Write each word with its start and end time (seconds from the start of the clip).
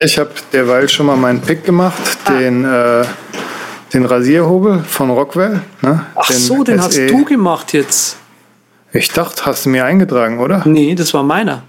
Ich 0.00 0.16
habe 0.16 0.30
derweil 0.52 0.88
schon 0.88 1.06
mal 1.06 1.16
meinen 1.16 1.40
Pick 1.40 1.64
gemacht, 1.64 2.00
ah. 2.26 2.38
den, 2.38 2.64
äh, 2.64 3.04
den 3.92 4.04
Rasierhobel 4.04 4.84
von 4.84 5.10
Rockwell. 5.10 5.60
Ne? 5.82 6.06
Ach 6.14 6.28
den 6.28 6.36
so, 6.36 6.62
den 6.62 6.78
SE. 6.78 6.84
hast 6.84 6.96
du 7.10 7.24
gemacht 7.24 7.72
jetzt. 7.72 8.16
Ich 8.92 9.08
dachte, 9.10 9.44
hast 9.44 9.66
du 9.66 9.70
mir 9.70 9.84
eingetragen, 9.84 10.38
oder? 10.38 10.62
Nee, 10.66 10.94
das 10.94 11.12
war 11.14 11.24
meiner. 11.24 11.64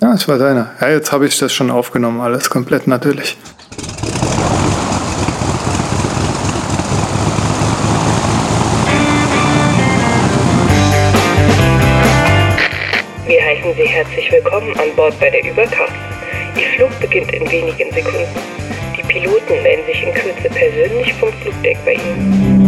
Ja, 0.00 0.12
das 0.12 0.28
war 0.28 0.38
deiner. 0.38 0.70
Ja, 0.80 0.90
jetzt 0.90 1.10
habe 1.10 1.26
ich 1.26 1.36
das 1.40 1.52
schon 1.52 1.72
aufgenommen, 1.72 2.20
alles 2.20 2.48
komplett 2.48 2.86
natürlich. 2.86 3.36
Wir 13.26 13.42
heißen 13.44 13.74
Sie 13.74 13.88
herzlich 13.88 14.30
willkommen 14.30 14.72
an 14.78 14.94
Bord 14.94 15.18
bei 15.18 15.30
der 15.30 15.44
Überkraft. 15.50 16.09
Ihr 16.60 16.66
Flug 16.76 17.00
beginnt 17.00 17.32
in 17.32 17.50
wenigen 17.50 17.90
Sekunden. 17.90 18.28
Die 18.94 19.02
Piloten 19.04 19.62
melden 19.62 19.86
sich 19.86 20.02
in 20.02 20.12
Kürze 20.12 20.50
persönlich 20.50 21.14
vom 21.14 21.32
Flugdeck 21.40 21.78
bei 21.86 21.94
Ihnen. 21.94 22.60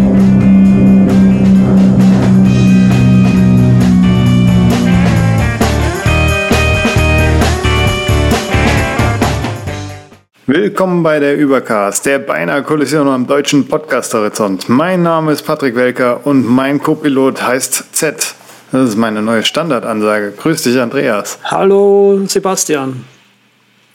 Willkommen 10.46 11.02
bei 11.02 11.20
der 11.20 11.36
Übercast, 11.36 12.06
der 12.06 12.18
beinahe 12.18 12.62
Kollision 12.62 13.08
am 13.08 13.26
deutschen 13.26 13.68
Podcast-Horizont. 13.68 14.70
Mein 14.70 15.02
Name 15.02 15.32
ist 15.32 15.42
Patrick 15.42 15.76
Welker 15.76 16.26
und 16.26 16.48
mein 16.48 16.80
Co-Pilot 16.80 17.46
heißt 17.46 17.94
Z. 17.94 18.34
Das 18.72 18.88
ist 18.88 18.96
meine 18.96 19.20
neue 19.20 19.44
Standardansage. 19.44 20.32
Grüß 20.32 20.62
dich, 20.62 20.80
Andreas. 20.80 21.38
Hallo, 21.44 22.22
Sebastian. 22.26 23.11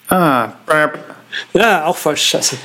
Ah, 0.09 0.53
brab. 0.65 0.99
Ja, 1.53 1.85
auch 1.85 1.97
falsch, 1.97 2.23
scheiße. 2.23 2.57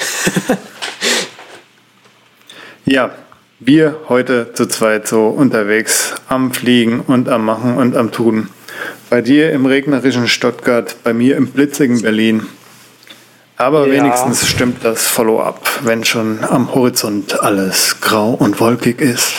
ja, 2.85 3.11
wir 3.59 4.01
heute 4.09 4.53
zu 4.55 4.67
zweit 4.67 5.09
so 5.09 5.27
unterwegs 5.27 6.15
am 6.29 6.53
Fliegen 6.53 7.01
und 7.01 7.29
am 7.29 7.45
Machen 7.45 7.77
und 7.77 7.97
am 7.97 8.13
Tun. 8.13 8.49
Bei 9.11 9.21
dir 9.23 9.51
im 9.51 9.67
regnerischen 9.67 10.29
Stuttgart, 10.29 10.97
bei 11.03 11.13
mir 11.13 11.37
im 11.37 11.49
blitzigen 11.49 12.01
Berlin. 12.03 12.47
Aber 13.63 13.87
ja. 13.87 13.93
wenigstens 13.93 14.49
stimmt 14.49 14.85
das 14.85 15.07
Follow-up, 15.07 15.69
wenn 15.85 16.03
schon 16.03 16.41
am 16.43 16.75
Horizont 16.75 17.41
alles 17.45 18.01
grau 18.01 18.31
und 18.31 18.59
wolkig 18.59 19.01
ist. 19.01 19.35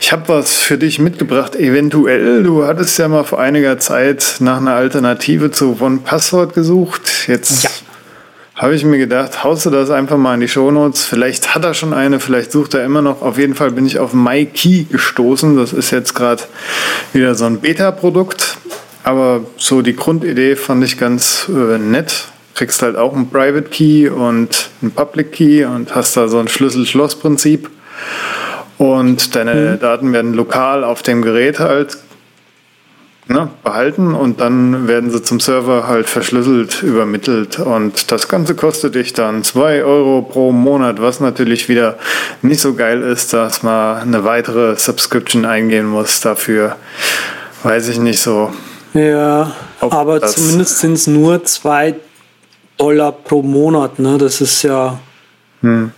Ich 0.00 0.10
habe 0.10 0.26
was 0.28 0.56
für 0.56 0.78
dich 0.78 0.98
mitgebracht. 1.00 1.54
Eventuell, 1.54 2.42
du 2.42 2.64
hattest 2.64 2.98
ja 2.98 3.08
mal 3.08 3.24
vor 3.24 3.38
einiger 3.38 3.78
Zeit 3.78 4.36
nach 4.38 4.56
einer 4.56 4.72
Alternative 4.72 5.50
zu 5.50 5.76
OnePassword 5.78 6.54
gesucht. 6.54 7.28
Jetzt 7.28 7.64
ja. 7.64 7.70
habe 8.54 8.74
ich 8.74 8.86
mir 8.86 8.96
gedacht, 8.96 9.44
haust 9.44 9.66
du 9.66 9.70
das 9.70 9.90
einfach 9.90 10.16
mal 10.16 10.32
in 10.32 10.40
die 10.40 10.48
Shownotes. 10.48 11.04
Vielleicht 11.04 11.54
hat 11.54 11.62
er 11.62 11.74
schon 11.74 11.92
eine, 11.92 12.20
vielleicht 12.20 12.52
sucht 12.52 12.72
er 12.72 12.86
immer 12.86 13.02
noch. 13.02 13.20
Auf 13.20 13.36
jeden 13.36 13.54
Fall 13.54 13.70
bin 13.70 13.84
ich 13.84 13.98
auf 13.98 14.14
MyKey 14.14 14.86
gestoßen. 14.90 15.58
Das 15.58 15.74
ist 15.74 15.90
jetzt 15.90 16.14
gerade 16.14 16.42
wieder 17.12 17.34
so 17.34 17.44
ein 17.44 17.60
Beta-Produkt. 17.60 18.56
Aber 19.04 19.42
so 19.58 19.82
die 19.82 19.94
Grundidee 19.94 20.56
fand 20.56 20.82
ich 20.84 20.96
ganz 20.96 21.50
äh, 21.50 21.76
nett. 21.76 22.28
Kriegst 22.56 22.82
halt 22.82 22.96
auch 22.96 23.14
einen 23.14 23.30
Private 23.30 23.68
Key 23.68 24.08
und 24.08 24.70
einen 24.82 24.90
Public 24.90 25.32
Key 25.32 25.64
und 25.64 25.94
hast 25.94 26.16
da 26.16 26.26
so 26.26 26.38
ein 26.38 26.48
Schlüssel-Schloss-Prinzip. 26.48 27.70
Und 28.78 29.36
deine 29.36 29.54
mhm. 29.54 29.80
Daten 29.80 30.12
werden 30.12 30.34
lokal 30.34 30.82
auf 30.82 31.02
dem 31.02 31.22
Gerät 31.22 31.60
halt 31.60 31.96
ne, 33.28 33.48
behalten 33.64 34.14
und 34.14 34.40
dann 34.40 34.88
werden 34.88 35.10
sie 35.10 35.22
zum 35.22 35.40
Server 35.40 35.86
halt 35.86 36.08
verschlüsselt 36.08 36.82
übermittelt. 36.82 37.58
Und 37.58 38.10
das 38.12 38.28
Ganze 38.28 38.54
kostet 38.54 38.94
dich 38.94 39.12
dann 39.12 39.42
2 39.44 39.84
Euro 39.84 40.22
pro 40.22 40.52
Monat, 40.52 41.00
was 41.00 41.20
natürlich 41.20 41.68
wieder 41.68 41.98
nicht 42.42 42.60
so 42.60 42.74
geil 42.74 43.02
ist, 43.02 43.32
dass 43.32 43.62
man 43.62 43.98
eine 43.98 44.24
weitere 44.24 44.76
Subscription 44.76 45.44
eingehen 45.44 45.86
muss 45.86 46.20
dafür. 46.20 46.76
Weiß 47.62 47.88
ich 47.88 47.98
nicht 47.98 48.20
so. 48.20 48.52
Ja, 48.94 49.52
aber 49.80 50.22
zumindest 50.22 50.78
sind 50.78 50.94
es 50.94 51.06
nur 51.06 51.44
2 51.44 51.96
Dollar 52.76 53.12
pro 53.12 53.42
Monat. 53.42 53.98
Ne? 53.98 54.18
Das 54.18 54.40
ist 54.40 54.62
ja. 54.62 54.98
Hm. 55.62 55.92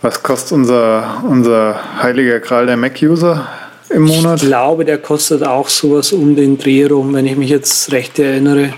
Was 0.00 0.22
kostet 0.22 0.52
unser, 0.52 1.22
unser 1.28 2.02
heiliger 2.02 2.40
Kral 2.40 2.66
der 2.66 2.76
Mac-User 2.76 3.46
im 3.88 4.02
Monat? 4.02 4.42
Ich 4.42 4.48
glaube, 4.48 4.84
der 4.84 4.98
kostet 4.98 5.44
auch 5.44 5.68
sowas 5.68 6.12
um 6.12 6.34
den 6.34 6.58
Dreh 6.58 6.86
rum, 6.86 7.14
wenn 7.14 7.26
ich 7.26 7.36
mich 7.36 7.50
jetzt 7.50 7.92
recht 7.92 8.18
erinnere. 8.18 8.74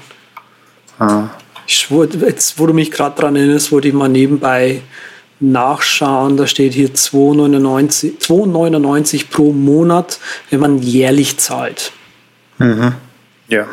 Ah. 0.98 1.28
Ich, 1.66 1.88
jetzt, 1.90 2.58
wo 2.58 2.66
du 2.66 2.74
mich 2.74 2.90
gerade 2.90 3.18
dran 3.18 3.36
erinnerst, 3.36 3.72
wollte 3.72 3.88
ich 3.88 3.94
mal 3.94 4.08
nebenbei 4.08 4.82
nachschauen. 5.40 6.36
Da 6.36 6.46
steht 6.46 6.74
hier 6.74 6.90
2,99, 6.90 8.18
2,99 8.20 9.30
pro 9.30 9.52
Monat, 9.52 10.18
wenn 10.50 10.60
man 10.60 10.78
jährlich 10.78 11.38
zahlt. 11.38 11.92
Mhm. 12.58 12.92
Ja, 13.48 13.66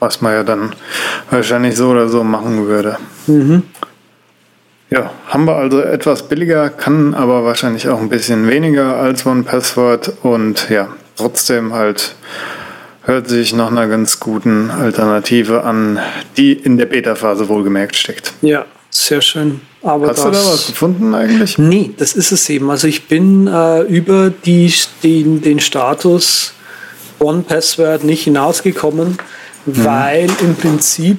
was 0.00 0.20
man 0.20 0.32
ja 0.32 0.42
dann 0.42 0.74
wahrscheinlich 1.30 1.76
so 1.76 1.88
oder 1.88 2.08
so 2.08 2.24
machen 2.24 2.66
würde. 2.66 2.98
Mhm. 3.26 3.62
Ja, 4.90 5.10
haben 5.26 5.44
wir 5.44 5.56
also 5.56 5.80
etwas 5.80 6.28
billiger, 6.28 6.70
kann 6.70 7.14
aber 7.14 7.44
wahrscheinlich 7.44 7.88
auch 7.88 8.00
ein 8.00 8.08
bisschen 8.08 8.48
weniger 8.48 8.96
als 8.96 9.26
One 9.26 9.42
Password 9.42 10.12
und 10.22 10.70
ja, 10.70 10.88
trotzdem 11.16 11.74
halt 11.74 12.14
hört 13.02 13.28
sich 13.28 13.54
nach 13.54 13.70
einer 13.70 13.86
ganz 13.86 14.20
guten 14.20 14.70
Alternative 14.70 15.64
an, 15.64 15.98
die 16.36 16.52
in 16.52 16.76
der 16.78 16.86
Beta-Phase 16.86 17.48
wohlgemerkt 17.48 17.96
steckt. 17.96 18.32
Ja, 18.42 18.64
sehr 18.90 19.20
schön. 19.20 19.60
Aber 19.82 20.08
Hast 20.08 20.24
du 20.24 20.30
da 20.30 20.38
was 20.38 20.66
gefunden 20.68 21.14
eigentlich? 21.14 21.58
Nee, 21.58 21.90
das 21.96 22.14
ist 22.14 22.32
es 22.32 22.48
eben. 22.50 22.70
Also 22.70 22.88
ich 22.88 23.08
bin 23.08 23.46
äh, 23.46 23.82
über 23.82 24.30
die, 24.30 24.72
den, 25.02 25.40
den 25.40 25.60
Status 25.60 26.54
One 27.18 27.42
Password 27.42 28.04
nicht 28.04 28.24
hinausgekommen, 28.24 29.18
mhm. 29.68 29.84
weil 29.84 30.30
im 30.40 30.54
Prinzip 30.56 31.18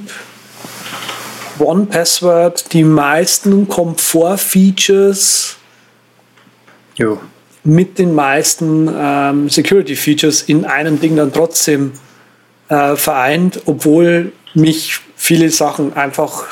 One 1.60 1.86
Password 1.86 2.72
die 2.74 2.84
meisten 2.84 3.68
Komfort-Features 3.68 5.58
mit 7.64 8.00
den 8.00 8.16
meisten 8.16 8.90
ähm, 8.94 9.50
Security-Features 9.50 10.44
in 10.44 10.66
einem 10.66 11.00
Ding 11.00 11.16
dann 11.16 11.34
trotzdem 11.34 11.92
äh, 12.70 12.96
vereint, 12.96 13.62
obwohl 13.66 14.32
mich 14.54 15.00
viele 15.16 15.50
Sachen 15.50 15.94
einfach 15.94 16.46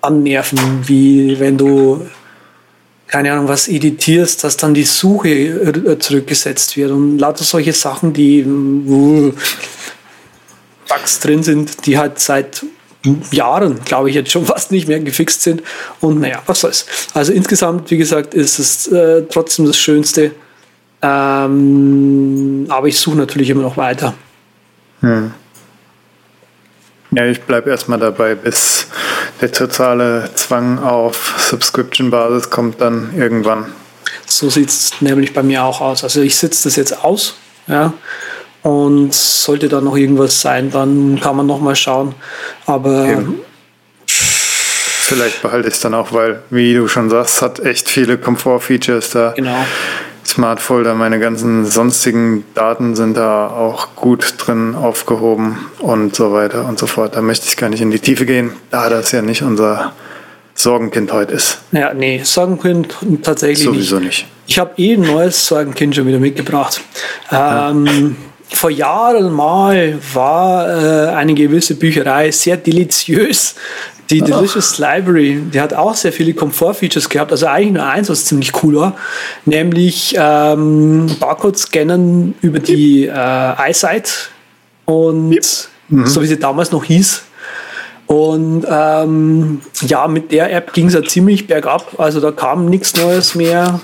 annerven, 0.00 0.58
wie 0.86 1.38
wenn 1.38 1.56
du 1.56 2.06
keine 3.06 3.32
Ahnung, 3.32 3.48
was 3.48 3.68
editierst, 3.68 4.42
dass 4.42 4.56
dann 4.56 4.74
die 4.74 4.84
Suche 4.84 5.28
äh, 5.28 5.98
zurückgesetzt 5.98 6.76
wird 6.76 6.90
und 6.90 7.18
lauter 7.18 7.44
solche 7.44 7.72
Sachen, 7.72 8.12
die 8.12 8.44
uh, 8.44 9.32
Bugs 10.94 11.20
drin 11.20 11.42
sind, 11.42 11.86
die 11.86 11.98
halt 11.98 12.18
seit 12.18 12.64
Jahren, 13.30 13.80
glaube 13.84 14.08
ich, 14.08 14.14
jetzt 14.14 14.30
schon 14.30 14.46
fast 14.46 14.70
nicht 14.70 14.88
mehr 14.88 15.00
gefixt 15.00 15.42
sind. 15.42 15.62
Und 16.00 16.20
naja, 16.20 16.42
was 16.46 16.60
soll's. 16.60 16.86
Also 17.14 17.32
insgesamt, 17.32 17.90
wie 17.90 17.98
gesagt, 17.98 18.34
ist 18.34 18.58
es 18.58 18.86
äh, 18.88 19.22
trotzdem 19.30 19.66
das 19.66 19.76
Schönste. 19.76 20.32
Ähm, 21.02 22.66
aber 22.68 22.88
ich 22.88 22.98
suche 22.98 23.16
natürlich 23.16 23.50
immer 23.50 23.62
noch 23.62 23.76
weiter. 23.76 24.14
Hm. 25.00 25.32
Ja, 27.10 27.26
ich 27.26 27.42
bleibe 27.42 27.70
erstmal 27.70 27.98
dabei, 27.98 28.34
bis 28.34 28.86
der 29.40 29.52
totale 29.52 30.30
Zwang 30.34 30.78
auf 30.78 31.34
Subscription-Basis 31.38 32.50
kommt 32.50 32.80
dann 32.80 33.10
irgendwann. 33.16 33.66
So 34.26 34.48
sieht 34.48 34.68
es 34.68 35.00
nämlich 35.00 35.34
bei 35.34 35.42
mir 35.42 35.62
auch 35.62 35.80
aus. 35.80 36.02
Also 36.02 36.22
ich 36.22 36.36
sitze 36.36 36.64
das 36.64 36.76
jetzt 36.76 37.04
aus. 37.04 37.34
Ja. 37.66 37.92
Und 38.64 39.12
sollte 39.12 39.68
da 39.68 39.82
noch 39.82 39.94
irgendwas 39.94 40.40
sein, 40.40 40.70
dann 40.70 41.20
kann 41.20 41.36
man 41.36 41.46
noch 41.46 41.60
mal 41.60 41.76
schauen. 41.76 42.14
Aber 42.64 43.06
Eben. 43.06 43.40
vielleicht 44.06 45.42
behalte 45.42 45.68
ich 45.68 45.74
es 45.74 45.80
dann 45.80 45.92
auch, 45.92 46.12
weil, 46.12 46.42
wie 46.48 46.72
du 46.72 46.88
schon 46.88 47.10
sagst, 47.10 47.42
hat 47.42 47.60
echt 47.60 47.90
viele 47.90 48.16
Komfort-Features 48.16 49.10
da. 49.10 49.34
Genau. 49.36 49.66
Smart 50.24 50.60
Folder, 50.60 50.94
meine 50.94 51.20
ganzen 51.20 51.66
sonstigen 51.66 52.44
Daten 52.54 52.96
sind 52.96 53.18
da 53.18 53.48
auch 53.48 53.96
gut 53.96 54.34
drin 54.38 54.74
aufgehoben 54.74 55.58
und 55.80 56.16
so 56.16 56.32
weiter 56.32 56.64
und 56.64 56.78
so 56.78 56.86
fort. 56.86 57.16
Da 57.16 57.20
möchte 57.20 57.46
ich 57.46 57.58
gar 57.58 57.68
nicht 57.68 57.82
in 57.82 57.90
die 57.90 57.98
Tiefe 57.98 58.24
gehen, 58.24 58.52
da 58.70 58.88
das 58.88 59.12
ja 59.12 59.20
nicht 59.20 59.42
unser 59.42 59.92
Sorgenkind 60.54 61.12
heute 61.12 61.34
ist. 61.34 61.58
Ja, 61.72 61.92
nee, 61.92 62.22
Sorgenkind 62.24 62.96
tatsächlich 63.22 63.66
Sowieso 63.66 63.96
nicht. 63.96 64.06
nicht. 64.06 64.26
Ich 64.46 64.58
habe 64.58 64.72
eh 64.78 64.94
ein 64.94 65.02
neues 65.02 65.46
Sorgenkind 65.46 65.94
schon 65.94 66.06
wieder 66.06 66.18
mitgebracht. 66.18 66.80
Ähm, 67.30 67.84
ja 67.84 68.33
vor 68.48 68.70
Jahren 68.70 69.32
mal 69.32 69.98
war 70.12 70.68
äh, 70.68 71.14
eine 71.14 71.34
gewisse 71.34 71.74
Bücherei 71.76 72.30
sehr 72.30 72.56
deliziös. 72.56 73.54
Die 74.10 74.22
Ach. 74.22 74.26
Delicious 74.26 74.78
Library, 74.78 75.40
die 75.52 75.60
hat 75.60 75.72
auch 75.72 75.94
sehr 75.94 76.12
viele 76.12 76.34
Komfort-Features 76.34 77.08
gehabt. 77.08 77.32
Also 77.32 77.46
eigentlich 77.46 77.72
nur 77.72 77.86
eins, 77.86 78.10
was 78.10 78.26
ziemlich 78.26 78.62
cool 78.62 78.76
war, 78.76 78.96
nämlich 79.46 80.14
ähm, 80.18 81.06
Barcode-Scannen 81.18 82.34
über 82.42 82.58
die 82.58 83.06
äh, 83.06 83.70
iSight 83.70 84.30
und 84.84 85.30
mhm. 85.88 86.06
so 86.06 86.20
wie 86.22 86.26
sie 86.26 86.38
damals 86.38 86.70
noch 86.70 86.84
hieß. 86.84 87.22
Und 88.06 88.66
ähm, 88.70 89.62
ja, 89.86 90.06
mit 90.06 90.30
der 90.30 90.52
App 90.52 90.74
ging 90.74 90.88
es 90.88 90.94
ja 90.94 91.02
ziemlich 91.02 91.46
bergab. 91.46 91.98
Also 91.98 92.20
da 92.20 92.30
kam 92.30 92.66
nichts 92.66 92.94
Neues 92.96 93.34
mehr. 93.34 93.80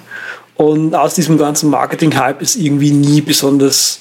Und 0.56 0.94
aus 0.94 1.14
diesem 1.14 1.38
ganzen 1.38 1.70
Marketing-Hype 1.70 2.42
ist 2.42 2.56
irgendwie 2.56 2.90
nie 2.90 3.22
besonders 3.22 4.00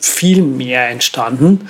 viel 0.00 0.42
mehr 0.42 0.88
entstanden. 0.88 1.68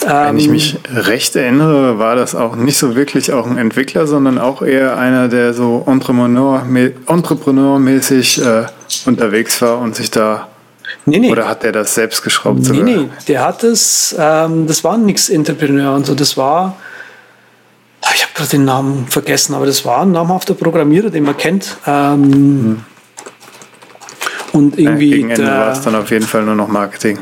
Wenn 0.00 0.38
ich 0.38 0.46
ähm, 0.46 0.52
mich 0.52 0.78
recht 0.94 1.36
erinnere, 1.36 1.98
war 1.98 2.16
das 2.16 2.34
auch 2.34 2.56
nicht 2.56 2.78
so 2.78 2.96
wirklich 2.96 3.32
auch 3.32 3.46
ein 3.46 3.58
Entwickler, 3.58 4.06
sondern 4.06 4.38
auch 4.38 4.62
eher 4.62 4.96
einer, 4.96 5.28
der 5.28 5.52
so 5.52 5.84
entrepreneurmäßig 5.86 8.42
äh, 8.42 8.64
unterwegs 9.06 9.60
war 9.60 9.78
und 9.78 9.94
sich 9.94 10.10
da 10.10 10.48
Nee, 11.06 11.18
nee. 11.18 11.30
Oder 11.30 11.48
hat 11.48 11.62
der 11.62 11.72
das 11.72 11.94
selbst 11.94 12.22
geschraubt? 12.22 12.60
Nee, 12.60 12.66
sogar? 12.66 12.84
nee, 12.84 13.08
der 13.28 13.44
hat 13.44 13.64
es, 13.64 14.14
ähm, 14.18 14.66
das 14.66 14.84
war 14.84 14.96
nichts 14.96 15.28
Entrepreneur 15.28 15.94
und 15.94 16.06
so, 16.06 16.14
das 16.14 16.36
war, 16.36 16.76
ah, 18.02 18.08
ich 18.14 18.22
habe 18.22 18.32
gerade 18.34 18.50
den 18.50 18.64
Namen 18.64 19.06
vergessen, 19.08 19.54
aber 19.54 19.66
das 19.66 19.84
war 19.84 20.02
ein 20.02 20.12
namhafter 20.12 20.54
Programmierer, 20.54 21.10
den 21.10 21.24
man 21.24 21.36
kennt. 21.36 21.76
Ähm, 21.86 22.32
hm. 22.32 22.84
Und 24.54 24.78
irgendwie. 24.78 25.10
Ja, 25.10 25.16
gegen 25.16 25.30
Ende 25.30 25.46
war 25.46 25.72
es 25.72 25.82
dann 25.82 25.94
auf 25.94 26.10
jeden 26.10 26.26
Fall 26.26 26.44
nur 26.44 26.54
noch 26.54 26.68
Marketing. 26.68 27.18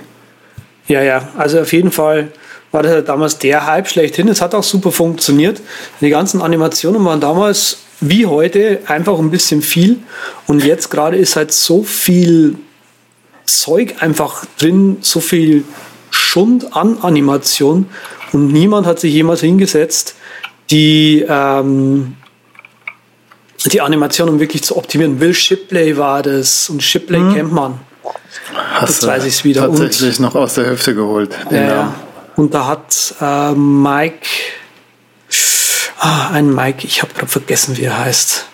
Ja, 0.86 1.02
ja, 1.02 1.28
also 1.36 1.60
auf 1.60 1.72
jeden 1.72 1.90
Fall 1.90 2.28
war 2.70 2.82
das 2.82 2.92
halt 2.92 3.08
damals 3.08 3.38
der 3.38 3.66
Hype 3.66 3.88
schlechthin. 3.88 4.28
Es 4.28 4.40
hat 4.40 4.54
auch 4.54 4.62
super 4.62 4.92
funktioniert. 4.92 5.60
Die 6.00 6.10
ganzen 6.10 6.40
Animationen 6.40 7.04
waren 7.04 7.20
damals 7.20 7.78
wie 8.00 8.26
heute 8.26 8.80
einfach 8.86 9.18
ein 9.18 9.30
bisschen 9.30 9.62
viel. 9.62 9.98
Und 10.46 10.64
jetzt 10.64 10.90
gerade 10.90 11.16
ist 11.16 11.36
halt 11.36 11.52
so 11.52 11.82
viel 11.82 12.56
Zeug 13.44 13.96
einfach 14.00 14.44
drin, 14.58 14.98
so 15.00 15.20
viel 15.20 15.64
Schund 16.10 16.76
an 16.76 16.98
Animation 17.02 17.86
und 18.32 18.52
niemand 18.52 18.86
hat 18.86 19.00
sich 19.00 19.12
jemals 19.12 19.40
hingesetzt, 19.40 20.14
die, 20.70 21.24
ähm, 21.28 22.14
die 23.70 23.80
Animationen 23.80 24.40
wirklich 24.40 24.64
zu 24.64 24.76
optimieren. 24.76 25.20
Will 25.20 25.34
Shipley 25.34 25.96
war 25.96 26.22
das 26.22 26.68
und 26.68 26.82
Shipley 26.82 27.18
hm. 27.18 27.34
kennt 27.34 27.52
man. 27.52 27.80
Hast 28.54 29.02
Jetzt 29.02 29.06
weiß 29.06 29.24
ich 29.24 29.44
wieder. 29.44 29.62
Tatsächlich 29.62 30.18
und, 30.18 30.24
noch 30.24 30.34
aus 30.34 30.54
der 30.54 30.70
Hüfte 30.70 30.94
geholt. 30.94 31.30
Ja, 31.50 31.94
und 32.36 32.54
da 32.54 32.66
hat 32.66 33.14
äh, 33.20 33.52
Mike, 33.52 34.26
ah, 35.98 36.30
ein 36.32 36.54
Mike, 36.54 36.86
ich 36.86 37.02
habe 37.02 37.12
gerade 37.14 37.28
vergessen, 37.28 37.76
wie 37.76 37.84
er 37.84 37.98
heißt 37.98 38.46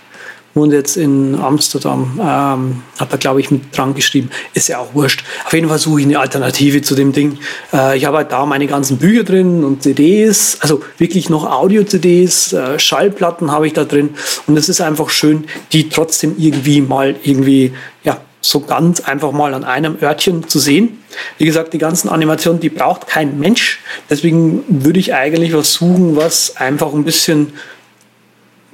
wohnt 0.58 0.72
jetzt 0.72 0.96
in 0.96 1.34
Amsterdam, 1.36 2.18
ähm, 2.20 2.82
hat 2.98 3.12
er, 3.12 3.18
glaube 3.18 3.40
ich, 3.40 3.50
mit 3.50 3.76
dran 3.76 3.94
geschrieben. 3.94 4.30
Ist 4.54 4.68
ja 4.68 4.78
auch 4.78 4.94
wurscht. 4.94 5.24
Auf 5.46 5.52
jeden 5.52 5.68
Fall 5.68 5.78
suche 5.78 6.00
ich 6.00 6.06
eine 6.06 6.18
Alternative 6.18 6.82
zu 6.82 6.94
dem 6.94 7.12
Ding. 7.12 7.38
Äh, 7.72 7.96
ich 7.96 8.04
habe 8.04 8.18
halt 8.18 8.32
da 8.32 8.44
meine 8.44 8.66
ganzen 8.66 8.98
Bücher 8.98 9.24
drin 9.24 9.64
und 9.64 9.82
CDs, 9.82 10.58
also 10.60 10.82
wirklich 10.98 11.30
noch 11.30 11.48
Audio-CDs, 11.50 12.52
äh, 12.52 12.78
Schallplatten 12.78 13.50
habe 13.50 13.66
ich 13.66 13.72
da 13.72 13.84
drin. 13.84 14.10
Und 14.46 14.58
es 14.58 14.68
ist 14.68 14.80
einfach 14.80 15.08
schön, 15.10 15.44
die 15.72 15.88
trotzdem 15.88 16.34
irgendwie 16.36 16.80
mal 16.80 17.14
irgendwie, 17.22 17.72
ja, 18.02 18.18
so 18.40 18.60
ganz 18.60 19.00
einfach 19.00 19.32
mal 19.32 19.54
an 19.54 19.64
einem 19.64 19.96
Örtchen 20.00 20.48
zu 20.48 20.58
sehen. 20.58 20.98
Wie 21.38 21.44
gesagt, 21.44 21.72
die 21.72 21.78
ganzen 21.78 22.08
Animationen, 22.08 22.60
die 22.60 22.68
braucht 22.68 23.06
kein 23.06 23.38
Mensch. 23.38 23.80
Deswegen 24.08 24.64
würde 24.68 25.00
ich 25.00 25.14
eigentlich 25.14 25.52
was 25.52 25.74
suchen, 25.74 26.16
was 26.16 26.56
einfach 26.56 26.92
ein 26.92 27.04
bisschen 27.04 27.52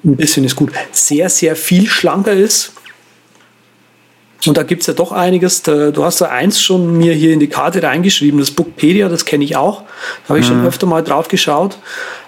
ein 0.05 0.17
bisschen 0.17 0.45
ist 0.45 0.56
gut, 0.56 0.73
sehr, 0.93 1.29
sehr 1.29 1.56
viel 1.56 1.87
schlanker 1.87 2.33
ist. 2.33 2.73
Und 4.47 4.59
da 4.59 4.62
gibt 4.62 4.83
es 4.83 4.87
ja 4.87 4.95
doch 4.95 5.12
einiges. 5.12 5.62
Du 5.62 6.05
hast 6.05 6.21
da 6.21 6.27
eins 6.27 6.61
schon 6.61 6.99
mir 6.99 7.15
hier 7.15 7.33
in 7.33 7.41
die 7.41 7.49
Karte 7.49 7.83
reingeschrieben, 7.83 8.39
das 8.39 8.51
Bookpedia, 8.51 9.09
das 9.09 9.25
kenne 9.25 9.43
ich 9.45 9.56
auch. 9.56 9.83
Da 10.25 10.31
habe 10.31 10.41
ich 10.41 10.47
mhm. 10.47 10.51
schon 10.51 10.67
öfter 10.67 10.87
mal 10.87 11.03
drauf 11.03 11.29
geschaut. 11.29 11.79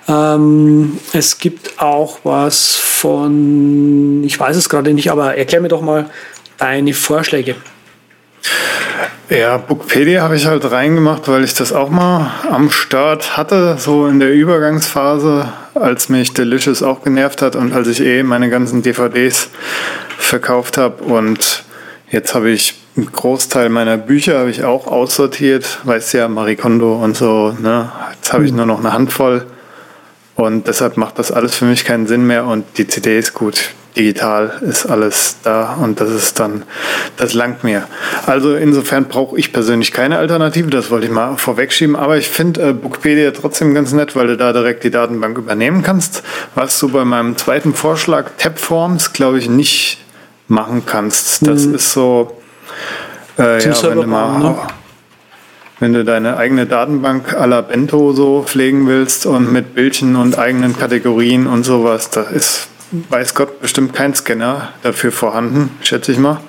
Ähm, 0.09 0.99
es 1.13 1.39
gibt 1.39 1.79
auch 1.81 2.21
was 2.25 2.77
von, 2.77 4.25
ich 4.25 4.39
weiß 4.39 4.57
es 4.57 4.69
gerade 4.69 4.95
nicht, 4.95 5.11
aber 5.11 5.37
erklär 5.37 5.61
mir 5.61 5.69
doch 5.69 5.83
mal 5.83 6.09
deine 6.59 6.95
Vorschläge. 6.95 7.57
Ja, 9.29 9.57
Bookpedia 9.57 10.23
habe 10.23 10.37
ich 10.37 10.47
halt 10.47 10.71
reingemacht, 10.71 11.27
weil 11.27 11.43
ich 11.43 11.55
das 11.55 11.73
auch 11.73 11.91
mal 11.91 12.31
am 12.49 12.71
Start 12.71 13.37
hatte, 13.37 13.77
so 13.77 14.07
in 14.07 14.21
der 14.21 14.33
Übergangsphase, 14.33 15.53
als 15.75 16.09
mich 16.09 16.33
Delicious 16.33 16.85
auch 16.85 17.03
genervt 17.03 17.43
hat 17.43 17.57
und 17.57 17.73
als 17.73 17.89
ich 17.89 18.01
eh 18.01 18.23
meine 18.23 18.51
ganzen 18.51 18.83
DVDs 18.83 19.51
verkauft 20.17 20.79
habe. 20.79 21.03
Und 21.03 21.65
jetzt 22.09 22.37
habe 22.37 22.51
ich 22.51 22.81
einen 22.97 23.11
Großteil 23.11 23.69
meiner 23.69 23.97
Bücher 23.97 24.39
habe 24.39 24.51
ich 24.51 24.63
auch 24.63 24.87
aussortiert, 24.87 25.81
weißt 25.83 26.15
ja, 26.15 26.29
Marie 26.29 26.57
Kondo 26.57 26.95
und 26.95 27.17
so. 27.17 27.53
Ne? 27.59 27.91
Jetzt 28.15 28.33
habe 28.33 28.45
ich 28.45 28.51
hm. 28.51 28.59
nur 28.59 28.67
noch 28.67 28.79
eine 28.79 28.93
Handvoll. 28.93 29.45
Und 30.37 30.69
deshalb 30.69 30.97
macht 30.97 31.19
das 31.19 31.33
alles 31.33 31.57
für 31.57 31.65
mich 31.65 31.85
keinen 31.85 32.07
Sinn 32.07 32.27
mehr 32.27 32.45
und 32.45 32.65
die 32.79 32.87
CD 32.87 33.19
ist 33.19 33.35
gut 33.35 33.73
digital 33.97 34.59
ist 34.61 34.87
alles 34.87 35.37
da 35.43 35.75
und 35.75 36.01
das 36.01 36.11
ist 36.11 36.39
dann, 36.39 36.65
das 37.17 37.33
langt 37.33 37.65
mir. 37.65 37.85
Also 38.27 38.55
insofern 38.55 39.07
brauche 39.07 39.39
ich 39.39 39.53
persönlich 39.53 39.91
keine 39.91 40.19
Alternative, 40.19 40.69
das 40.69 40.91
wollte 40.91 41.07
ich 41.07 41.13
mal 41.13 41.37
vorwegschieben, 41.37 41.97
aber 41.97 42.19
ich 42.19 42.29
finde 42.29 42.69
äh, 42.69 42.73
Bookpedia 42.75 43.31
trotzdem 43.31 43.75
ganz 43.75 43.93
nett, 43.93 44.15
weil 44.15 44.27
du 44.27 44.37
da 44.37 44.53
direkt 44.53 44.85
die 44.85 44.91
Datenbank 44.91 45.39
übernehmen 45.39 45.83
kannst, 45.83 46.23
was 46.55 46.79
du 46.79 46.91
bei 46.91 47.05
meinem 47.05 47.37
zweiten 47.37 47.73
Vorschlag 47.73 48.33
Tabforms, 48.37 49.15
glaube 49.15 49.39
ich, 49.39 49.49
nicht 49.49 49.99
machen 50.47 50.83
kannst. 50.85 51.47
Das 51.47 51.65
mhm. 51.65 51.75
ist 51.77 51.93
so, 51.93 52.37
äh, 53.39 53.65
ja, 53.65 53.83
wenn 53.83 53.97
du 53.97 54.07
mal... 54.07 54.39
Ne? 54.39 54.57
Wenn 55.79 55.93
du 55.93 56.05
deine 56.05 56.37
eigene 56.37 56.67
Datenbank 56.67 57.35
à 57.35 57.47
la 57.47 57.61
Bento 57.61 58.13
so 58.13 58.43
pflegen 58.43 58.87
willst 58.87 59.27
und 59.27 59.53
mit 59.53 59.75
Bildchen 59.75 60.17
und 60.17 60.39
eigenen 60.39 60.79
Kategorien 60.79 61.47
und 61.47 61.65
sowas, 61.65 62.11
das 62.11 62.31
ist 62.33 62.69
weiß 63.11 63.35
Gott, 63.35 63.61
bestimmt 63.61 63.95
kein 63.95 64.15
Scanner 64.15 64.73
dafür 64.83 65.13
vorhanden, 65.13 65.71
schätze 65.83 66.13
ich 66.13 66.19
mal. 66.19 66.41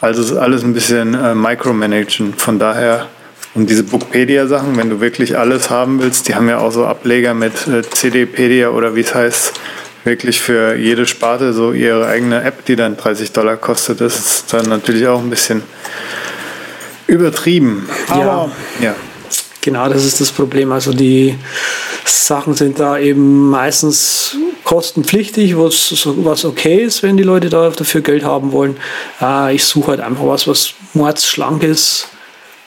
Also 0.00 0.22
ist 0.22 0.36
alles 0.36 0.62
ein 0.62 0.74
bisschen 0.74 1.14
äh, 1.14 1.34
micromanagen. 1.34 2.34
Von 2.34 2.58
daher, 2.58 3.06
und 3.54 3.70
diese 3.70 3.84
Bookpedia-Sachen, 3.84 4.76
wenn 4.76 4.90
du 4.90 5.00
wirklich 5.00 5.38
alles 5.38 5.70
haben 5.70 6.02
willst, 6.02 6.28
die 6.28 6.34
haben 6.34 6.48
ja 6.48 6.58
auch 6.58 6.72
so 6.72 6.84
Ableger 6.84 7.32
mit 7.32 7.66
äh, 7.66 7.82
CDpedia 7.82 8.68
oder 8.68 8.94
wie 8.96 9.00
es 9.00 9.14
heißt, 9.14 9.54
wirklich 10.04 10.42
für 10.42 10.74
jede 10.74 11.06
Sparte 11.06 11.54
so 11.54 11.72
ihre 11.72 12.06
eigene 12.06 12.42
App, 12.42 12.66
die 12.66 12.76
dann 12.76 12.96
30 12.96 13.32
Dollar 13.32 13.56
kostet. 13.56 14.02
Das 14.02 14.18
ist 14.18 14.52
dann 14.52 14.68
natürlich 14.68 15.06
auch 15.06 15.20
ein 15.20 15.30
bisschen 15.30 15.62
übertrieben. 17.06 17.88
Aber 18.08 18.50
ja. 18.80 18.86
ja. 18.86 18.94
Genau, 19.60 19.88
das 19.88 20.04
ist 20.04 20.20
das 20.20 20.30
Problem. 20.30 20.72
Also 20.72 20.92
die 20.92 21.38
Sachen 22.04 22.52
sind 22.52 22.78
da 22.78 22.98
eben 22.98 23.48
meistens 23.48 24.36
kostenpflichtig, 24.62 25.56
was, 25.56 26.06
was 26.06 26.44
okay 26.44 26.82
ist, 26.82 27.02
wenn 27.02 27.16
die 27.16 27.22
Leute 27.22 27.48
da 27.48 27.70
dafür 27.70 28.02
Geld 28.02 28.24
haben 28.24 28.52
wollen. 28.52 28.76
Äh, 29.22 29.54
ich 29.54 29.64
suche 29.64 29.92
halt 29.92 30.00
einfach 30.00 30.26
was, 30.26 30.46
was 30.46 30.74
mordsschlank 30.92 31.62
ist 31.62 32.08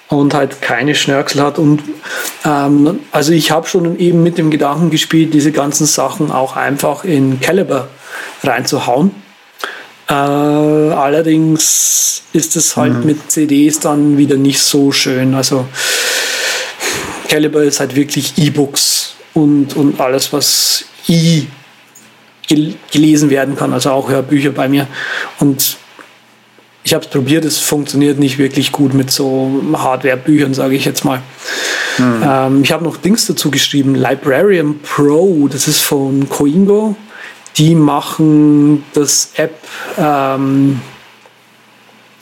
und 0.08 0.34
halt 0.34 0.62
keine 0.62 0.96
Schnörkel 0.96 1.42
hat. 1.42 1.60
Und 1.60 1.84
ähm, 2.46 3.00
also 3.12 3.32
ich 3.32 3.52
habe 3.52 3.68
schon 3.68 4.00
eben 4.00 4.24
mit 4.24 4.40
dem 4.40 4.50
Gedanken 4.50 4.90
gespielt, 4.90 5.36
diese 5.36 5.52
ganzen 5.52 5.86
Sachen 5.86 6.32
auch 6.32 6.56
einfach 6.56 7.04
in 7.04 7.40
Caliber 7.42 7.90
reinzuhauen. 8.44 9.12
Äh, 10.10 10.14
allerdings 10.14 12.24
ist 12.34 12.56
es 12.56 12.78
halt 12.78 13.00
mhm. 13.00 13.06
mit 13.06 13.32
CDs 13.32 13.80
dann 13.80 14.18
wieder 14.18 14.38
nicht 14.38 14.60
so 14.60 14.92
schön. 14.92 15.34
Also 15.34 15.68
Caliber 17.28 17.64
ist 17.64 17.80
halt 17.80 17.96
wirklich 17.96 18.38
E-Books 18.38 19.16
und, 19.34 19.76
und 19.76 20.00
alles, 20.00 20.32
was 20.32 20.86
E 21.08 21.44
gelesen 22.92 23.30
werden 23.30 23.58
kann, 23.58 23.74
also 23.74 23.92
auch 23.92 24.10
Hörbücher 24.10 24.52
bei 24.52 24.70
mir. 24.70 24.88
Und 25.40 25.76
ich 26.84 26.94
habe 26.94 27.04
es 27.04 27.12
probiert, 27.12 27.44
es 27.44 27.58
funktioniert 27.58 28.18
nicht 28.18 28.38
wirklich 28.38 28.72
gut 28.72 28.94
mit 28.94 29.12
so 29.12 29.52
Hardware-Büchern, 29.74 30.54
sage 30.54 30.76
ich 30.76 30.86
jetzt 30.86 31.04
mal. 31.04 31.22
Mhm. 31.98 32.24
Ähm, 32.24 32.64
ich 32.64 32.72
habe 32.72 32.86
noch 32.86 32.96
Dings 32.96 33.26
dazu 33.26 33.52
geschrieben, 33.52 33.96
Librarian 33.96 34.80
Pro, 34.80 35.50
das 35.50 35.68
ist 35.68 35.82
von 35.82 36.30
Coingo. 36.30 36.96
Die 37.58 37.76
machen 37.76 38.84
das 38.94 39.32
App 39.36 39.56
ähm, 39.98 40.82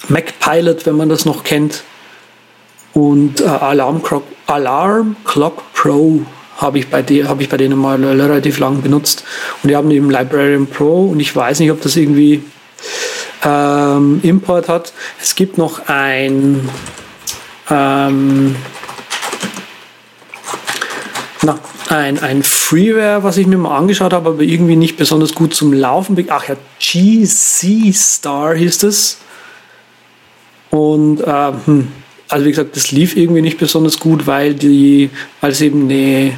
MacPilot, 0.07 0.85
wenn 0.85 0.95
man 0.95 1.09
das 1.09 1.25
noch 1.25 1.43
kennt. 1.43 1.83
Und 2.93 3.41
äh, 3.41 3.45
Alarm, 3.45 4.01
Clock, 4.01 4.23
Alarm 4.47 5.17
Clock 5.25 5.73
Pro 5.73 6.21
habe 6.57 6.79
ich, 6.79 6.89
bei 6.89 7.03
hab 7.03 7.41
ich 7.41 7.49
bei 7.49 7.57
denen 7.57 7.77
mal 7.77 8.01
relativ 8.03 8.59
lang 8.59 8.81
benutzt. 8.81 9.25
Und 9.61 9.69
die 9.69 9.75
haben 9.75 9.91
eben 9.91 10.09
Librarian 10.09 10.67
Pro 10.67 11.07
und 11.07 11.19
ich 11.19 11.35
weiß 11.35 11.59
nicht, 11.59 11.71
ob 11.71 11.81
das 11.81 11.97
irgendwie 11.97 12.43
ähm, 13.43 14.19
Import 14.23 14.69
hat. 14.69 14.93
Es 15.21 15.35
gibt 15.35 15.57
noch 15.57 15.87
ein 15.87 16.69
ähm, 17.69 18.55
na, 21.45 21.59
ein, 21.89 22.19
ein 22.19 22.43
Freeware, 22.43 23.23
was 23.23 23.37
ich 23.37 23.45
mir 23.45 23.57
mal 23.57 23.77
angeschaut 23.77 24.13
habe, 24.13 24.29
aber 24.29 24.41
irgendwie 24.41 24.75
nicht 24.75 24.97
besonders 24.97 25.35
gut 25.35 25.53
zum 25.53 25.73
Laufen. 25.73 26.17
Ach 26.29 26.47
ja, 26.47 26.55
GC 26.79 27.93
Star 27.93 28.55
hieß 28.55 28.83
es. 28.83 29.19
Und 30.71 31.21
äh, 31.21 31.51
hm, 31.65 31.91
also 32.29 32.45
wie 32.45 32.49
gesagt, 32.49 32.75
das 32.75 32.91
lief 32.91 33.15
irgendwie 33.15 33.41
nicht 33.41 33.59
besonders 33.59 33.99
gut, 33.99 34.25
weil 34.27 34.55
die, 34.55 35.11
weil 35.41 35.51
es 35.51 35.61
eben 35.61 35.83
eine, 35.83 36.33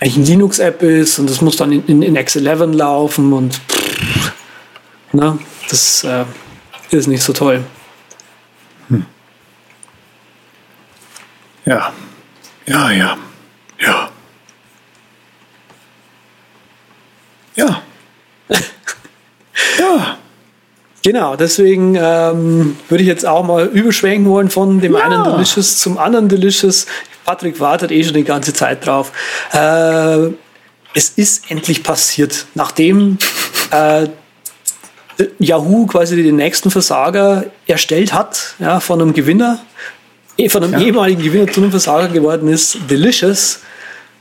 eigentlich 0.00 0.16
eine 0.16 0.26
Linux-App 0.26 0.82
ist 0.82 1.18
und 1.18 1.30
das 1.30 1.40
muss 1.40 1.56
dann 1.56 1.72
in, 1.72 1.86
in, 1.86 2.02
in 2.02 2.18
X11 2.18 2.74
laufen 2.74 3.32
und 3.32 3.60
na, 5.12 5.38
das 5.70 6.04
äh, 6.04 6.24
ist 6.90 7.06
nicht 7.06 7.22
so 7.22 7.32
toll. 7.32 7.64
Ja. 11.64 11.92
Ja, 12.66 12.90
ja. 12.90 13.16
Ja. 13.78 14.11
Ja. 17.56 17.82
ja. 19.78 20.16
Genau, 21.04 21.34
deswegen 21.34 21.96
ähm, 21.96 22.76
würde 22.88 23.02
ich 23.02 23.08
jetzt 23.08 23.26
auch 23.26 23.44
mal 23.44 23.66
überschwenken 23.66 24.30
wollen 24.30 24.50
von 24.50 24.80
dem 24.80 24.94
Ja. 24.94 25.00
einen 25.00 25.24
Delicious 25.24 25.78
zum 25.78 25.98
anderen 25.98 26.28
Delicious. 26.28 26.86
Patrick 27.24 27.58
wartet 27.60 27.90
eh 27.90 28.04
schon 28.04 28.14
die 28.14 28.24
ganze 28.24 28.52
Zeit 28.52 28.86
drauf. 28.86 29.10
Äh, 29.52 30.28
es 30.94 31.10
ist 31.16 31.50
endlich 31.50 31.82
passiert. 31.82 32.46
Nachdem 32.54 33.18
äh, 33.72 34.06
Yahoo 35.38 35.86
quasi 35.86 36.22
den 36.22 36.36
nächsten 36.36 36.70
Versager 36.70 37.46
erstellt 37.66 38.12
hat, 38.12 38.54
ja, 38.60 38.78
von 38.80 39.00
einem 39.00 39.12
Gewinner, 39.12 39.58
eh, 40.38 40.48
von 40.48 40.62
einem 40.62 40.74
Ja. 40.74 40.80
ehemaligen 40.86 41.22
Gewinner 41.22 41.50
zu 41.50 41.60
einem 41.60 41.70
Versager 41.70 42.08
geworden 42.08 42.48
ist, 42.48 42.78
Delicious, 42.88 43.60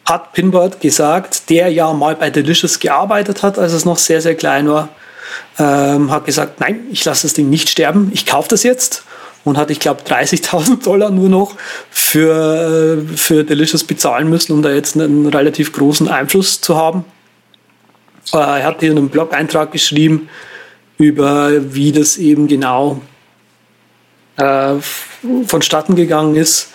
hat 0.05 0.33
Pinboard 0.33 0.81
gesagt, 0.81 1.49
der 1.49 1.69
ja 1.69 1.93
mal 1.93 2.15
bei 2.15 2.29
Delicious 2.29 2.79
gearbeitet 2.79 3.43
hat, 3.43 3.57
als 3.59 3.73
es 3.73 3.85
noch 3.85 3.97
sehr, 3.97 4.21
sehr 4.21 4.35
klein 4.35 4.67
war, 4.69 4.89
ähm, 5.59 6.11
hat 6.11 6.25
gesagt, 6.25 6.59
nein, 6.59 6.81
ich 6.91 7.05
lasse 7.05 7.23
das 7.23 7.33
Ding 7.33 7.49
nicht 7.49 7.69
sterben, 7.69 8.11
ich 8.13 8.25
kaufe 8.25 8.49
das 8.49 8.63
jetzt 8.63 9.03
und 9.43 9.57
hat, 9.57 9.71
ich 9.71 9.79
glaube, 9.79 10.01
30.000 10.03 10.83
Dollar 10.83 11.09
nur 11.09 11.29
noch 11.29 11.55
für, 11.89 13.05
äh, 13.11 13.17
für 13.17 13.43
Delicious 13.43 13.83
bezahlen 13.83 14.29
müssen, 14.29 14.53
um 14.53 14.61
da 14.61 14.71
jetzt 14.71 14.95
einen 14.95 15.27
relativ 15.27 15.73
großen 15.73 16.07
Einfluss 16.07 16.61
zu 16.61 16.75
haben. 16.75 17.05
Äh, 18.33 18.37
er 18.37 18.63
hat 18.63 18.79
hier 18.81 18.91
einen 18.91 19.09
Blog-Eintrag 19.09 19.71
geschrieben 19.71 20.29
über, 20.97 21.73
wie 21.73 21.91
das 21.91 22.17
eben 22.17 22.47
genau 22.47 23.01
äh, 24.37 24.75
vonstatten 25.45 25.95
gegangen 25.95 26.35
ist. 26.35 26.69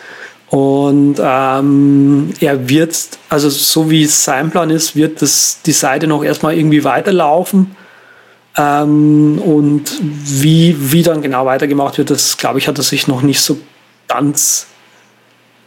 Und 0.49 1.17
ähm, 1.21 2.33
er 2.41 2.69
wird, 2.69 2.97
also 3.29 3.49
so 3.49 3.91
wie 3.91 4.05
es 4.05 4.25
sein 4.25 4.51
Plan 4.51 4.71
ist, 4.71 4.95
wird 4.95 5.21
das, 5.21 5.61
die 5.67 5.73
Seite 5.73 6.07
noch 6.07 6.23
erstmal 6.23 6.57
irgendwie 6.57 6.85
weiterlaufen. 6.85 7.75
Ähm, 8.57 9.39
und 9.39 9.91
wie, 10.01 10.77
wie 10.93 11.03
dann 11.03 11.21
genau 11.21 11.47
weitergemacht 11.47 11.99
wird, 11.99 12.11
das 12.11 12.37
glaube 12.37 12.59
ich, 12.59 12.69
hat 12.69 12.79
er 12.79 12.85
sich 12.85 13.09
noch 13.09 13.23
nicht 13.23 13.41
so 13.41 13.59
ganz 14.07 14.69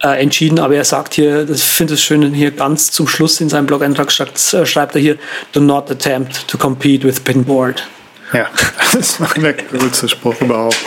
äh, 0.02 0.22
entschieden. 0.22 0.60
Aber 0.60 0.76
er 0.76 0.86
sagt 0.86 1.14
hier, 1.14 1.46
das 1.46 1.62
finde 1.62 1.96
ich 1.96 2.04
schön, 2.04 2.34
hier 2.34 2.52
ganz 2.52 2.92
zum 2.92 3.08
Schluss 3.08 3.42
in 3.42 3.50
seinem 3.50 3.68
Blog-Eintrag 3.68 4.12
schreibt, 4.12 4.54
äh, 4.54 4.66
schreibt 4.66 4.96
er 4.96 5.02
hier, 5.02 5.18
do 5.52 5.60
not 5.60 5.92
attempt 5.92 6.48
to 6.48 6.58
compete 6.58 7.06
with 7.06 7.20
Pinboard. 7.20 7.86
Ja, 8.32 8.48
das 8.94 9.20
war 9.20 9.34
der 9.36 9.56
coolste 9.58 10.08
Spruch 10.08 10.40
überhaupt. 10.40 10.78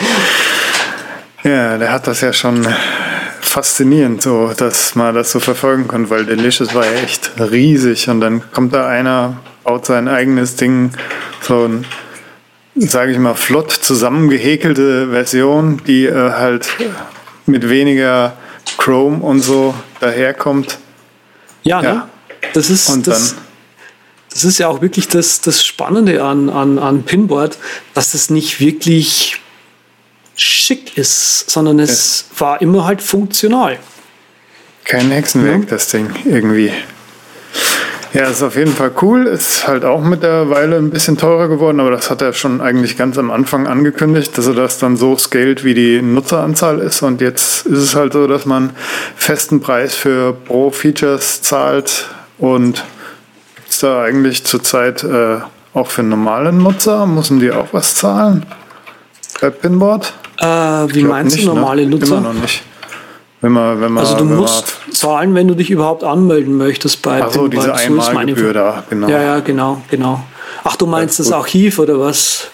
Ja, 1.43 1.77
der 1.77 1.91
hat 1.91 2.07
das 2.07 2.21
ja 2.21 2.33
schon 2.33 2.65
faszinierend, 3.43 4.21
so, 4.21 4.51
dass 4.55 4.95
man 4.95 5.13
das 5.15 5.31
so 5.31 5.39
verfolgen 5.39 5.87
konnte, 5.87 6.09
weil 6.09 6.25
Delicious 6.25 6.73
war 6.73 6.85
ja 6.85 6.91
echt 7.03 7.31
riesig 7.39 8.09
und 8.09 8.21
dann 8.21 8.43
kommt 8.51 8.73
da 8.73 8.87
einer, 8.87 9.37
baut 9.63 9.85
sein 9.85 10.07
eigenes 10.07 10.55
Ding, 10.55 10.91
so 11.41 11.65
ein, 11.65 11.85
sage 12.75 13.11
ich 13.11 13.17
mal, 13.19 13.35
flott 13.35 13.71
zusammengehäkelte 13.71 15.09
Version, 15.09 15.81
die 15.85 16.05
äh, 16.05 16.31
halt 16.31 16.67
mit 17.45 17.69
weniger 17.69 18.33
Chrome 18.77 19.17
und 19.23 19.41
so 19.41 19.73
daherkommt. 19.99 20.77
Ja, 21.63 21.81
Ja. 21.81 21.93
Ne? 21.93 22.03
das 22.53 22.69
ist 22.69 22.89
Und 22.89 23.07
das, 23.07 23.35
dann- 23.35 23.43
das 24.31 24.43
ist 24.43 24.57
ja 24.57 24.67
auch 24.67 24.81
wirklich 24.81 25.07
das, 25.07 25.41
das 25.41 25.63
Spannende 25.63 26.23
an, 26.23 26.49
an, 26.49 26.79
an 26.79 27.03
Pinboard, 27.03 27.57
dass 27.93 28.15
es 28.15 28.29
nicht 28.31 28.59
wirklich 28.59 29.39
schick 30.35 30.97
ist, 30.97 31.49
sondern 31.49 31.79
es 31.79 32.25
war 32.37 32.61
immer 32.61 32.85
halt 32.85 33.01
funktional. 33.01 33.77
Kein 34.85 35.11
Hexenwerk, 35.11 35.67
das 35.67 35.89
Ding, 35.89 36.09
irgendwie. 36.25 36.71
Ja, 38.13 38.25
ist 38.27 38.43
auf 38.43 38.55
jeden 38.55 38.73
Fall 38.73 38.91
cool. 39.01 39.25
Ist 39.25 39.67
halt 39.67 39.83
auch 39.83 40.01
mit 40.01 40.21
der 40.21 40.49
Weile 40.51 40.77
ein 40.77 40.91
bisschen 40.91 41.17
teurer 41.17 41.47
geworden, 41.47 41.79
aber 41.79 41.89
das 41.89 42.11
hat 42.11 42.21
er 42.21 42.33
schon 42.33 42.61
eigentlich 42.61 42.95
ganz 42.95 43.17
am 43.17 43.31
Anfang 43.31 43.65
angekündigt, 43.65 44.37
dass 44.37 44.45
er 44.45 44.53
das 44.53 44.77
dann 44.77 44.97
so 44.97 45.17
scaled, 45.17 45.63
wie 45.63 45.73
die 45.73 45.99
Nutzeranzahl 45.99 46.79
ist. 46.79 47.01
Und 47.01 47.21
jetzt 47.21 47.65
ist 47.65 47.79
es 47.79 47.95
halt 47.95 48.13
so, 48.13 48.27
dass 48.27 48.45
man 48.45 48.71
festen 49.15 49.61
Preis 49.61 49.95
für 49.95 50.33
Pro-Features 50.33 51.41
zahlt 51.41 52.07
und 52.37 52.83
gibt's 53.55 53.79
da 53.79 54.03
eigentlich 54.03 54.43
zurzeit 54.43 55.03
äh, 55.03 55.37
auch 55.73 55.87
für 55.87 56.03
normale 56.03 56.53
Nutzer, 56.53 57.07
müssen 57.07 57.39
die 57.39 57.51
auch 57.51 57.69
was 57.71 57.95
zahlen? 57.95 58.45
Bei 59.41 59.49
Pinboard? 59.49 60.13
Äh, 60.39 60.45
wie 60.45 61.03
meinst 61.03 61.35
nicht, 61.35 61.47
du 61.47 61.53
normale 61.53 61.83
ne? 61.83 61.89
Nutzer? 61.91 62.17
Immer 62.17 62.33
noch 62.33 62.41
nicht. 62.41 62.63
Wenn 63.41 63.51
man, 63.51 63.81
wenn 63.81 63.91
man, 63.91 64.03
Also 64.05 64.15
du 64.15 64.21
wenn 64.21 64.29
man 64.29 64.37
musst 64.37 64.75
zahlen, 64.93 65.35
wenn 65.35 65.47
du 65.49 65.53
dich 65.55 65.69
überhaupt 65.69 66.03
anmelden 66.03 66.55
möchtest 66.57 67.01
bei 67.01 67.21
Ach 67.21 67.29
so, 67.31 67.47
diese 67.47 67.63
Pinboard. 67.71 67.81
ist 67.81 67.89
meine 67.89 68.07
Einmalgebühr 68.07 68.53
da, 68.53 68.83
genau. 68.89 69.09
Ja, 69.09 69.21
ja, 69.21 69.39
genau, 69.39 69.81
genau. 69.89 70.23
Ach, 70.63 70.77
du 70.77 70.85
meinst 70.85 71.19
das 71.19 71.27
gut. 71.27 71.35
Archiv 71.35 71.79
oder 71.79 71.99
was? 71.99 72.47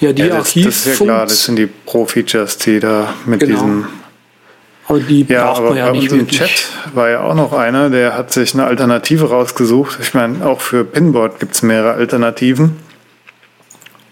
Ja, 0.00 0.12
die 0.12 0.22
Ja, 0.22 0.28
das, 0.28 0.36
Archiv. 0.38 0.66
das 0.66 0.86
ist 0.86 1.00
ja 1.00 1.04
klar, 1.06 1.24
das 1.26 1.44
sind 1.44 1.56
die 1.56 1.66
Pro-Features, 1.66 2.58
die 2.58 2.78
da 2.78 3.14
mit 3.26 3.40
Genau. 3.40 3.54
diesem. 3.54 3.86
aber 4.86 5.00
die 5.00 5.26
Ja, 5.28 5.46
braucht 5.46 5.58
aber 5.58 5.68
man 5.70 5.78
ja 5.78 5.86
bei 5.86 5.92
nicht 5.98 6.12
uns 6.12 6.20
im. 6.22 6.28
Chat 6.28 6.50
war 6.94 7.10
ja 7.10 7.20
auch 7.22 7.34
noch 7.34 7.52
einer, 7.52 7.90
der 7.90 8.16
hat 8.16 8.32
sich 8.32 8.54
eine 8.54 8.64
Alternative 8.64 9.28
rausgesucht. 9.30 9.98
Ich 10.00 10.14
meine, 10.14 10.46
auch 10.46 10.60
für 10.60 10.84
Pinboard 10.84 11.40
gibt 11.40 11.56
es 11.56 11.62
mehrere 11.62 11.94
Alternativen. 11.94 12.76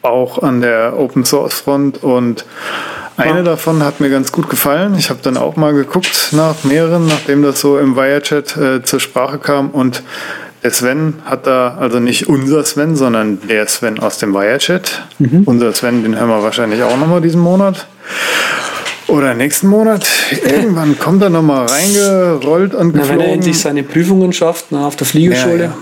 Auch 0.07 0.43
an 0.43 0.61
der 0.61 0.99
Open 0.99 1.25
Source 1.25 1.55
Front 1.55 2.03
und 2.03 2.45
eine 3.17 3.43
davon 3.43 3.83
hat 3.83 4.01
mir 4.01 4.11
ganz 4.11 4.31
gut 4.31 4.51
gefallen. 4.51 4.95
Ich 4.99 5.09
habe 5.09 5.21
dann 5.23 5.37
auch 5.37 5.57
mal 5.57 5.73
geguckt 5.73 6.29
nach 6.33 6.65
mehreren, 6.65 7.07
nachdem 7.07 7.43
das 7.43 7.61
so 7.61 7.79
im 7.79 7.97
Wirechat 7.97 8.57
äh, 8.57 8.83
zur 8.83 9.01
Sprache 9.01 9.39
kam 9.39 9.71
und 9.71 10.03
der 10.63 10.71
Sven 10.71 11.15
hat 11.25 11.47
da, 11.47 11.77
also 11.79 12.01
nicht 12.01 12.29
unser 12.29 12.65
Sven, 12.65 12.97
sondern 12.97 13.39
der 13.49 13.67
Sven 13.69 14.01
aus 14.01 14.19
dem 14.19 14.35
Wirechat. 14.35 15.03
Mhm. 15.19 15.43
Unser 15.45 15.73
Sven, 15.73 16.03
den 16.03 16.19
hören 16.19 16.29
wir 16.29 16.43
wahrscheinlich 16.43 16.83
auch 16.83 16.97
nochmal 16.97 17.21
diesen 17.21 17.41
Monat. 17.41 17.87
Oder 19.07 19.35
nächsten 19.35 19.69
Monat. 19.69 20.07
Irgendwann 20.45 20.99
kommt 20.99 21.23
er 21.23 21.31
nochmal 21.31 21.67
reingerollt 21.67 22.75
und 22.75 22.95
Na, 22.95 23.03
wenn 23.03 23.11
er 23.11 23.17
geflogen. 23.17 23.35
endlich 23.35 23.61
seine 23.61 23.83
Prüfungen 23.83 24.33
schafft 24.33 24.67
na, 24.71 24.87
auf 24.87 24.97
der 24.97 25.07
Fliegerschule. 25.07 25.65
Ja, 25.65 25.77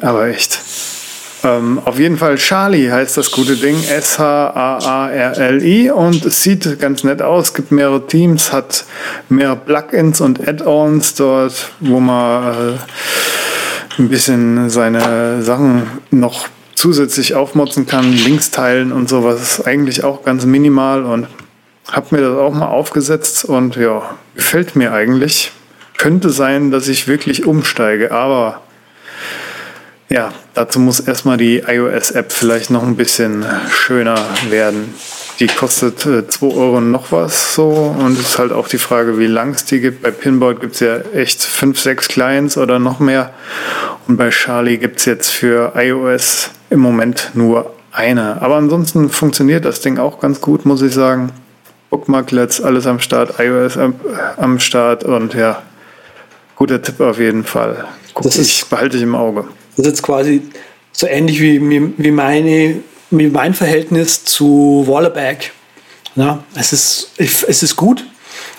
ja. 0.00 0.08
Aber 0.08 0.26
echt. 0.26 0.58
Ähm, 1.48 1.80
auf 1.84 1.98
jeden 1.98 2.18
Fall 2.18 2.36
Charlie 2.36 2.90
heißt 2.90 3.16
das 3.16 3.30
gute 3.30 3.56
Ding. 3.56 3.82
S-H-A-A-R-L-I. 3.82 4.30
Und 5.90 6.26
es 6.26 6.42
sieht 6.42 6.78
ganz 6.78 7.04
nett 7.04 7.22
aus. 7.22 7.54
Gibt 7.54 7.72
mehrere 7.72 8.06
Teams, 8.06 8.52
hat 8.52 8.84
mehrere 9.28 9.56
Plugins 9.56 10.20
und 10.20 10.46
Add-ons 10.46 11.14
dort, 11.14 11.70
wo 11.80 12.00
man 12.00 12.74
äh, 12.74 12.74
ein 13.98 14.08
bisschen 14.08 14.68
seine 14.68 15.42
Sachen 15.42 15.84
noch 16.10 16.48
zusätzlich 16.74 17.34
aufmotzen 17.34 17.86
kann, 17.86 18.12
Links 18.12 18.50
teilen 18.50 18.92
und 18.92 19.08
sowas. 19.08 19.64
Eigentlich 19.64 20.04
auch 20.04 20.24
ganz 20.24 20.44
minimal 20.44 21.04
und 21.04 21.26
habe 21.90 22.14
mir 22.14 22.20
das 22.20 22.36
auch 22.36 22.52
mal 22.52 22.66
aufgesetzt 22.66 23.44
und 23.44 23.76
ja, 23.76 24.02
gefällt 24.34 24.76
mir 24.76 24.92
eigentlich. 24.92 25.52
Könnte 25.96 26.30
sein, 26.30 26.70
dass 26.70 26.86
ich 26.86 27.08
wirklich 27.08 27.46
umsteige, 27.46 28.12
aber 28.12 28.60
ja, 30.10 30.32
dazu 30.54 30.80
muss 30.80 31.00
erstmal 31.00 31.36
die 31.36 31.58
iOS-App 31.66 32.32
vielleicht 32.32 32.70
noch 32.70 32.82
ein 32.82 32.96
bisschen 32.96 33.44
schöner 33.70 34.18
werden. 34.48 34.94
Die 35.38 35.46
kostet 35.46 36.04
äh, 36.06 36.26
2 36.26 36.46
Euro 36.46 36.80
noch 36.80 37.12
was 37.12 37.54
so 37.54 37.68
und 37.98 38.12
es 38.18 38.20
ist 38.30 38.38
halt 38.38 38.52
auch 38.52 38.68
die 38.68 38.78
Frage, 38.78 39.18
wie 39.18 39.26
lang 39.26 39.54
es 39.54 39.64
die 39.66 39.80
gibt. 39.80 40.02
Bei 40.02 40.10
Pinboard 40.10 40.60
gibt 40.60 40.74
es 40.74 40.80
ja 40.80 40.96
echt 41.14 41.42
5, 41.42 41.78
6 41.78 42.08
Clients 42.08 42.56
oder 42.56 42.78
noch 42.78 42.98
mehr. 43.00 43.32
Und 44.08 44.16
bei 44.16 44.30
Charlie 44.30 44.78
gibt 44.78 44.98
es 44.98 45.04
jetzt 45.04 45.28
für 45.30 45.72
iOS 45.76 46.50
im 46.70 46.80
Moment 46.80 47.30
nur 47.34 47.72
eine. 47.92 48.40
Aber 48.42 48.56
ansonsten 48.56 49.10
funktioniert 49.10 49.64
das 49.64 49.80
Ding 49.80 49.98
auch 49.98 50.18
ganz 50.20 50.40
gut, 50.40 50.64
muss 50.64 50.82
ich 50.82 50.92
sagen. 50.94 51.30
Bookmarklets, 51.90 52.60
alles 52.60 52.86
am 52.86 52.98
Start, 53.00 53.38
iOS 53.38 53.76
am, 53.78 53.94
am 54.36 54.58
Start 54.58 55.04
und 55.04 55.34
ja, 55.34 55.62
guter 56.56 56.82
Tipp 56.82 57.00
auf 57.00 57.18
jeden 57.18 57.44
Fall. 57.44 57.84
Guck 58.14 58.24
Das 58.24 58.36
ist- 58.36 58.46
ich, 58.48 58.64
behalte 58.66 58.96
ich 58.96 59.02
im 59.04 59.14
Auge. 59.14 59.44
Das 59.78 59.86
ist 59.86 59.92
jetzt 59.92 60.02
quasi 60.02 60.42
so 60.90 61.06
ähnlich 61.06 61.40
wie, 61.40 61.92
wie, 61.96 62.10
meine, 62.10 62.80
wie 63.12 63.28
mein 63.28 63.54
Verhältnis 63.54 64.24
zu 64.24 64.82
Wallaback. 64.88 65.52
Ja, 66.16 66.42
es, 66.56 66.72
ist, 66.72 67.12
es 67.16 67.62
ist 67.62 67.76
gut, 67.76 68.04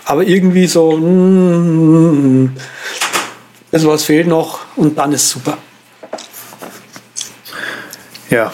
aber 0.05 0.23
irgendwie 0.23 0.65
so, 0.65 0.95
mm, 0.95 2.55
das 3.69 3.85
was 3.85 4.05
fehlt 4.05 4.27
noch 4.27 4.61
und 4.77 4.97
dann 4.97 5.11
ist 5.11 5.29
super. 5.29 5.57
Ja. 8.29 8.53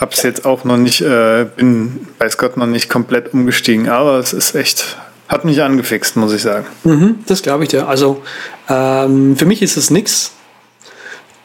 Hab's 0.00 0.24
jetzt 0.24 0.44
auch 0.44 0.64
noch 0.64 0.76
nicht, 0.76 1.02
äh, 1.02 1.46
bin 1.54 2.08
weiß 2.18 2.36
Gott 2.36 2.56
noch 2.56 2.66
nicht 2.66 2.88
komplett 2.88 3.32
umgestiegen, 3.32 3.88
aber 3.88 4.18
es 4.18 4.32
ist 4.32 4.56
echt, 4.56 4.96
hat 5.32 5.46
mich 5.46 5.62
angefixt, 5.62 6.16
muss 6.16 6.32
ich 6.32 6.42
sagen. 6.42 6.66
Mhm, 6.84 7.20
das 7.26 7.42
glaube 7.42 7.64
ich 7.64 7.70
dir. 7.70 7.88
Also 7.88 8.22
ähm, 8.68 9.34
für 9.36 9.46
mich 9.46 9.62
ist 9.62 9.78
es 9.78 9.90
nichts, 9.90 10.32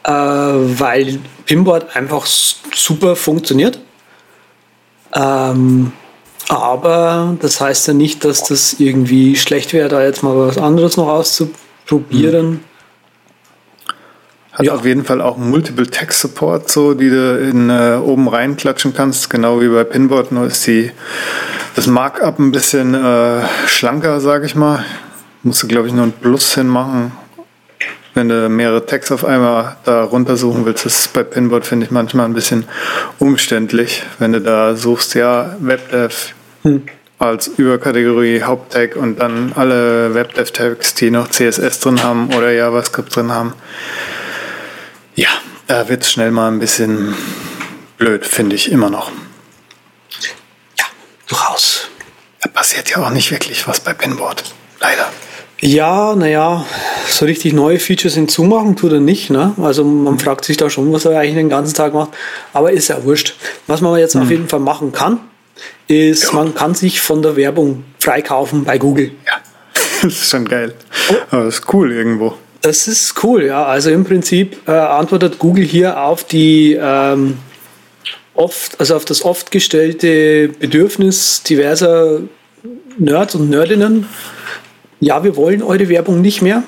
äh, 0.04 0.12
weil 0.12 1.18
Pinboard 1.46 1.96
einfach 1.96 2.26
super 2.26 3.16
funktioniert. 3.16 3.80
Ähm, 5.14 5.92
aber 6.48 7.36
das 7.40 7.62
heißt 7.62 7.88
ja 7.88 7.94
nicht, 7.94 8.24
dass 8.26 8.44
das 8.44 8.74
irgendwie 8.78 9.36
schlecht 9.36 9.72
wäre, 9.72 9.88
da 9.88 10.02
jetzt 10.02 10.22
mal 10.22 10.36
was 10.36 10.58
anderes 10.58 10.98
noch 10.98 11.08
auszuprobieren. 11.08 12.50
Mhm. 12.50 12.60
Hat 14.52 14.66
ja. 14.66 14.74
auf 14.74 14.84
jeden 14.84 15.04
Fall 15.04 15.22
auch 15.22 15.38
Multiple 15.38 15.86
Text 15.86 16.20
Support, 16.20 16.68
so 16.68 16.92
die 16.92 17.08
du 17.08 17.38
in, 17.38 17.70
äh, 17.70 17.98
oben 18.02 18.28
reinklatschen 18.28 18.92
kannst, 18.92 19.30
genau 19.30 19.60
wie 19.62 19.68
bei 19.68 19.84
Pinboard, 19.84 20.32
nur 20.32 20.46
ist 20.46 20.66
die, 20.66 20.90
das 21.78 21.86
Markup 21.86 22.40
ein 22.40 22.50
bisschen 22.50 22.92
äh, 22.92 23.46
schlanker, 23.68 24.20
sage 24.20 24.46
ich 24.46 24.56
mal. 24.56 24.84
Musst 25.44 25.62
du, 25.62 25.68
glaube 25.68 25.86
ich, 25.86 25.94
nur 25.94 26.06
ein 26.06 26.12
Plus 26.12 26.56
hinmachen. 26.56 27.12
Wenn 28.14 28.28
du 28.28 28.48
mehrere 28.48 28.84
Tags 28.84 29.12
auf 29.12 29.24
einmal 29.24 29.76
da 29.84 30.02
runtersuchen 30.02 30.66
willst, 30.66 30.84
das 30.84 30.98
ist 30.98 31.12
bei 31.12 31.22
Pinboard, 31.22 31.64
finde 31.64 31.86
ich, 31.86 31.92
manchmal 31.92 32.24
ein 32.24 32.34
bisschen 32.34 32.64
umständlich. 33.20 34.02
Wenn 34.18 34.32
du 34.32 34.40
da 34.40 34.74
suchst, 34.74 35.14
ja, 35.14 35.54
WebDev 35.60 36.34
hm. 36.62 36.82
als 37.20 37.46
Überkategorie 37.46 38.42
Haupttag 38.42 38.96
und 38.96 39.20
dann 39.20 39.52
alle 39.54 40.14
WebDev-Tags, 40.14 40.94
die 40.94 41.12
noch 41.12 41.28
CSS 41.28 41.78
drin 41.78 42.02
haben 42.02 42.34
oder 42.34 42.50
JavaScript 42.50 43.14
drin 43.14 43.30
haben 43.30 43.52
ja, 45.14 45.28
da 45.68 45.88
wird 45.88 46.02
es 46.02 46.12
schnell 46.12 46.30
mal 46.32 46.48
ein 46.48 46.58
bisschen 46.58 47.14
blöd, 47.98 48.24
finde 48.26 48.56
ich 48.56 48.72
immer 48.72 48.90
noch. 48.90 49.10
Durchaus. 51.28 51.88
Da 52.40 52.48
passiert 52.48 52.90
ja 52.90 52.98
auch 52.98 53.10
nicht 53.10 53.30
wirklich 53.30 53.66
was 53.68 53.80
bei 53.80 53.92
Pinboard. 53.92 54.44
Leider. 54.80 55.10
Ja, 55.60 56.14
naja, 56.14 56.64
so 57.08 57.24
richtig 57.24 57.52
neue 57.52 57.80
Features 57.80 58.14
hinzumachen 58.14 58.76
tut 58.76 58.92
er 58.92 59.00
nicht. 59.00 59.30
Ne? 59.30 59.54
Also 59.60 59.82
man 59.82 60.18
fragt 60.18 60.44
sich 60.44 60.56
da 60.56 60.70
schon, 60.70 60.92
was 60.92 61.04
er 61.04 61.18
eigentlich 61.18 61.34
den 61.34 61.48
ganzen 61.48 61.74
Tag 61.74 61.94
macht. 61.94 62.10
Aber 62.52 62.70
ist 62.70 62.88
ja 62.88 63.02
wurscht. 63.02 63.34
Was 63.66 63.80
man 63.80 63.98
jetzt 63.98 64.14
hm. 64.14 64.22
auf 64.22 64.30
jeden 64.30 64.48
Fall 64.48 64.60
machen 64.60 64.92
kann, 64.92 65.18
ist, 65.88 66.24
ja. 66.24 66.32
man 66.32 66.54
kann 66.54 66.74
sich 66.74 67.00
von 67.00 67.22
der 67.22 67.34
Werbung 67.34 67.84
freikaufen 67.98 68.64
bei 68.64 68.78
Google. 68.78 69.10
Ja, 69.26 69.32
das 70.02 70.12
ist 70.12 70.30
schon 70.30 70.44
geil. 70.44 70.74
Oh. 71.10 71.14
Aber 71.30 71.44
das 71.46 71.58
ist 71.58 71.74
cool 71.74 71.92
irgendwo. 71.92 72.34
Das 72.62 72.86
ist 72.86 73.14
cool, 73.24 73.44
ja. 73.44 73.64
Also 73.64 73.90
im 73.90 74.04
Prinzip 74.04 74.68
äh, 74.68 74.72
antwortet 74.72 75.40
Google 75.40 75.64
hier 75.64 76.00
auf 76.00 76.22
die 76.22 76.78
ähm, 76.80 77.38
oft, 78.38 78.78
also 78.78 78.94
auf 78.94 79.04
das 79.04 79.24
oft 79.24 79.50
gestellte 79.50 80.48
Bedürfnis 80.48 81.42
diverser 81.42 82.20
Nerds 82.96 83.34
und 83.34 83.50
Nerdinnen. 83.50 84.06
Ja, 85.00 85.24
wir 85.24 85.36
wollen 85.36 85.62
eure 85.62 85.88
Werbung 85.88 86.20
nicht 86.20 86.40
mehr. 86.40 86.62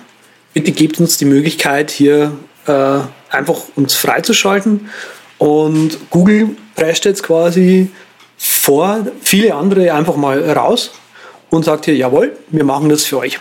Bitte 0.53 0.73
gebt 0.73 0.99
uns 0.99 1.17
die 1.17 1.25
Möglichkeit, 1.25 1.91
hier 1.91 2.33
äh, 2.67 2.99
einfach 3.31 3.62
uns 3.77 3.95
freizuschalten. 3.95 4.91
Und 5.39 6.11
Google 6.11 6.50
prescht 6.75 7.05
jetzt 7.05 7.23
quasi 7.23 7.91
vor 8.37 9.07
viele 9.23 9.55
andere 9.55 9.93
einfach 9.95 10.17
mal 10.17 10.43
raus 10.50 10.91
und 11.50 11.65
sagt 11.65 11.85
hier, 11.85 11.95
jawohl, 11.95 12.37
wir 12.49 12.65
machen 12.65 12.89
das 12.89 13.05
für 13.05 13.19
euch. 13.19 13.39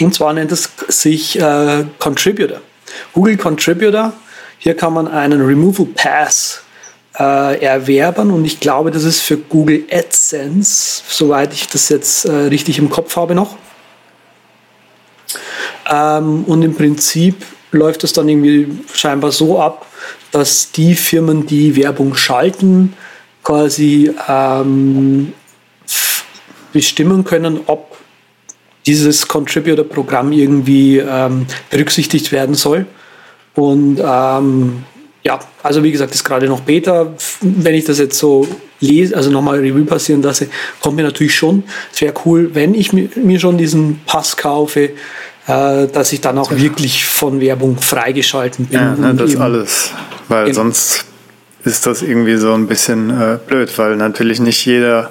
Und 0.00 0.14
zwar 0.14 0.34
nennt 0.34 0.52
es 0.52 0.70
sich 0.88 1.40
äh, 1.40 1.84
Contributor. 1.98 2.60
Google 3.14 3.36
Contributor. 3.36 4.12
Hier 4.58 4.76
kann 4.76 4.92
man 4.92 5.08
einen 5.08 5.40
Removal 5.40 5.86
Pass 5.94 6.62
äh, 7.18 7.60
erwerben 7.60 8.30
und 8.30 8.44
ich 8.44 8.60
glaube, 8.60 8.90
das 8.90 9.04
ist 9.04 9.20
für 9.20 9.36
Google 9.36 9.84
AdSense, 9.90 11.02
soweit 11.08 11.52
ich 11.52 11.68
das 11.68 11.88
jetzt 11.88 12.24
äh, 12.24 12.32
richtig 12.32 12.78
im 12.78 12.90
Kopf 12.90 13.16
habe 13.16 13.34
noch. 13.34 13.56
Ähm, 15.90 16.44
und 16.44 16.62
im 16.62 16.74
Prinzip 16.74 17.44
läuft 17.72 18.04
es 18.04 18.12
dann 18.12 18.28
irgendwie 18.28 18.68
scheinbar 18.92 19.32
so 19.32 19.60
ab, 19.60 19.86
dass 20.30 20.72
die 20.72 20.94
Firmen, 20.94 21.46
die 21.46 21.76
Werbung 21.76 22.14
schalten, 22.14 22.94
quasi 23.42 24.12
ähm, 24.28 25.32
bestimmen 26.72 27.24
können, 27.24 27.60
ob 27.66 27.96
dieses 28.86 29.26
Contributor-Programm 29.28 30.32
irgendwie 30.32 30.98
ähm, 30.98 31.46
berücksichtigt 31.70 32.32
werden 32.32 32.54
soll. 32.54 32.86
Und 33.54 34.00
ähm, 34.02 34.84
ja, 35.28 35.38
also 35.62 35.84
wie 35.84 35.92
gesagt, 35.92 36.14
ist 36.14 36.24
gerade 36.24 36.48
noch 36.48 36.60
Beta. 36.60 37.12
Wenn 37.42 37.74
ich 37.74 37.84
das 37.84 37.98
jetzt 37.98 38.18
so 38.18 38.48
lese, 38.80 39.14
also 39.14 39.30
nochmal 39.30 39.58
Review 39.58 39.84
passieren 39.84 40.22
lasse, 40.22 40.48
kommt 40.80 40.96
mir 40.96 41.02
natürlich 41.02 41.36
schon. 41.36 41.64
Es 41.92 42.00
wäre 42.00 42.14
cool, 42.24 42.54
wenn 42.54 42.74
ich 42.74 42.94
mir 42.94 43.38
schon 43.38 43.58
diesen 43.58 44.00
Pass 44.06 44.38
kaufe, 44.38 44.80
äh, 45.46 45.86
dass 45.86 46.14
ich 46.14 46.22
dann 46.22 46.38
auch 46.38 46.50
wirklich 46.50 47.04
von 47.04 47.42
Werbung 47.42 47.76
freigeschalten 47.76 48.66
bin. 48.66 48.80
Ja, 48.80 48.94
ne, 48.94 49.14
das 49.14 49.36
alles. 49.36 49.92
Weil 50.28 50.46
genau. 50.46 50.56
sonst 50.56 51.04
ist 51.64 51.84
das 51.84 52.00
irgendwie 52.00 52.38
so 52.38 52.54
ein 52.54 52.66
bisschen 52.66 53.10
äh, 53.10 53.38
blöd, 53.46 53.76
weil 53.76 53.96
natürlich 53.96 54.40
nicht 54.40 54.64
jeder 54.64 55.10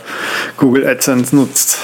Google 0.57 0.87
AdSense 0.87 1.35
nutzt. 1.35 1.77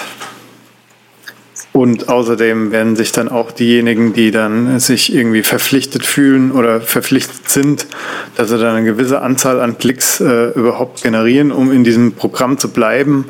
Und 1.73 2.07
außerdem 2.07 2.71
werden 2.71 2.95
sich 2.95 3.11
dann 3.11 3.29
auch 3.29 3.51
diejenigen, 3.51 4.13
die 4.13 4.29
dann 4.29 4.79
sich 4.79 5.13
irgendwie 5.13 5.41
verpflichtet 5.41 6.05
fühlen 6.05 6.51
oder 6.51 6.79
verpflichtet 6.81 7.49
sind, 7.49 7.87
dass 8.35 8.49
sie 8.49 8.59
dann 8.59 8.75
eine 8.75 8.85
gewisse 8.85 9.21
Anzahl 9.21 9.59
an 9.59 9.79
Klicks 9.79 10.21
äh, 10.21 10.49
überhaupt 10.51 11.01
generieren, 11.01 11.51
um 11.51 11.71
in 11.71 11.83
diesem 11.83 12.13
Programm 12.13 12.59
zu 12.59 12.69
bleiben, 12.69 13.25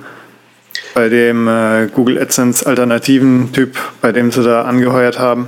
bei 0.93 1.07
dem 1.07 1.47
äh, 1.47 1.87
Google 1.87 2.19
AdSense 2.21 2.65
alternativen 2.65 3.53
Typ, 3.53 3.77
bei 4.01 4.11
dem 4.11 4.29
sie 4.29 4.43
da 4.43 4.63
angeheuert 4.63 5.19
haben, 5.19 5.47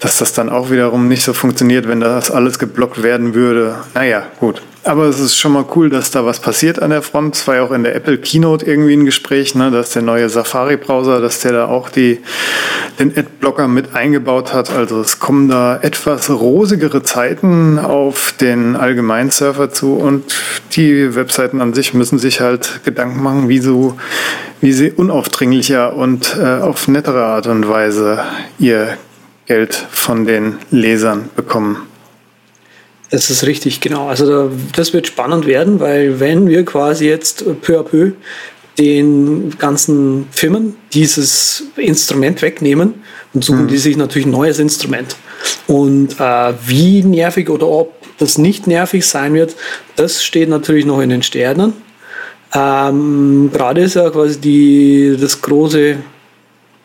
dass 0.00 0.18
das 0.18 0.34
dann 0.34 0.50
auch 0.50 0.70
wiederum 0.70 1.08
nicht 1.08 1.24
so 1.24 1.32
funktioniert, 1.32 1.88
wenn 1.88 2.00
das 2.00 2.30
alles 2.30 2.58
geblockt 2.58 3.02
werden 3.02 3.34
würde. 3.34 3.76
Naja, 3.94 4.26
gut. 4.38 4.60
Aber 4.84 5.04
es 5.04 5.20
ist 5.20 5.36
schon 5.36 5.52
mal 5.52 5.64
cool, 5.76 5.90
dass 5.90 6.10
da 6.10 6.24
was 6.24 6.40
passiert 6.40 6.82
an 6.82 6.90
der 6.90 7.02
Front. 7.02 7.36
Es 7.36 7.46
war 7.46 7.54
ja 7.56 7.62
auch 7.62 7.70
in 7.70 7.84
der 7.84 7.94
Apple 7.94 8.18
Keynote 8.18 8.66
irgendwie 8.66 8.94
ein 8.94 9.04
Gespräch, 9.04 9.54
ne, 9.54 9.70
dass 9.70 9.90
der 9.90 10.02
neue 10.02 10.28
Safari-Browser, 10.28 11.20
dass 11.20 11.38
der 11.38 11.52
da 11.52 11.66
auch 11.66 11.88
die, 11.88 12.18
den 12.98 13.16
Adblocker 13.16 13.68
mit 13.68 13.94
eingebaut 13.94 14.52
hat. 14.52 14.70
Also 14.72 15.00
es 15.00 15.20
kommen 15.20 15.48
da 15.48 15.78
etwas 15.80 16.28
rosigere 16.30 17.04
Zeiten 17.04 17.78
auf 17.78 18.34
den 18.40 18.74
allgemeinen 18.74 19.30
Surfer 19.30 19.70
zu 19.70 19.94
und 19.94 20.34
die 20.72 21.14
Webseiten 21.14 21.60
an 21.60 21.74
sich 21.74 21.94
müssen 21.94 22.18
sich 22.18 22.40
halt 22.40 22.80
Gedanken 22.84 23.22
machen, 23.22 23.48
wie, 23.48 23.60
so, 23.60 23.96
wie 24.60 24.72
sie 24.72 24.90
unaufdringlicher 24.90 25.94
und 25.94 26.36
äh, 26.36 26.60
auf 26.60 26.88
nettere 26.88 27.24
Art 27.24 27.46
und 27.46 27.68
Weise 27.68 28.24
ihr 28.58 28.96
Geld 29.46 29.74
von 29.74 30.26
den 30.26 30.58
Lesern 30.72 31.30
bekommen. 31.36 31.91
Das 33.12 33.28
ist 33.28 33.46
richtig, 33.46 33.82
genau. 33.82 34.08
Also 34.08 34.26
da, 34.26 34.50
das 34.74 34.94
wird 34.94 35.06
spannend 35.06 35.46
werden, 35.46 35.80
weil 35.80 36.18
wenn 36.18 36.48
wir 36.48 36.64
quasi 36.64 37.06
jetzt 37.06 37.44
peu 37.60 37.78
à 37.78 37.82
peu 37.82 38.12
den 38.78 39.50
ganzen 39.58 40.26
Firmen 40.30 40.76
dieses 40.94 41.64
Instrument 41.76 42.40
wegnehmen 42.40 42.94
und 43.34 43.44
suchen 43.44 43.64
mhm. 43.64 43.68
die 43.68 43.76
sich 43.76 43.98
natürlich 43.98 44.26
ein 44.26 44.32
neues 44.32 44.58
Instrument. 44.58 45.14
Und 45.66 46.18
äh, 46.18 46.54
wie 46.66 47.02
nervig 47.02 47.50
oder 47.50 47.68
ob 47.68 47.92
das 48.16 48.38
nicht 48.38 48.66
nervig 48.66 49.06
sein 49.06 49.34
wird, 49.34 49.56
das 49.96 50.24
steht 50.24 50.48
natürlich 50.48 50.86
noch 50.86 51.02
in 51.02 51.10
den 51.10 51.22
Sternen. 51.22 51.74
Ähm, 52.54 53.50
Gerade 53.52 53.82
ist 53.82 53.94
ja 53.94 54.08
quasi 54.08 54.40
die, 54.40 55.18
das 55.20 55.42
große 55.42 55.96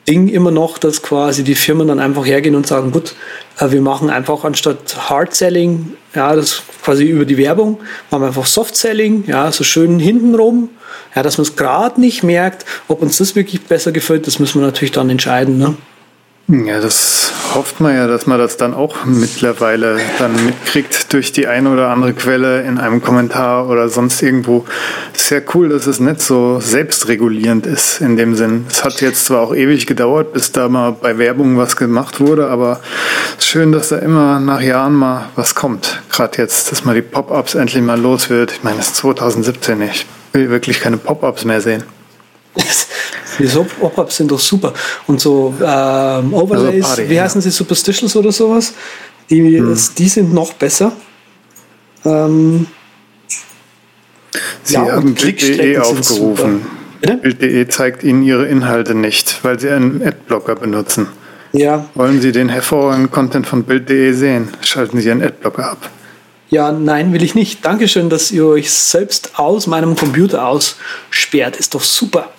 Ding 0.08 0.30
immer 0.30 0.52
noch, 0.52 0.78
dass 0.78 1.02
quasi 1.02 1.44
die 1.44 1.56
Firmen 1.56 1.88
dann 1.88 2.00
einfach 2.00 2.26
hergehen 2.26 2.56
und 2.56 2.66
sagen, 2.66 2.92
gut, 2.92 3.16
äh, 3.60 3.72
wir 3.72 3.82
machen 3.82 4.10
einfach 4.10 4.44
anstatt 4.44 5.10
Hard 5.10 5.36
Selling, 5.36 5.94
ja, 6.16 6.36
das 6.36 6.64
quasi 6.84 7.06
über 7.06 7.26
die 7.26 7.38
Werbung, 7.38 7.80
machen 8.10 8.24
wir 8.24 8.28
einfach 8.28 8.46
Soft 8.46 8.76
Selling, 8.76 9.26
ja, 9.28 9.52
so 9.52 9.64
schön 9.64 10.00
hintenrum, 10.00 10.70
ja, 11.16 11.24
dass 11.24 11.38
man 11.38 11.44
es 11.44 11.56
gerade 11.56 12.00
nicht 12.00 12.24
merkt, 12.24 12.66
ob 12.88 13.02
uns 13.02 13.18
das 13.18 13.36
wirklich 13.36 13.62
besser 13.64 13.92
gefällt, 13.92 14.28
das 14.28 14.40
müssen 14.40 14.62
wir 14.62 14.66
natürlich 14.66 14.92
dann 14.92 15.10
entscheiden, 15.10 15.58
ne? 15.58 15.76
Ja, 16.48 16.80
das 16.80 17.17
hofft 17.56 17.80
man 17.80 17.96
ja, 17.96 18.08
dass 18.08 18.28
man 18.28 18.38
das 18.38 18.58
dann 18.58 18.74
auch 18.74 19.06
mittlerweile 19.06 20.00
dann 20.20 20.34
mitkriegt 20.46 21.14
durch 21.14 21.32
die 21.32 21.48
eine 21.48 21.70
oder 21.72 21.90
andere 21.90 22.14
Quelle 22.14 22.62
in 22.64 22.78
einem 22.78 23.02
Kommentar 23.02 23.68
oder 23.70 23.90
sonst 23.90 24.22
irgendwo. 24.22 24.66
Sehr 25.14 25.44
cool, 25.54 25.70
dass 25.70 25.88
es 25.88 26.00
nicht 26.00 26.22
so 26.22 26.60
selbstregulierend 26.60 27.66
ist 27.66 28.02
in 28.02 28.18
dem 28.18 28.36
Sinn. 28.36 28.66
Es 28.70 28.84
hat 28.84 29.02
jetzt 29.02 29.26
zwar 29.26 29.42
auch 29.42 29.56
ewig 29.56 29.88
gedauert, 29.88 30.34
bis 30.34 30.52
da 30.52 30.70
mal 30.70 30.92
bei 30.92 31.18
Werbung 31.18 31.58
was 31.58 31.76
gemacht 31.76 32.20
wurde, 32.20 32.50
aber 32.50 32.80
schön, 33.40 33.72
dass 33.72 33.90
da 33.90 33.98
immer 33.98 34.40
nach 34.40 34.62
Jahren 34.62 34.94
mal 34.94 35.30
was 35.36 35.56
kommt. 35.56 36.02
Gerade 36.12 36.38
jetzt, 36.38 36.72
dass 36.72 36.86
mal 36.86 36.96
die 36.96 37.02
Pop-ups 37.02 37.56
endlich 37.56 37.84
mal 37.84 38.00
los 38.00 38.30
wird. 38.30 38.52
Ich 38.52 38.64
meine, 38.64 38.80
es 38.80 38.88
ist 38.88 38.96
2017. 38.98 39.82
Ich 39.82 40.06
will 40.34 40.50
wirklich 40.50 40.80
keine 40.80 40.98
Pop-ups 40.98 41.46
mehr 41.46 41.62
sehen. 41.62 41.84
Die 43.40 43.46
Pop-Ups 43.46 44.18
sind 44.18 44.32
doch 44.32 44.40
super. 44.40 44.74
Und 45.06 45.22
so 45.22 45.54
ähm, 45.62 46.34
Overlays, 46.34 46.84
also 46.84 46.96
Party, 46.96 47.10
wie 47.10 47.22
heißen 47.22 47.42
sie, 47.42 47.52
Superstitions 47.52 48.16
oder 48.16 48.32
sowas, 48.32 48.74
die, 49.30 49.60
hm. 49.60 49.78
die 49.98 50.08
sind 50.08 50.34
noch 50.34 50.54
besser. 50.54 50.92
Ähm, 52.06 52.68
sie 54.64 54.74
ja, 54.74 54.92
haben 54.92 55.14
Click.de 55.16 55.78
aufgerufen. 55.78 56.66
Bild.de 57.02 57.68
zeigt 57.68 58.04
Ihnen 58.04 58.24
Ihre 58.24 58.48
Inhalte 58.48 58.96
nicht, 58.96 59.44
weil 59.44 59.60
Sie 59.60 59.70
einen 59.70 60.02
Adblocker 60.02 60.56
benutzen. 60.56 61.08
Ja. 61.54 61.86
Wollen 61.94 62.22
Sie 62.22 62.32
den 62.32 62.50
hervorragenden 62.50 63.12
Content 63.12 63.48
von 63.48 63.64
Bild.de 63.64 64.14
sehen? 64.14 64.50
Schalten 64.62 65.00
Sie 65.00 65.08
Ihren 65.08 65.22
Adblocker 65.22 65.72
ab. 65.72 65.90
Ja, 66.50 66.72
nein, 66.72 67.14
will 67.14 67.24
ich 67.24 67.36
nicht. 67.36 67.66
Dankeschön, 67.66 68.10
dass 68.10 68.32
ihr 68.32 68.46
euch 68.46 68.72
selbst 68.72 69.38
aus 69.38 69.68
meinem 69.68 69.96
Computer 69.96 70.48
aussperrt. 70.48 71.58
Ist 71.58 71.76
doch 71.76 71.84
super. 71.84 72.30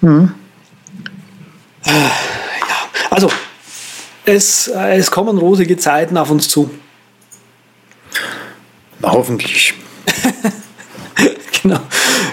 Mhm. 0.00 0.34
Äh, 1.84 1.90
ja, 1.90 2.88
also, 3.10 3.30
es, 4.24 4.68
es 4.68 5.10
kommen 5.10 5.38
rosige 5.38 5.76
Zeiten 5.76 6.16
auf 6.16 6.30
uns 6.30 6.48
zu. 6.48 6.70
Hoffentlich. 9.02 9.74
genau. 11.62 11.80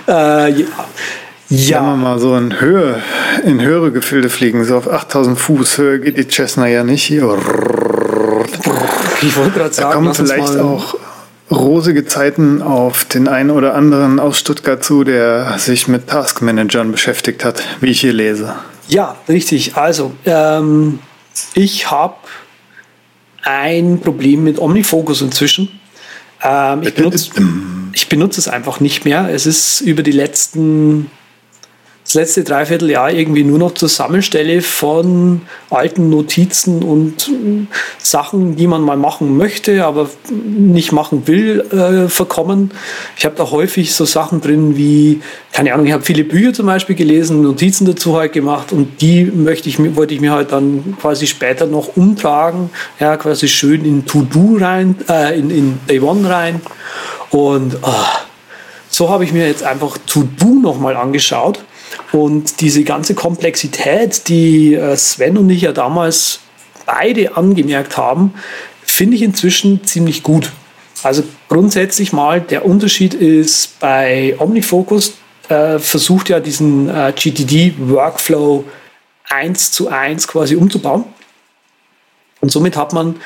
Äh, 0.07 0.51
ja. 0.51 0.65
Ja. 1.49 1.79
Wenn 1.79 1.85
wir 1.85 1.95
mal 1.95 2.19
so 2.19 2.35
in 2.35 2.59
Höhe, 2.59 3.01
in 3.45 3.61
höhere 3.61 3.93
Gefilde 3.93 4.29
fliegen, 4.29 4.65
so 4.65 4.77
auf 4.77 4.91
8000 4.91 5.39
Fuß 5.39 5.77
Höhe 5.77 5.99
geht 6.01 6.17
die 6.17 6.27
Cessna 6.27 6.67
ja 6.67 6.83
nicht 6.83 7.03
hier. 7.03 7.37
Ich 9.21 9.37
wollte 9.37 9.51
gerade 9.57 9.73
sagen, 9.73 9.89
da 9.89 9.95
kommen 9.95 10.13
vielleicht 10.13 10.57
auch 10.57 10.95
rosige 11.49 12.05
Zeiten 12.05 12.61
auf 12.61 13.05
den 13.05 13.27
einen 13.27 13.51
oder 13.51 13.73
anderen 13.73 14.19
aus 14.19 14.39
Stuttgart 14.39 14.83
zu, 14.83 15.03
der 15.03 15.57
sich 15.57 15.87
mit 15.87 16.07
Taskmanagern 16.07 16.91
beschäftigt 16.91 17.45
hat, 17.45 17.63
wie 17.79 17.87
ich 17.87 18.01
hier 18.01 18.13
lese. 18.13 18.55
Ja, 18.87 19.17
richtig. 19.27 19.75
Also, 19.75 20.13
ähm, 20.25 20.99
ich 21.53 21.89
habe 21.91 22.15
ein 23.43 23.99
Problem 24.01 24.43
mit 24.43 24.59
Omnifocus 24.59 25.21
inzwischen. 25.21 25.79
Ähm, 26.43 26.83
ich, 26.83 26.93
benutze, 26.93 27.31
ich 27.93 28.09
benutze 28.09 28.39
es 28.39 28.47
einfach 28.47 28.79
nicht 28.79 29.05
mehr. 29.05 29.29
Es 29.31 29.45
ist 29.45 29.81
über 29.81 30.03
die 30.03 30.11
letzten 30.11 31.09
das 32.07 32.13
letzte 32.13 32.45
Dreivierteljahr 32.45 33.11
irgendwie 33.11 33.43
nur 33.43 33.59
noch 33.59 33.73
Zusammenstelle 33.73 34.61
von 34.61 35.41
alten 35.69 36.09
Notizen 36.09 36.81
und 36.81 37.29
Sachen, 37.97 38.55
die 38.55 38.65
man 38.65 38.81
mal 38.81 38.95
machen 38.95 39.35
möchte, 39.35 39.83
aber 39.83 40.09
nicht 40.31 40.93
machen 40.93 41.27
will, 41.27 41.59
äh, 41.69 42.07
verkommen. 42.07 42.71
Ich 43.17 43.25
habe 43.25 43.35
da 43.35 43.51
häufig 43.51 43.93
so 43.93 44.05
Sachen 44.05 44.39
drin 44.39 44.77
wie, 44.77 45.19
keine 45.51 45.73
Ahnung, 45.73 45.85
ich 45.85 45.91
habe 45.91 46.01
viele 46.01 46.23
Bücher 46.23 46.53
zum 46.53 46.67
Beispiel 46.67 46.95
gelesen, 46.95 47.41
Notizen 47.41 47.85
dazu 47.85 48.15
halt 48.15 48.31
gemacht 48.31 48.71
und 48.71 49.01
die 49.01 49.25
möchte 49.25 49.67
ich, 49.67 49.77
wollte 49.97 50.13
ich 50.13 50.21
mir 50.21 50.31
halt 50.31 50.53
dann 50.53 50.95
quasi 51.01 51.27
später 51.27 51.65
noch 51.65 51.97
umtragen, 51.97 52.69
ja, 53.01 53.17
quasi 53.17 53.49
schön 53.49 53.83
in 53.83 54.05
To-Do 54.05 54.59
rein, 54.61 54.95
äh, 55.09 55.37
in, 55.37 55.49
in 55.49 55.79
Day 55.89 55.99
One 55.99 56.29
rein 56.29 56.61
und 57.31 57.75
oh, 57.81 58.26
so 58.97 59.11
habe 59.11 59.23
ich 59.23 59.31
mir 59.31 59.47
jetzt 59.47 59.61
einfach 59.61 59.99
To-Do 60.07 60.59
nochmal 60.59 60.97
angeschaut 60.97 61.63
und 62.11 62.61
diese 62.61 62.83
ganze 62.83 63.13
Komplexität, 63.13 64.27
die 64.27 64.73
äh, 64.73 64.97
Sven 64.97 65.37
und 65.37 65.51
ich 65.51 65.61
ja 65.61 65.71
damals 65.71 66.39
beide 66.87 67.37
angemerkt 67.37 67.95
haben, 67.95 68.33
finde 68.81 69.15
ich 69.15 69.21
inzwischen 69.21 69.83
ziemlich 69.83 70.23
gut. 70.23 70.51
Also 71.03 71.21
grundsätzlich 71.47 72.11
mal, 72.11 72.41
der 72.41 72.65
Unterschied 72.65 73.13
ist 73.13 73.79
bei 73.79 74.35
OmniFocus 74.39 75.13
äh, 75.49 75.77
versucht 75.77 76.29
ja 76.29 76.39
diesen 76.39 76.89
äh, 76.89 77.13
GTD-Workflow 77.15 78.63
eins 79.29 79.71
zu 79.71 79.89
eins 79.89 80.27
quasi 80.27 80.55
umzubauen. 80.55 81.03
Und 82.41 82.51
somit 82.51 82.75
hat 82.75 82.93
man 82.93 83.17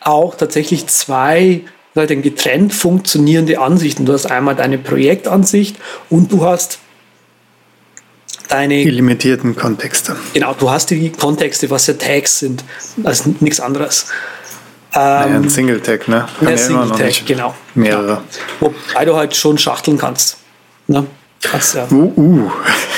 auch 0.00 0.34
tatsächlich 0.34 0.88
zwei 0.88 1.60
getrennt 1.94 2.72
funktionierende 2.72 3.58
Ansichten. 3.60 4.06
Du 4.06 4.12
hast 4.12 4.26
einmal 4.26 4.54
deine 4.54 4.78
Projektansicht 4.78 5.76
und 6.08 6.32
du 6.32 6.44
hast 6.44 6.78
deine. 8.48 8.82
Die 8.82 8.90
limitierten 8.90 9.56
Kontexte. 9.56 10.16
Genau, 10.34 10.54
du 10.54 10.70
hast 10.70 10.90
die 10.90 11.10
Kontexte, 11.10 11.70
was 11.70 11.86
ja 11.86 11.94
Tags 11.94 12.38
sind, 12.40 12.64
also 13.04 13.34
nichts 13.40 13.60
anderes. 13.60 14.06
Ähm, 14.92 15.00
naja, 15.00 15.36
ein 15.36 15.48
Single-Tag, 15.48 16.08
ne? 16.08 16.26
Kann 16.40 16.48
ja 16.48 16.56
Single-Tag, 16.56 17.26
genau. 17.26 17.54
Mehrere. 17.74 18.22
Genau. 18.58 18.74
Wobei 18.90 19.04
du 19.04 19.16
halt 19.16 19.36
schon 19.36 19.56
schachteln 19.56 19.96
kannst. 19.98 20.38
Ne? 20.88 21.06
Kannst, 21.42 21.76
ja. 21.76 21.86
uh, 21.90 22.12
uh. 22.16 22.50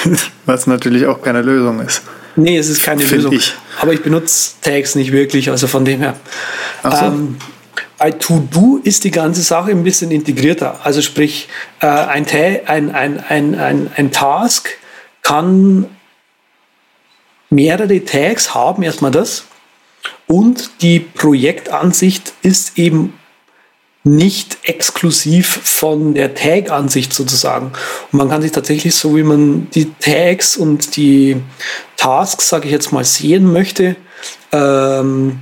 Was 0.46 0.66
natürlich 0.66 1.06
auch 1.06 1.20
keine 1.20 1.42
Lösung 1.42 1.80
ist. 1.80 2.02
Nee, 2.34 2.56
es 2.56 2.70
ist 2.70 2.82
keine 2.82 3.02
Find 3.02 3.12
Lösung. 3.12 3.32
Ich. 3.34 3.54
Aber 3.80 3.92
ich 3.92 4.02
benutze 4.02 4.52
Tags 4.62 4.94
nicht 4.94 5.12
wirklich, 5.12 5.50
also 5.50 5.66
von 5.66 5.84
dem 5.84 6.00
her. 6.00 6.16
Ach 6.82 6.98
so. 6.98 7.04
Ähm, 7.06 7.36
To-Do 8.10 8.80
ist 8.82 9.04
die 9.04 9.10
ganze 9.10 9.42
Sache 9.42 9.70
ein 9.70 9.84
bisschen 9.84 10.10
integrierter. 10.10 10.80
Also 10.84 11.02
sprich, 11.02 11.48
äh, 11.80 11.86
ein, 11.86 12.26
ein, 12.66 12.90
ein, 12.90 13.20
ein, 13.24 13.54
ein, 13.54 13.90
ein 13.94 14.10
Task 14.10 14.68
kann 15.22 15.86
mehrere 17.50 18.04
Tags 18.04 18.54
haben, 18.54 18.82
erstmal 18.82 19.10
das. 19.10 19.44
Und 20.26 20.70
die 20.80 21.00
Projektansicht 21.00 22.32
ist 22.42 22.78
eben 22.78 23.18
nicht 24.04 24.58
exklusiv 24.64 25.60
von 25.62 26.14
der 26.14 26.34
Tag-Ansicht 26.34 27.12
sozusagen. 27.12 27.66
Und 28.10 28.18
man 28.18 28.28
kann 28.28 28.42
sich 28.42 28.50
tatsächlich, 28.50 28.94
so 28.96 29.16
wie 29.16 29.22
man 29.22 29.68
die 29.70 29.92
Tags 30.00 30.56
und 30.56 30.96
die 30.96 31.36
Tasks, 31.96 32.48
sage 32.48 32.66
ich 32.66 32.72
jetzt 32.72 32.92
mal, 32.92 33.04
sehen 33.04 33.52
möchte, 33.52 33.94
ähm, 34.50 35.38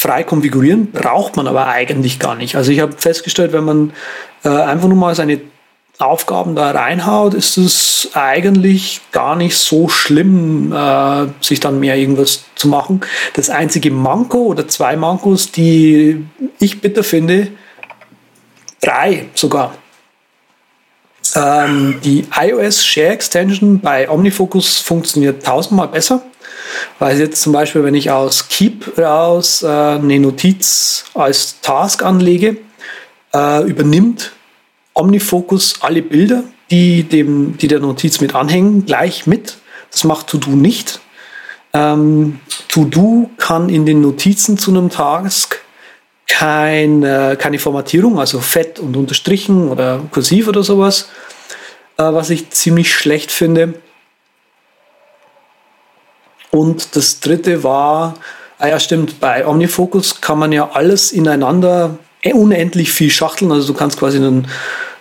frei 0.00 0.22
konfigurieren, 0.22 0.90
braucht 0.92 1.36
man 1.36 1.46
aber 1.46 1.66
eigentlich 1.66 2.18
gar 2.18 2.34
nicht. 2.34 2.56
Also 2.56 2.72
ich 2.72 2.80
habe 2.80 2.92
festgestellt, 2.96 3.52
wenn 3.52 3.64
man 3.64 3.92
äh, 4.44 4.48
einfach 4.48 4.88
nur 4.88 4.96
mal 4.96 5.14
seine 5.14 5.42
Aufgaben 5.98 6.56
da 6.56 6.70
reinhaut, 6.70 7.34
ist 7.34 7.58
es 7.58 8.08
eigentlich 8.14 9.02
gar 9.12 9.36
nicht 9.36 9.58
so 9.58 9.90
schlimm, 9.90 10.72
äh, 10.72 11.26
sich 11.42 11.60
dann 11.60 11.80
mehr 11.80 11.98
irgendwas 11.98 12.44
zu 12.54 12.68
machen. 12.68 13.02
Das 13.34 13.50
einzige 13.50 13.90
Manko 13.90 14.38
oder 14.38 14.66
zwei 14.66 14.96
Mankos, 14.96 15.52
die 15.52 16.24
ich 16.58 16.80
bitter 16.80 17.04
finde, 17.04 17.48
drei 18.80 19.26
sogar. 19.34 19.74
Ähm, 21.36 22.00
die 22.02 22.24
iOS 22.34 22.82
Share 22.86 23.08
Extension 23.08 23.80
bei 23.80 24.08
OmniFocus 24.08 24.78
funktioniert 24.78 25.44
tausendmal 25.44 25.88
besser, 25.88 26.22
weil 26.98 27.18
jetzt 27.18 27.42
zum 27.42 27.52
Beispiel, 27.52 27.84
wenn 27.84 27.94
ich 27.94 28.10
aus 28.10 28.48
Keep 28.48 28.98
raus 28.98 29.62
äh, 29.62 29.66
eine 29.66 30.18
Notiz 30.18 31.04
als 31.14 31.60
Task 31.60 32.02
anlege, 32.02 32.56
äh, 33.34 33.64
übernimmt 33.64 34.32
OmniFocus 34.94 35.76
alle 35.80 36.02
Bilder, 36.02 36.44
die, 36.70 37.04
dem, 37.04 37.56
die 37.58 37.68
der 37.68 37.80
Notiz 37.80 38.20
mit 38.20 38.34
anhängen, 38.34 38.86
gleich 38.86 39.26
mit. 39.26 39.56
Das 39.90 40.04
macht 40.04 40.28
To-Do 40.28 40.50
nicht. 40.50 41.00
Ähm, 41.72 42.40
To-Do 42.68 43.30
kann 43.36 43.68
in 43.68 43.86
den 43.86 44.00
Notizen 44.00 44.58
zu 44.58 44.70
einem 44.70 44.90
Task 44.90 45.60
kein, 46.26 47.02
äh, 47.02 47.36
keine 47.38 47.58
Formatierung, 47.58 48.18
also 48.18 48.40
fett 48.40 48.78
und 48.78 48.96
unterstrichen 48.96 49.68
oder 49.68 50.00
kursiv 50.10 50.48
oder 50.48 50.62
sowas, 50.62 51.10
äh, 51.96 52.02
was 52.02 52.30
ich 52.30 52.50
ziemlich 52.50 52.94
schlecht 52.94 53.32
finde. 53.32 53.74
Und 56.50 56.96
das 56.96 57.20
dritte 57.20 57.62
war, 57.62 58.14
ah 58.58 58.68
ja 58.68 58.80
stimmt, 58.80 59.20
bei 59.20 59.46
OmniFocus 59.46 60.20
kann 60.20 60.38
man 60.38 60.52
ja 60.52 60.70
alles 60.72 61.12
ineinander 61.12 61.98
äh, 62.22 62.32
unendlich 62.32 62.92
viel 62.92 63.10
schachteln. 63.10 63.52
Also 63.52 63.72
du 63.72 63.78
kannst 63.78 63.98
quasi 63.98 64.18
einen, 64.18 64.48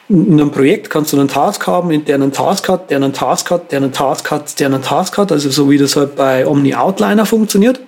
in 0.09 0.33
einem 0.33 0.51
Projekt 0.51 0.89
kannst 0.89 1.13
du 1.13 1.19
einen 1.19 1.27
Task 1.27 1.65
haben, 1.67 2.05
der 2.05 2.15
einen 2.15 2.31
Task 2.31 2.69
hat, 2.69 2.89
der 2.91 2.97
einen 2.97 3.13
Task 3.13 3.51
hat, 3.51 3.71
der 3.71 3.77
einen 3.77 3.91
Task 3.91 4.31
hat, 4.31 4.59
der 4.59 4.67
einen 4.67 4.81
Task 4.81 5.17
hat. 5.17 5.31
Also 5.31 5.49
so 5.49 5.69
wie 5.69 5.77
das 5.77 5.95
halt 5.95 6.15
bei 6.15 6.45
Omni 6.45 6.75
Outliner 6.75 7.25
funktioniert. 7.25 7.79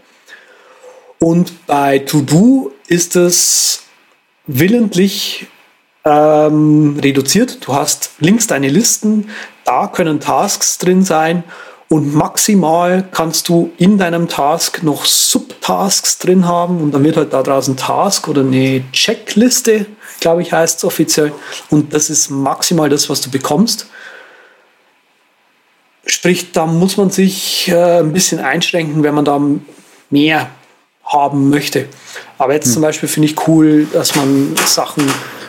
Und 1.19 1.67
bei 1.67 2.00
To-Do 2.00 2.71
ist 2.88 3.15
es 3.15 3.84
willentlich 4.47 5.47
ähm, 6.04 7.00
reduziert. 7.02 7.60
Du 7.65 7.74
hast 7.74 8.12
links 8.19 8.47
deine 8.47 8.69
Listen, 8.69 9.30
da 9.65 9.88
können 9.88 10.19
Tasks 10.19 10.80
drin 10.80 11.04
sein 11.04 11.43
und 11.91 12.15
maximal 12.15 13.04
kannst 13.12 13.49
du 13.49 13.73
in 13.77 13.97
deinem 13.97 14.30
Task 14.30 14.82
noch 14.82 15.04
Subtasks 15.04 16.19
drin 16.19 16.47
haben 16.47 16.80
und 16.80 16.93
dann 16.93 17.04
wird 17.04 17.17
halt 17.17 17.34
da 17.34 17.43
draußen 17.43 17.75
Task 17.75 18.30
oder 18.30 18.43
eine 18.43 18.89
Checkliste, 18.93 19.88
glaube 20.21 20.41
ich, 20.41 20.54
heißt 20.54 20.77
es 20.77 20.84
offiziell. 20.86 21.34
Und 21.69 21.93
das 21.93 22.10
ist 22.10 22.30
maximal 22.30 22.88
das, 22.88 23.10
was 23.10 23.19
du 23.19 23.30
bekommst. 23.30 23.88
Sprich, 26.06 26.54
da 26.54 26.65
muss 26.65 26.95
man 26.95 27.10
sich 27.10 27.67
äh, 27.67 27.99
ein 27.99 28.13
bisschen 28.13 28.39
einschränken, 28.39 29.04
wenn 29.04 29.13
man 29.13 29.25
da 29.25 29.41
mehr 30.10 30.49
haben 31.04 31.49
möchte. 31.49 31.89
Aber 32.38 32.54
jetzt 32.54 32.67
hm. 32.67 32.73
zum 32.75 32.82
Beispiel 32.84 33.10
finde 33.10 33.27
ich 33.27 33.47
cool, 33.49 33.86
dass 33.91 34.15
man 34.15 34.56
Sachen 34.65 35.04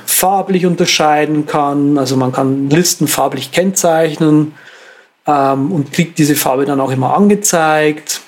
farblich 0.07 0.66
unterscheiden 0.66 1.46
kann. 1.46 1.98
Also 1.98 2.16
man 2.16 2.33
kann 2.33 2.68
Listen 2.68 3.07
farblich 3.07 3.52
kennzeichnen 3.52 4.55
ähm, 5.26 5.72
und 5.72 5.92
kriegt 5.92 6.18
diese 6.18 6.35
Farbe 6.35 6.64
dann 6.64 6.80
auch 6.80 6.90
immer 6.90 7.14
angezeigt. 7.14 8.20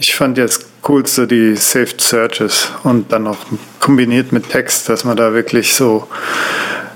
Ich 0.00 0.14
fand 0.14 0.38
jetzt 0.38 0.66
coolste 0.82 1.26
die 1.26 1.56
Saved 1.56 2.00
Searches 2.00 2.70
und 2.84 3.10
dann 3.10 3.24
noch 3.24 3.38
kombiniert 3.80 4.32
mit 4.32 4.48
Text, 4.48 4.88
dass 4.88 5.04
man 5.04 5.16
da 5.16 5.32
wirklich 5.34 5.74
so 5.74 6.06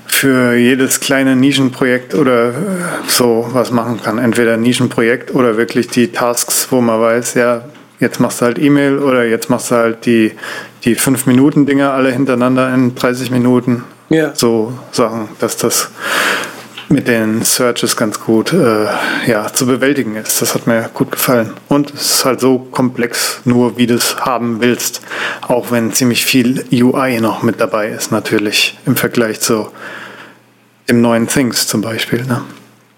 für 0.07 0.55
jedes 0.55 1.01
kleine 1.01 1.35
Nischenprojekt 1.35 2.15
oder 2.15 2.49
äh, 2.49 2.53
so 3.07 3.49
was 3.51 3.71
machen 3.71 4.01
kann. 4.01 4.19
Entweder 4.19 4.55
Nischenprojekt 4.55 5.35
oder 5.35 5.57
wirklich 5.57 5.89
die 5.89 6.13
Tasks, 6.13 6.67
wo 6.69 6.79
man 6.79 7.01
weiß, 7.01 7.33
ja, 7.33 7.65
jetzt 7.99 8.19
machst 8.19 8.39
du 8.39 8.45
halt 8.45 8.57
E-Mail 8.57 8.99
oder 8.99 9.25
jetzt 9.25 9.49
machst 9.49 9.71
du 9.71 9.75
halt 9.75 10.05
die, 10.05 10.31
die 10.85 10.95
5-Minuten-Dinger 10.95 11.91
alle 11.91 12.11
hintereinander 12.11 12.73
in 12.73 12.95
30 12.95 13.31
Minuten. 13.31 13.83
Ja. 14.09 14.33
So 14.33 14.73
Sachen, 14.91 15.29
dass 15.39 15.57
das 15.57 15.89
mit 16.89 17.07
den 17.07 17.43
Searches 17.43 17.95
ganz 17.95 18.19
gut 18.19 18.53
äh, 18.53 18.87
ja, 19.25 19.51
zu 19.51 19.65
bewältigen 19.65 20.15
ist. 20.15 20.41
Das 20.41 20.53
hat 20.53 20.67
mir 20.67 20.89
gut 20.93 21.11
gefallen. 21.11 21.53
Und 21.67 21.93
es 21.93 22.15
ist 22.15 22.25
halt 22.25 22.39
so 22.39 22.59
komplex, 22.59 23.39
nur 23.45 23.77
wie 23.77 23.87
du 23.87 23.95
es 23.95 24.17
haben 24.17 24.61
willst. 24.61 25.01
Auch 25.41 25.71
wenn 25.71 25.93
ziemlich 25.93 26.25
viel 26.25 26.65
UI 26.71 27.19
noch 27.19 27.43
mit 27.43 27.59
dabei 27.59 27.89
ist, 27.89 28.11
natürlich, 28.11 28.77
im 28.85 28.95
Vergleich 28.95 29.39
zu 29.39 29.69
dem 30.89 31.01
neuen 31.01 31.27
Things 31.27 31.67
zum 31.67 31.81
Beispiel. 31.81 32.25
Ne? 32.25 32.41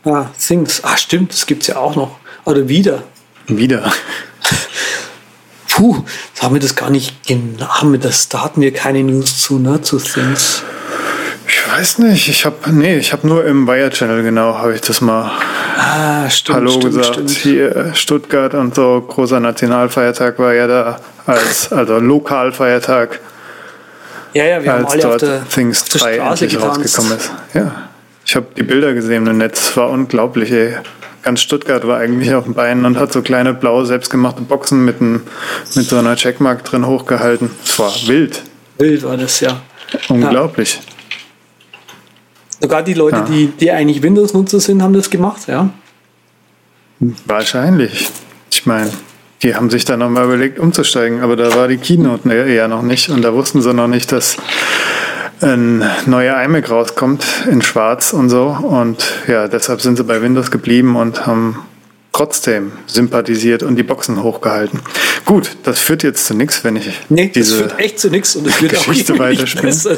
Ah, 0.06 0.30
Things. 0.40 0.84
Ah, 0.84 0.98
stimmt, 0.98 1.34
das 1.34 1.46
gibt 1.46 1.64
es 1.64 1.68
ja 1.70 1.78
auch 1.78 1.96
noch. 1.96 2.18
Oder 2.46 2.68
wieder. 2.68 3.04
Wieder. 3.48 3.92
Puh, 5.70 6.04
da 6.36 6.44
haben 6.44 6.56
wir 6.56 6.62
das 6.62 6.76
gar 6.76 6.90
nicht. 6.90 7.16
Haben 7.60 7.92
wir 7.92 8.00
das, 8.00 8.30
da 8.30 8.44
hatten 8.44 8.62
wir 8.62 8.72
keine 8.72 9.04
News 9.04 9.42
zu, 9.42 9.60
ne, 9.60 9.82
zu 9.82 9.98
Things. 9.98 10.64
Ich 11.58 11.72
weiß 11.72 12.00
nicht, 12.00 12.28
ich 12.28 12.46
habe 12.46 12.70
nee, 12.72 12.98
ich 12.98 13.14
habe 13.14 13.26
nur 13.26 13.46
im 13.46 13.66
Wire 13.66 13.90
Channel 13.90 14.24
genau, 14.24 14.58
habe 14.58 14.76
ich 14.76 14.82
das 14.82 15.00
mal 15.00 15.32
Ah, 15.78 16.30
stimmt, 16.30 16.58
Hallo 16.58 16.70
stimmt, 16.72 16.84
gesagt. 16.86 17.06
stimmt. 17.14 17.30
Hier 17.32 17.92
Stuttgart 17.94 18.54
und 18.54 18.76
so 18.76 19.02
großer 19.08 19.40
Nationalfeiertag 19.40 20.38
war 20.38 20.54
ja 20.54 20.68
da 20.68 21.00
als 21.26 21.72
also 21.72 21.98
Lokalfeiertag, 22.00 23.20
Ja, 24.34 24.44
ja, 24.44 24.64
wir 24.64 24.74
haben 24.74 24.84
als 24.86 24.94
alle 24.96 25.04
auf 25.06 25.10
dort 25.12 25.22
der, 25.22 25.48
Things 25.50 25.82
auf 25.84 25.90
der 25.90 26.02
3 26.02 26.16
Straße 26.16 26.44
endlich 26.46 26.60
getanzt. 26.60 26.80
rausgekommen 26.80 27.18
ist. 27.18 27.32
Ja, 27.54 27.76
ich 28.26 28.36
habe 28.36 28.48
die 28.58 28.64
Bilder 28.64 28.94
gesehen 28.94 29.26
im 29.26 29.38
Netz, 29.38 29.78
war 29.78 29.90
unglaublich. 29.90 30.52
Ey. 30.52 30.76
Ganz 31.24 31.42
Stuttgart 31.42 31.88
war 31.88 32.00
eigentlich 32.00 32.34
auf 32.36 32.44
den 32.44 32.54
Beinen 32.54 32.86
und 32.86 33.00
hat 33.00 33.14
so 33.14 33.22
kleine 33.22 33.54
blaue 33.54 33.86
selbstgemachte 33.86 34.42
Boxen 34.42 34.84
mit, 34.84 35.00
einem, 35.00 35.22
mit 35.74 35.88
so 35.88 35.98
einer 35.98 36.18
Checkmark 36.18 36.66
drin 36.66 36.86
hochgehalten. 36.86 37.50
Es 37.64 37.80
war 37.80 37.94
wild, 38.08 38.44
Wild 38.78 39.04
war 39.04 39.16
das, 39.16 39.40
ja. 39.40 39.62
unglaublich. 40.10 40.82
Sogar 42.62 42.84
die 42.84 42.94
Leute, 42.94 43.18
Ja. 43.18 43.22
die, 43.24 43.48
die 43.48 43.72
eigentlich 43.72 44.02
Windows-Nutzer 44.02 44.60
sind, 44.60 44.82
haben 44.82 44.94
das 44.94 45.10
gemacht, 45.10 45.48
ja. 45.48 45.70
Wahrscheinlich. 47.26 48.10
Ich 48.52 48.66
meine, 48.66 48.90
die 49.44 49.56
haben 49.56 49.70
sich 49.70 49.86
dann 49.86 50.00
nochmal 50.00 50.26
überlegt, 50.26 50.60
umzusteigen, 50.60 51.22
aber 51.22 51.36
da 51.36 51.54
war 51.56 51.68
die 51.68 51.78
Keynote 51.78 52.30
ja 52.30 52.46
ja 52.46 52.68
noch 52.68 52.82
nicht 52.82 53.10
und 53.10 53.22
da 53.22 53.34
wussten 53.34 53.62
sie 53.62 53.74
noch 53.74 53.88
nicht, 53.88 54.12
dass 54.12 54.38
ein 55.42 55.84
neuer 56.06 56.42
iMac 56.42 56.70
rauskommt 56.72 57.26
in 57.52 57.62
schwarz 57.62 58.14
und 58.14 58.30
so. 58.30 58.46
Und 58.48 59.06
ja, 59.28 59.48
deshalb 59.50 59.82
sind 59.82 59.98
sie 59.98 60.04
bei 60.06 60.22
Windows 60.22 60.50
geblieben 60.52 60.96
und 60.96 61.28
haben 61.28 61.60
trotzdem 62.16 62.72
sympathisiert 62.88 63.62
und 63.62 63.76
die 63.76 63.84
Boxen 63.84 64.24
hochgehalten. 64.24 64.80
Gut, 65.26 65.58
das 65.64 65.80
führt 65.80 66.02
jetzt 66.02 66.26
zu 66.26 66.34
nichts, 66.34 66.64
wenn 66.64 66.78
ich 66.78 66.90
Nee, 67.10 67.26
das 67.26 67.34
diese 67.34 67.58
führt 67.58 67.80
echt 67.80 68.00
zu 68.00 68.10
nichts 68.10 68.38
und 68.38 68.48
es 68.48 68.62
wird 68.62 68.78
auch 68.78 68.86
Geschichte 68.86 69.12
nicht 69.12 69.22
weiterspinnen. 69.22 69.66
besser. 69.68 69.98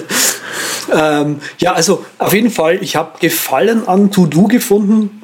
Ähm, 0.92 1.40
ja, 1.60 1.74
also 1.74 2.04
auf 2.18 2.34
jeden 2.34 2.50
Fall, 2.50 2.80
ich 2.82 2.96
habe 2.96 3.20
Gefallen 3.20 3.88
an 3.88 4.12
To-Do 4.12 4.48
gefunden. 4.48 5.22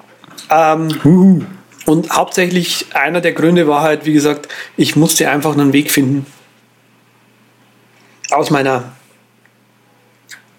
Ähm, 0.52 1.48
Und 1.86 2.12
hauptsächlich 2.12 2.86
einer 2.94 3.22
der 3.22 3.34
Gründe 3.34 3.68
war 3.68 3.82
halt, 3.82 4.06
wie 4.06 4.14
gesagt, 4.14 4.48
ich 4.78 4.96
musste 4.96 5.30
einfach 5.30 5.54
einen 5.54 5.74
Weg 5.74 5.90
finden 5.90 6.28
aus 8.30 8.52
meiner 8.52 8.92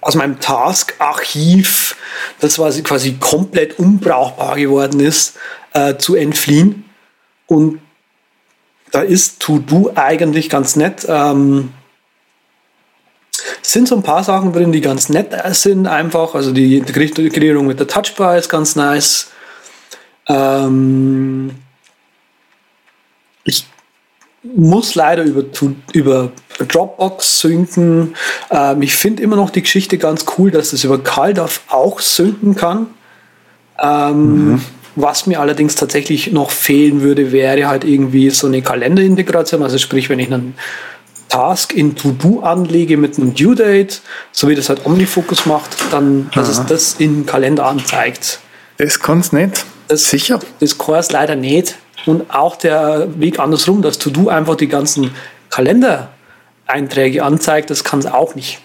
aus 0.00 0.16
meinem 0.16 0.38
Task-Archiv, 0.38 1.96
das 2.40 2.56
quasi, 2.56 2.82
quasi 2.82 3.14
komplett 3.18 3.78
unbrauchbar 3.78 4.56
geworden 4.56 5.00
ist, 5.00 5.38
äh, 5.74 5.96
zu 5.96 6.14
entfliehen. 6.14 6.84
Und 7.46 7.80
da 8.90 9.00
ist 9.00 9.40
To-Do 9.40 9.92
eigentlich 9.94 10.48
ganz 10.48 10.76
nett. 10.76 11.04
Ähm, 11.08 11.70
es 13.62 13.72
sind 13.72 13.88
so 13.88 13.96
ein 13.96 14.02
paar 14.02 14.24
Sachen 14.24 14.52
drin, 14.52 14.72
die 14.72 14.80
ganz 14.80 15.08
nett 15.08 15.34
sind, 15.54 15.86
einfach. 15.86 16.34
Also 16.34 16.52
die 16.52 16.78
Integrierung 16.78 17.66
mit 17.66 17.80
der 17.80 17.88
Touchbar 17.88 18.38
ist 18.38 18.48
ganz 18.48 18.76
nice. 18.76 19.32
Ähm, 20.28 21.50
ich 23.44 23.66
muss 24.42 24.94
leider 24.94 25.24
über, 25.24 25.44
über 25.92 26.32
Dropbox 26.58 27.40
synken. 27.40 28.14
Ähm, 28.50 28.82
ich 28.82 28.94
finde 28.94 29.22
immer 29.22 29.36
noch 29.36 29.50
die 29.50 29.62
Geschichte 29.62 29.98
ganz 29.98 30.24
cool, 30.38 30.50
dass 30.50 30.72
es 30.72 30.84
über 30.84 31.02
CalDAV 31.02 31.62
auch 31.68 32.00
synken 32.00 32.54
kann. 32.54 32.86
Ähm, 33.78 34.60
Was 34.96 35.26
mir 35.26 35.40
allerdings 35.40 35.74
tatsächlich 35.74 36.32
noch 36.32 36.50
fehlen 36.50 37.00
würde, 37.02 37.32
wäre 37.32 37.66
halt 37.66 37.84
irgendwie 37.84 38.30
so 38.30 38.46
eine 38.46 38.62
Kalenderintegration. 38.62 39.62
Also 39.62 39.78
sprich, 39.78 40.08
wenn 40.08 40.20
ich 40.20 40.32
einen 40.32 40.54
Task 41.28 41.72
in 41.72 41.96
To-Do 41.96 42.40
anlege 42.40 42.96
mit 42.96 43.18
einem 43.18 43.34
Due 43.34 43.56
Date, 43.56 44.02
so 44.30 44.48
wie 44.48 44.54
das 44.54 44.68
halt 44.68 44.86
OmniFocus 44.86 45.46
macht, 45.46 45.70
dann, 45.90 46.30
dass 46.34 46.48
es 46.48 46.64
das 46.66 46.94
in 46.98 47.26
Kalender 47.26 47.66
anzeigt. 47.66 48.38
Das 48.76 49.00
kann's 49.00 49.32
nicht. 49.32 49.64
Das, 49.88 50.08
Sicher? 50.10 50.38
Das 50.60 50.78
Kurs 50.78 51.10
leider 51.10 51.34
nicht. 51.34 51.76
Und 52.06 52.32
auch 52.32 52.56
der 52.56 53.08
Weg 53.18 53.38
andersrum, 53.38 53.82
dass 53.82 53.98
To-Do 53.98 54.28
einfach 54.28 54.56
die 54.56 54.68
ganzen 54.68 55.10
Kalendereinträge 55.50 57.24
anzeigt, 57.24 57.70
das 57.70 57.82
kann 57.82 57.98
es 57.98 58.06
auch 58.06 58.34
nicht. 58.34 58.60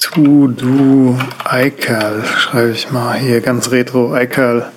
To 0.00 0.48
do 0.48 1.18
iCal, 1.50 2.24
schreibe 2.24 2.72
ich 2.72 2.90
mal 2.90 3.16
hier 3.16 3.40
ganz 3.40 3.70
retro 3.70 4.14
iCal 4.14 4.70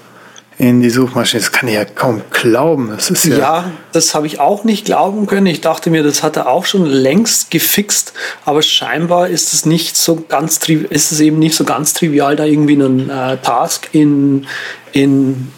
in 0.60 0.82
die 0.82 0.90
Suchmaschine. 0.90 1.42
Das 1.42 1.52
kann 1.52 1.70
ich 1.70 1.76
ja 1.76 1.86
kaum 1.86 2.22
glauben. 2.32 2.90
Das 2.90 3.12
ist 3.12 3.26
ja, 3.26 3.38
Ja, 3.38 3.72
das 3.92 4.16
habe 4.16 4.26
ich 4.26 4.40
auch 4.40 4.64
nicht 4.64 4.86
glauben 4.86 5.28
können. 5.28 5.46
Ich 5.46 5.62
dachte 5.62 5.90
mir, 5.90 6.04
das 6.04 6.24
hat 6.24 6.36
er 6.36 6.48
auch 6.48 6.66
schon 6.66 6.86
längst 6.86 7.52
gefixt, 7.52 8.14
aber 8.44 8.62
scheinbar 8.62 9.28
ist 9.28 9.54
es 9.54 9.66
nicht 9.66 9.98
so 9.98 10.24
ganz 10.28 10.58
ist 10.68 11.12
es 11.12 11.20
eben 11.20 11.38
nicht 11.40 11.56
so 11.56 11.64
ganz 11.64 11.94
trivial, 11.94 12.36
da 12.36 12.46
irgendwie 12.46 12.74
einen 12.74 13.10
äh, 13.10 13.38
Task 13.38 13.90
in, 13.92 14.48
in 14.94 15.52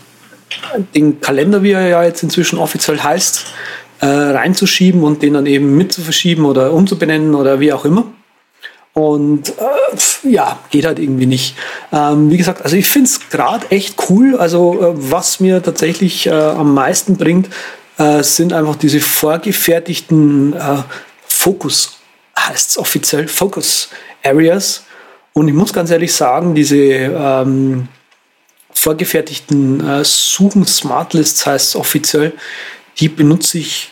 den 0.95 1.21
Kalender, 1.21 1.63
wie 1.63 1.71
er 1.71 1.88
ja 1.88 2.03
jetzt 2.03 2.21
inzwischen 2.21 2.59
offiziell 2.59 2.99
heißt, 2.99 3.45
äh, 4.01 4.05
reinzuschieben 4.05 5.03
und 5.03 5.21
den 5.21 5.33
dann 5.33 5.45
eben 5.45 5.77
mit 5.77 5.93
zu 5.93 6.01
verschieben 6.01 6.45
oder 6.45 6.73
umzubenennen 6.73 7.35
oder 7.35 7.59
wie 7.59 7.71
auch 7.71 7.85
immer. 7.85 8.05
Und 8.99 9.49
äh, 9.49 10.29
ja, 10.29 10.59
geht 10.71 10.85
halt 10.85 10.99
irgendwie 10.99 11.25
nicht. 11.25 11.55
Ähm, 11.93 12.29
wie 12.29 12.35
gesagt, 12.35 12.63
also 12.63 12.75
ich 12.75 12.89
finde 12.89 13.07
es 13.07 13.29
gerade 13.29 13.71
echt 13.71 13.95
cool. 14.09 14.35
Also 14.35 14.81
äh, 14.81 15.12
was 15.12 15.39
mir 15.39 15.63
tatsächlich 15.63 16.27
äh, 16.27 16.31
am 16.31 16.73
meisten 16.73 17.15
bringt, 17.15 17.49
äh, 17.97 18.23
sind 18.23 18.51
einfach 18.51 18.75
diese 18.75 18.99
vorgefertigten 18.99 20.53
äh, 20.53 20.83
Focus, 21.25 21.99
heißt 22.38 22.71
es 22.71 22.77
offiziell, 22.77 23.29
Focus 23.29 23.88
Areas. 24.21 24.83
Und 25.31 25.47
ich 25.47 25.53
muss 25.53 25.71
ganz 25.71 25.91
ehrlich 25.91 26.13
sagen, 26.13 26.53
diese 26.53 26.75
ähm, 26.75 27.88
vorgefertigten 28.73 29.88
äh, 29.88 30.03
Suchen 30.03 30.65
Smart 30.65 31.13
Lists 31.13 31.45
heißt 31.45 31.69
es 31.69 31.75
offiziell, 31.77 32.33
die 32.99 33.07
benutze 33.07 33.59
ich 33.59 33.91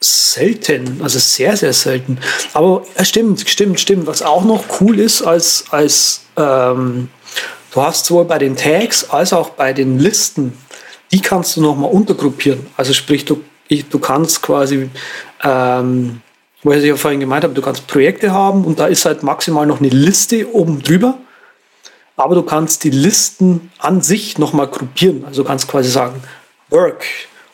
selten, 0.00 1.00
also 1.02 1.18
sehr, 1.18 1.56
sehr 1.56 1.72
selten. 1.72 2.18
Aber 2.52 2.84
ja, 2.96 3.04
stimmt, 3.04 3.48
stimmt, 3.48 3.80
stimmt. 3.80 4.06
Was 4.06 4.22
auch 4.22 4.44
noch 4.44 4.64
cool 4.80 4.98
ist, 5.00 5.22
als, 5.22 5.64
als 5.70 6.22
ähm, 6.36 7.08
du 7.72 7.82
hast 7.82 8.06
sowohl 8.06 8.26
bei 8.26 8.38
den 8.38 8.56
Tags 8.56 9.08
als 9.10 9.32
auch 9.32 9.50
bei 9.50 9.72
den 9.72 9.98
Listen, 9.98 10.52
die 11.12 11.20
kannst 11.20 11.56
du 11.56 11.62
nochmal 11.62 11.90
untergruppieren. 11.90 12.66
Also 12.76 12.92
sprich, 12.92 13.24
du, 13.24 13.42
ich, 13.68 13.88
du 13.88 13.98
kannst 13.98 14.42
quasi, 14.42 14.90
ähm, 15.42 16.20
wo 16.62 16.72
ich 16.72 16.84
ja 16.84 16.96
vorhin 16.96 17.20
gemeint 17.20 17.44
habe, 17.44 17.54
du 17.54 17.62
kannst 17.62 17.86
Projekte 17.86 18.32
haben 18.32 18.64
und 18.64 18.78
da 18.78 18.86
ist 18.86 19.04
halt 19.04 19.22
maximal 19.22 19.66
noch 19.66 19.80
eine 19.80 19.88
Liste 19.88 20.52
oben 20.52 20.82
drüber. 20.82 21.18
Aber 22.16 22.34
du 22.34 22.42
kannst 22.42 22.84
die 22.84 22.90
Listen 22.90 23.70
an 23.78 24.00
sich 24.00 24.38
nochmal 24.38 24.68
gruppieren. 24.68 25.24
Also 25.26 25.42
du 25.42 25.48
kannst 25.48 25.68
quasi 25.68 25.90
sagen, 25.90 26.22
Work. 26.70 27.04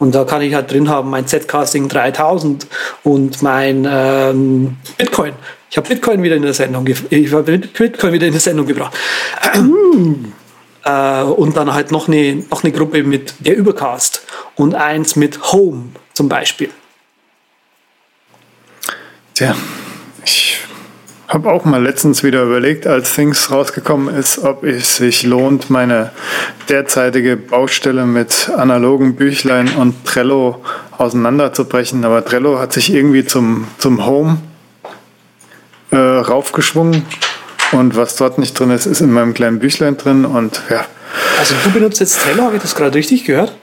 Und 0.03 0.17
da 0.17 0.25
kann 0.25 0.43
ich 0.43 0.53
halt 0.53 0.69
drin 0.69 0.89
haben 0.89 1.11
mein 1.11 1.29
Zcasting 1.29 1.89
3000 1.89 2.67
und 3.05 3.41
mein 3.41 3.87
ähm, 3.89 4.77
Bitcoin. 4.99 5.33
Ich 5.71 5.77
habe 5.77 5.89
Bitcoin 5.89 6.25
wieder 6.25 6.35
in 6.35 6.43
der 6.43 6.55
Sendung, 6.55 6.85
ich 6.89 7.31
Bitcoin 7.31 8.13
wieder 8.13 8.27
in 8.27 8.33
der 8.33 8.41
Sendung 8.41 8.67
gebracht. 8.67 8.93
Äh, 10.85 11.23
und 11.23 11.57
dann 11.57 11.73
halt 11.73 11.93
noch 11.93 12.09
eine, 12.09 12.43
noch 12.51 12.65
eine 12.65 12.73
Gruppe 12.73 13.05
mit 13.05 13.35
der 13.39 13.57
Übercast 13.57 14.23
und 14.57 14.75
eins 14.75 15.15
mit 15.15 15.53
Home 15.53 15.91
zum 16.13 16.29
Beispiel. 16.29 16.71
Tja, 19.33 19.55
ich 20.25 20.59
habe 21.33 21.51
auch 21.51 21.65
mal 21.65 21.83
letztens 21.83 22.23
wieder 22.23 22.43
überlegt, 22.43 22.87
als 22.87 23.15
Things 23.15 23.51
rausgekommen 23.51 24.15
ist, 24.15 24.39
ob 24.41 24.65
es 24.65 24.97
sich 24.97 25.23
lohnt, 25.23 25.71
meine 25.71 26.11
derzeitige 26.69 27.39
Baustelle 27.39 28.05
mit 28.05 28.51
analogen 28.51 29.17
Büchlein 29.17 29.75
und 29.77 30.05
Trello 30.05 30.63
auseinanderzubrechen. 30.99 32.05
Aber 32.05 32.23
Trello 32.23 32.59
hat 32.59 32.75
sich 32.75 32.93
irgendwie 32.93 33.25
zum, 33.25 33.67
zum 33.79 34.05
Home 34.05 34.39
äh, 35.91 35.97
raufgeschwungen 35.97 37.07
Und 37.73 37.97
was 37.97 38.17
dort 38.17 38.39
nicht 38.39 38.59
drin 38.59 38.71
ist, 38.71 38.85
ist 38.85 39.01
in 39.01 39.11
meinem 39.11 39.33
kleinen 39.33 39.59
Büchlein 39.59 39.97
drin. 39.97 40.27
Und 40.27 40.61
ja. 40.69 40.85
Also 41.39 41.55
du 41.65 41.71
benutzt 41.71 42.01
jetzt 42.01 42.21
Trello, 42.21 42.43
habe 42.43 42.57
ich 42.57 42.63
das 42.63 42.75
gerade 42.75 42.95
richtig 42.95 43.25
gehört? 43.25 43.55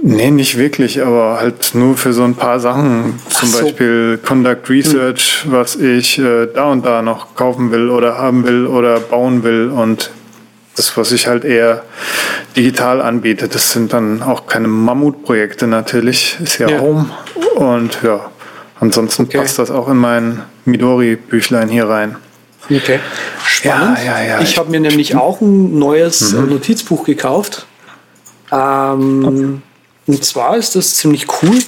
Nee, 0.00 0.30
nicht 0.30 0.56
wirklich, 0.56 1.02
aber 1.02 1.38
halt 1.40 1.74
nur 1.74 1.96
für 1.96 2.12
so 2.12 2.22
ein 2.22 2.36
paar 2.36 2.60
Sachen. 2.60 3.18
Zum 3.28 3.48
so. 3.48 3.62
Beispiel 3.62 4.20
Conduct 4.24 4.70
Research, 4.70 5.40
hm. 5.42 5.52
was 5.52 5.76
ich 5.76 6.18
äh, 6.18 6.46
da 6.54 6.70
und 6.70 6.86
da 6.86 7.02
noch 7.02 7.34
kaufen 7.34 7.72
will 7.72 7.90
oder 7.90 8.16
haben 8.16 8.46
will 8.46 8.66
oder 8.66 9.00
bauen 9.00 9.42
will. 9.42 9.70
Und 9.70 10.10
das, 10.76 10.96
was 10.96 11.10
ich 11.10 11.26
halt 11.26 11.44
eher 11.44 11.82
digital 12.56 13.02
anbiete, 13.02 13.48
das 13.48 13.72
sind 13.72 13.92
dann 13.92 14.22
auch 14.22 14.46
keine 14.46 14.68
Mammutprojekte 14.68 15.66
natürlich, 15.66 16.38
ist 16.42 16.58
ja, 16.58 16.68
ja. 16.68 16.80
Home. 16.80 17.10
Und 17.56 17.98
ja, 18.04 18.30
ansonsten 18.78 19.24
okay. 19.24 19.38
passt 19.38 19.58
das 19.58 19.72
auch 19.72 19.88
in 19.88 19.96
mein 19.96 20.42
Midori-Büchlein 20.64 21.68
hier 21.68 21.88
rein. 21.88 22.16
Okay, 22.70 23.00
spannend. 23.44 23.98
Ja, 24.04 24.20
ja, 24.20 24.28
ja. 24.28 24.40
Ich 24.40 24.58
habe 24.58 24.70
mir 24.70 24.80
nämlich 24.80 25.16
auch 25.16 25.40
ein 25.40 25.78
neues 25.78 26.32
mhm. 26.32 26.50
Notizbuch 26.50 27.04
gekauft. 27.04 27.66
Ähm, 28.52 29.62
und 30.08 30.24
zwar 30.24 30.56
ist 30.56 30.74
das 30.74 30.96
ziemlich 30.96 31.26
cool. 31.42 31.58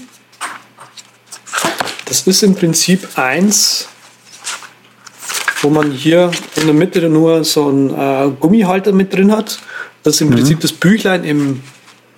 Das 2.06 2.26
ist 2.26 2.42
im 2.42 2.54
Prinzip 2.54 3.06
eins, 3.16 3.86
wo 5.60 5.68
man 5.68 5.92
hier 5.92 6.30
in 6.56 6.64
der 6.64 6.74
Mitte 6.74 7.06
nur 7.10 7.44
so 7.44 7.68
einen 7.68 7.90
äh, 7.90 8.32
Gummihalter 8.40 8.92
mit 8.92 9.14
drin 9.14 9.30
hat, 9.30 9.58
das 10.02 10.20
im 10.22 10.30
mhm. 10.30 10.36
Prinzip 10.36 10.60
das 10.60 10.72
Büchlein 10.72 11.22
im, 11.24 11.62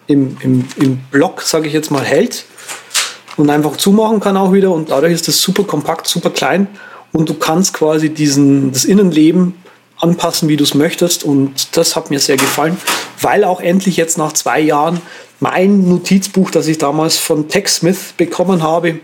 im, 0.06 0.36
im, 0.40 0.68
im 0.76 0.98
Block, 1.10 1.42
sage 1.42 1.66
ich 1.66 1.74
jetzt 1.74 1.90
mal, 1.90 2.04
hält 2.04 2.44
und 3.36 3.50
einfach 3.50 3.76
zumachen 3.76 4.20
kann 4.20 4.36
auch 4.36 4.52
wieder 4.52 4.70
und 4.70 4.90
dadurch 4.90 5.12
ist 5.12 5.26
das 5.26 5.40
super 5.40 5.64
kompakt, 5.64 6.06
super 6.06 6.30
klein 6.30 6.68
und 7.10 7.28
du 7.28 7.34
kannst 7.34 7.74
quasi 7.74 8.10
diesen, 8.10 8.70
das 8.70 8.84
Innenleben 8.84 9.61
anpassen, 10.02 10.48
wie 10.48 10.56
du 10.56 10.64
es 10.64 10.74
möchtest 10.74 11.24
und 11.24 11.76
das 11.76 11.96
hat 11.96 12.10
mir 12.10 12.18
sehr 12.18 12.36
gefallen, 12.36 12.76
weil 13.20 13.44
auch 13.44 13.60
endlich 13.60 13.96
jetzt 13.96 14.18
nach 14.18 14.32
zwei 14.32 14.60
Jahren 14.60 15.00
mein 15.40 15.88
Notizbuch, 15.88 16.50
das 16.50 16.66
ich 16.68 16.78
damals 16.78 17.18
von 17.18 17.48
TechSmith 17.48 18.14
bekommen 18.16 18.62
habe, 18.62 19.00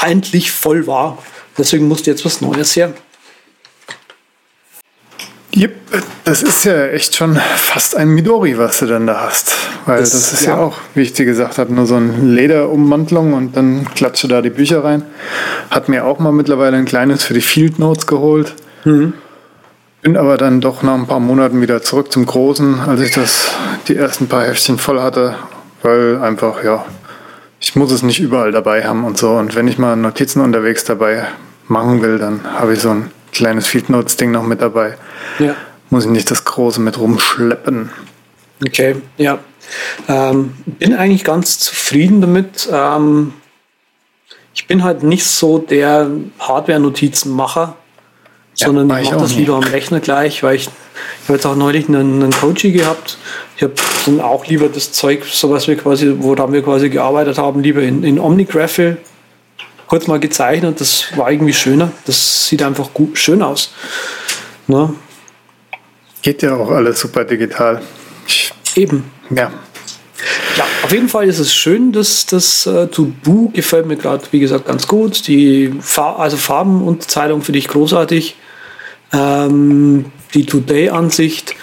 endlich 0.00 0.52
voll 0.52 0.86
war. 0.86 1.18
Deswegen 1.58 1.88
musste 1.88 2.10
jetzt 2.10 2.24
was 2.24 2.40
Neues 2.40 2.76
her. 2.76 2.92
Yep, 5.54 5.72
das 6.24 6.42
ist 6.42 6.64
ja 6.64 6.86
echt 6.86 7.14
schon 7.14 7.36
fast 7.56 7.94
ein 7.94 8.08
Midori, 8.08 8.56
was 8.56 8.78
du 8.78 8.86
dann 8.86 9.06
da 9.06 9.20
hast. 9.20 9.52
Weil 9.84 9.98
das, 9.98 10.12
das 10.12 10.32
ist 10.32 10.46
ja. 10.46 10.56
ja. 10.56 10.62
auch, 10.62 10.78
wie 10.94 11.02
ich 11.02 11.12
dir 11.12 11.26
gesagt 11.26 11.58
habe, 11.58 11.74
nur 11.74 11.84
so 11.84 11.96
eine 11.96 12.16
Lederummantelung 12.16 13.34
und 13.34 13.56
dann 13.56 13.86
klatsche 13.94 14.28
da 14.28 14.40
die 14.40 14.50
Bücher 14.50 14.82
rein. 14.82 15.02
Hat 15.68 15.90
mir 15.90 16.06
auch 16.06 16.18
mal 16.18 16.32
mittlerweile 16.32 16.78
ein 16.78 16.86
kleines 16.86 17.24
für 17.24 17.34
die 17.34 17.42
Field 17.42 17.78
Notes 17.78 18.06
geholt. 18.06 18.54
Mhm. 18.84 19.12
Bin 20.02 20.16
aber 20.16 20.36
dann 20.36 20.60
doch 20.60 20.82
nach 20.82 20.94
ein 20.94 21.06
paar 21.06 21.20
Monaten 21.20 21.60
wieder 21.62 21.80
zurück 21.82 22.12
zum 22.12 22.26
Großen, 22.26 22.80
als 22.80 23.00
ich 23.00 23.12
das 23.12 23.52
die 23.88 23.96
ersten 23.96 24.28
paar 24.28 24.44
Heftchen 24.44 24.78
voll 24.78 25.00
hatte 25.00 25.36
weil 25.82 26.18
einfach, 26.22 26.64
ja, 26.64 26.84
ich 27.60 27.76
muss 27.76 27.92
es 27.92 28.02
nicht 28.02 28.20
überall 28.20 28.52
dabei 28.52 28.84
haben 28.84 29.04
und 29.04 29.18
so. 29.18 29.30
Und 29.32 29.54
wenn 29.54 29.68
ich 29.68 29.78
mal 29.78 29.96
Notizen 29.96 30.40
unterwegs 30.40 30.84
dabei 30.84 31.26
machen 31.68 32.02
will, 32.02 32.18
dann 32.18 32.42
habe 32.44 32.74
ich 32.74 32.80
so 32.80 32.90
ein 32.90 33.10
kleines 33.32 33.66
Field 33.66 33.88
Notes 33.88 34.16
Ding 34.16 34.30
noch 34.30 34.44
mit 34.44 34.60
dabei. 34.62 34.96
Ja. 35.38 35.54
Muss 35.90 36.04
ich 36.04 36.10
nicht 36.10 36.30
das 36.30 36.44
große 36.44 36.80
mit 36.80 36.98
rumschleppen. 36.98 37.90
Okay, 38.64 38.96
ja. 39.18 39.38
Ähm, 40.08 40.54
bin 40.64 40.94
eigentlich 40.94 41.24
ganz 41.24 41.58
zufrieden 41.58 42.20
damit. 42.20 42.68
Ähm, 42.72 43.34
ich 44.54 44.66
bin 44.66 44.84
halt 44.84 45.02
nicht 45.02 45.24
so 45.24 45.58
der 45.58 46.08
Hardware-Notizenmacher, 46.38 47.76
ja, 48.56 48.66
sondern 48.66 49.02
ich 49.02 49.10
mache 49.10 49.20
das 49.20 49.34
lieber 49.34 49.54
am 49.54 49.62
Rechner 49.64 50.00
gleich, 50.00 50.42
weil 50.42 50.56
ich, 50.56 50.62
ich 50.62 51.28
habe 51.28 51.34
jetzt 51.34 51.46
auch 51.46 51.56
neulich 51.56 51.88
einen, 51.88 52.22
einen 52.22 52.32
Coachie 52.32 52.72
gehabt, 52.72 53.18
ich 53.56 53.62
habe 53.62 53.74
dann 54.06 54.20
auch 54.20 54.46
lieber 54.46 54.68
das 54.68 54.92
Zeug, 54.92 55.24
so 55.24 55.50
was 55.50 55.68
wir 55.68 55.76
quasi, 55.76 56.14
woran 56.18 56.52
wir 56.52 56.62
quasi 56.62 56.90
gearbeitet 56.90 57.38
haben, 57.38 57.62
lieber 57.62 57.82
in, 57.82 58.02
in 58.02 58.18
Omnigraphil 58.18 58.98
kurz 59.92 60.06
mal 60.06 60.18
gezeichnet. 60.18 60.80
Das 60.80 61.16
war 61.16 61.30
irgendwie 61.30 61.52
schöner. 61.52 61.92
Das 62.06 62.48
sieht 62.48 62.62
einfach 62.62 62.94
gut, 62.94 63.18
schön 63.18 63.42
aus. 63.42 63.74
Ne? 64.66 64.94
Geht 66.22 66.42
ja 66.42 66.56
auch 66.56 66.70
alles 66.70 66.98
super 66.98 67.24
digital. 67.26 67.82
Eben. 68.74 69.04
Ja. 69.28 69.52
Ja, 70.56 70.64
auf 70.82 70.92
jeden 70.92 71.10
Fall 71.10 71.28
ist 71.28 71.40
es 71.40 71.52
schön, 71.54 71.92
dass 71.92 72.24
das 72.24 72.66
äh, 72.66 72.86
To-Do 72.86 73.50
gefällt 73.52 73.86
mir 73.86 73.96
gerade, 73.96 74.24
wie 74.30 74.40
gesagt, 74.40 74.66
ganz 74.66 74.86
gut. 74.86 75.26
Die 75.26 75.74
Far 75.80 76.18
also 76.18 76.38
Farbenunterteilung 76.38 77.42
finde 77.42 77.58
ich 77.58 77.68
großartig. 77.68 78.36
Ähm, 79.12 80.06
die 80.34 80.46
Today-Ansicht 80.46 81.54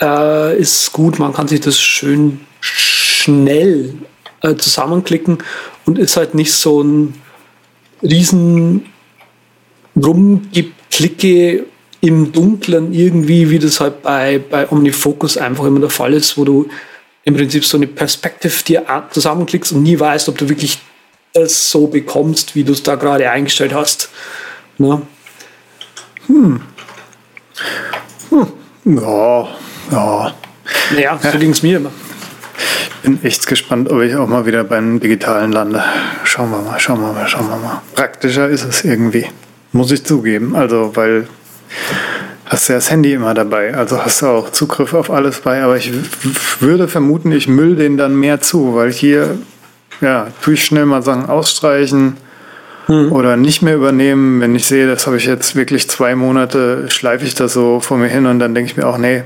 äh, 0.00 0.58
ist 0.58 0.92
gut. 0.92 1.18
Man 1.18 1.32
kann 1.32 1.48
sich 1.48 1.60
das 1.60 1.78
schön 1.80 2.40
schnell 2.60 3.94
äh, 4.42 4.54
zusammenklicken 4.56 5.38
und 5.86 5.98
ist 5.98 6.16
halt 6.16 6.34
nicht 6.34 6.52
so 6.52 6.82
ein 6.82 7.14
riesen 8.02 8.86
Rumgeklicke 9.96 11.66
im 12.00 12.32
Dunkeln 12.32 12.92
irgendwie, 12.92 13.50
wie 13.50 13.58
das 13.58 13.80
halt 13.80 14.02
bei, 14.02 14.38
bei 14.38 14.70
OmniFocus 14.70 15.36
einfach 15.36 15.64
immer 15.66 15.80
der 15.80 15.90
Fall 15.90 16.14
ist, 16.14 16.38
wo 16.38 16.44
du 16.44 16.68
im 17.24 17.34
Prinzip 17.34 17.64
so 17.64 17.76
eine 17.76 17.86
Perspektive 17.86 18.64
dir 18.64 19.04
zusammenklickst 19.10 19.72
und 19.72 19.82
nie 19.82 19.98
weißt, 19.98 20.28
ob 20.28 20.38
du 20.38 20.48
wirklich 20.48 20.78
das 21.34 21.70
so 21.70 21.86
bekommst, 21.86 22.54
wie 22.54 22.64
du 22.64 22.72
es 22.72 22.82
da 22.82 22.94
gerade 22.94 23.30
eingestellt 23.30 23.74
hast. 23.74 24.08
Ne? 24.78 25.02
Hm. 26.26 26.62
Hm. 28.30 28.46
Ja, 28.84 29.48
ja. 29.90 30.34
Naja, 30.94 31.18
so 31.20 31.28
ja. 31.28 31.36
ging 31.36 31.50
es 31.50 31.62
mir 31.62 31.76
immer. 31.76 31.90
Bin 33.02 33.22
echt 33.24 33.46
gespannt, 33.46 33.90
ob 33.90 34.02
ich 34.02 34.14
auch 34.14 34.26
mal 34.26 34.46
wieder 34.46 34.64
beim 34.64 35.00
Digitalen 35.00 35.52
lande. 35.52 35.82
Schauen 36.24 36.50
wir 36.50 36.58
mal, 36.58 36.78
schauen 36.78 37.00
wir 37.00 37.12
mal, 37.12 37.26
schauen 37.26 37.48
wir 37.48 37.56
mal. 37.56 37.80
Praktischer 37.94 38.48
ist 38.48 38.64
es 38.64 38.84
irgendwie. 38.84 39.26
Muss 39.72 39.90
ich 39.90 40.04
zugeben. 40.04 40.54
Also, 40.54 40.92
weil 40.94 41.26
hast 42.46 42.68
du 42.68 42.72
ja 42.72 42.78
das 42.78 42.90
Handy 42.90 43.12
immer 43.12 43.32
dabei. 43.32 43.74
Also 43.74 44.04
hast 44.04 44.22
du 44.22 44.26
auch 44.26 44.50
Zugriff 44.50 44.92
auf 44.92 45.10
alles 45.10 45.40
bei. 45.40 45.62
Aber 45.62 45.76
ich 45.76 45.92
würde 46.60 46.88
vermuten, 46.88 47.32
ich 47.32 47.48
müll 47.48 47.76
den 47.76 47.96
dann 47.96 48.16
mehr 48.16 48.40
zu, 48.40 48.74
weil 48.74 48.92
hier, 48.92 49.38
ja, 50.00 50.28
tue 50.42 50.54
ich 50.54 50.64
schnell 50.64 50.86
mal 50.86 51.02
Sachen 51.02 51.26
ausstreichen 51.26 52.16
hm. 52.90 53.12
oder 53.12 53.36
nicht 53.36 53.62
mehr 53.62 53.76
übernehmen. 53.76 54.40
Wenn 54.40 54.54
ich 54.54 54.66
sehe, 54.66 54.88
das 54.88 55.06
habe 55.06 55.16
ich 55.16 55.24
jetzt 55.24 55.54
wirklich 55.54 55.88
zwei 55.88 56.16
Monate, 56.16 56.90
schleife 56.90 57.24
ich 57.24 57.34
das 57.34 57.52
so 57.52 57.78
vor 57.78 57.96
mir 57.96 58.08
hin 58.08 58.26
und 58.26 58.40
dann 58.40 58.54
denke 58.54 58.70
ich 58.70 58.76
mir 58.76 58.86
auch, 58.86 58.98
nee, 58.98 59.22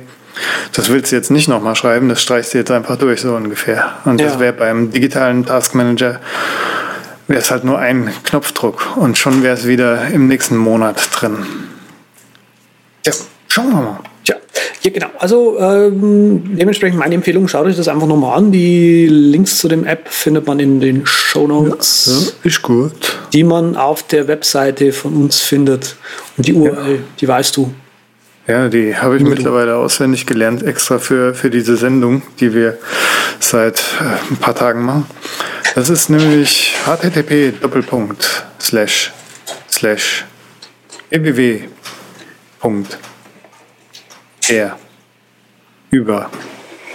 das 0.72 0.90
willst 0.90 1.12
du 1.12 1.16
jetzt 1.16 1.31
nicht 1.31 1.48
nochmal 1.48 1.74
schreiben, 1.74 2.09
das 2.09 2.20
streichst 2.20 2.53
du 2.53 2.59
jetzt 2.59 2.70
einfach 2.70 2.96
durch, 2.96 3.22
so 3.22 3.35
ungefähr. 3.35 3.94
Und 4.05 4.20
ja. 4.20 4.27
das 4.27 4.38
wäre 4.38 4.53
beim 4.53 4.90
digitalen 4.90 5.46
Taskmanager, 5.46 6.20
wäre 7.27 7.40
es 7.40 7.50
halt 7.50 7.64
nur 7.64 7.79
ein 7.79 8.12
Knopfdruck 8.24 8.96
und 8.96 9.16
schon 9.16 9.42
wäre 9.42 9.55
es 9.55 9.66
wieder 9.66 10.09
im 10.09 10.29
nächsten 10.29 10.59
Monat 10.59 11.09
drin. 11.14 11.38
Ja, 13.07 13.12
schauen 13.48 13.70
wir 13.70 13.81
mal. 13.81 14.00
Tja, 14.24 14.37
ja, 14.82 14.90
genau. 14.90 15.08
Also 15.18 15.58
ähm, 15.58 16.56
dementsprechend 16.56 16.98
meine 16.98 17.14
Empfehlung, 17.14 17.48
schaut 17.48 17.66
euch 17.66 17.76
das 17.76 17.88
einfach 17.88 18.06
nochmal 18.06 18.38
an. 18.38 18.52
Die 18.52 19.06
Links 19.06 19.58
zu 19.58 19.68
dem 19.68 19.87
App 19.87 20.08
findet 20.08 20.46
man 20.46 20.60
in 20.60 20.80
den 20.80 21.06
Show 21.06 21.46
Notes. 21.46 22.34
Ja, 22.42 22.48
ist 22.48 22.62
gut. 22.62 22.92
Die 23.32 23.44
man 23.44 23.76
auf 23.76 24.02
der 24.02 24.28
Webseite 24.28 24.92
von 24.92 25.14
uns 25.14 25.40
findet. 25.40 25.96
Und 26.37 26.46
die 26.46 26.52
URL, 26.52 26.94
ja. 26.94 26.98
die 27.20 27.28
weißt 27.28 27.56
du. 27.56 27.72
Ja, 28.46 28.68
die 28.68 28.94
habe 28.94 29.16
ich 29.16 29.22
Mittel. 29.22 29.37
mittlerweile 29.37 29.76
auswendig 29.76 30.26
gelernt, 30.26 30.62
extra 30.62 30.98
für, 30.98 31.34
für 31.34 31.48
diese 31.48 31.78
Sendung, 31.78 32.22
die 32.40 32.52
wir 32.52 32.76
seit 33.40 33.78
äh, 34.00 34.30
ein 34.30 34.37
paar 34.37 34.54
Tagen 34.54 34.84
machen. 34.84 35.06
Das 35.74 35.88
ist 35.88 36.10
nämlich 36.10 36.74
http 36.84 37.52
doppelpunkt 37.60 38.44
slash 38.60 39.12
slash 39.70 40.24
Punkt 42.60 42.98
r 44.50 44.76
über 45.90 46.30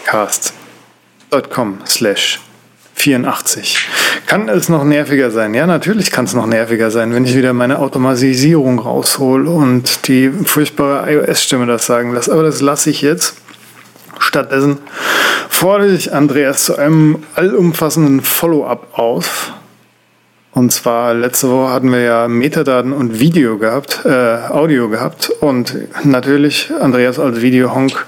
cast.com 0.06 1.80
slash 1.86 2.40
84. 2.96 3.88
Kann 4.26 4.50
es 4.50 4.68
noch 4.68 4.84
nerviger 4.84 5.32
sein? 5.32 5.54
Ja, 5.54 5.66
natürlich 5.66 6.12
kann 6.12 6.26
es 6.26 6.34
noch 6.34 6.46
nerviger 6.46 6.92
sein, 6.92 7.14
wenn 7.14 7.26
ich 7.26 7.36
wieder 7.36 7.54
meine 7.54 7.80
Automatisierung 7.80 8.80
raushol 8.80 9.48
und 9.48 10.08
die 10.08 10.30
furchtbare 10.30 11.10
iOS-Stimme 11.12 11.66
das 11.66 11.86
sagen 11.86 12.14
lasse. 12.14 12.32
Aber 12.32 12.44
das 12.44 12.62
lasse 12.62 12.90
ich 12.90 13.02
jetzt. 13.02 13.36
Stattdessen 14.20 14.80
fordere 15.50 15.94
ich 15.94 16.14
Andreas 16.14 16.66
zu 16.66 16.76
einem 16.76 17.24
allumfassenden 17.36 18.22
Follow-up 18.22 19.00
auf. 19.00 19.54
Und 20.60 20.74
zwar 20.74 21.14
letzte 21.14 21.50
Woche 21.50 21.72
hatten 21.72 21.90
wir 21.90 22.02
ja 22.02 22.28
Metadaten 22.28 22.92
und 22.92 23.18
Video 23.18 23.58
gehabt, 23.58 24.02
äh, 24.04 24.10
Audio 24.10 24.90
gehabt. 24.90 25.30
Und 25.40 25.74
natürlich, 26.04 26.70
Andreas 26.82 27.18
als 27.18 27.42
Videohonk 27.42 28.06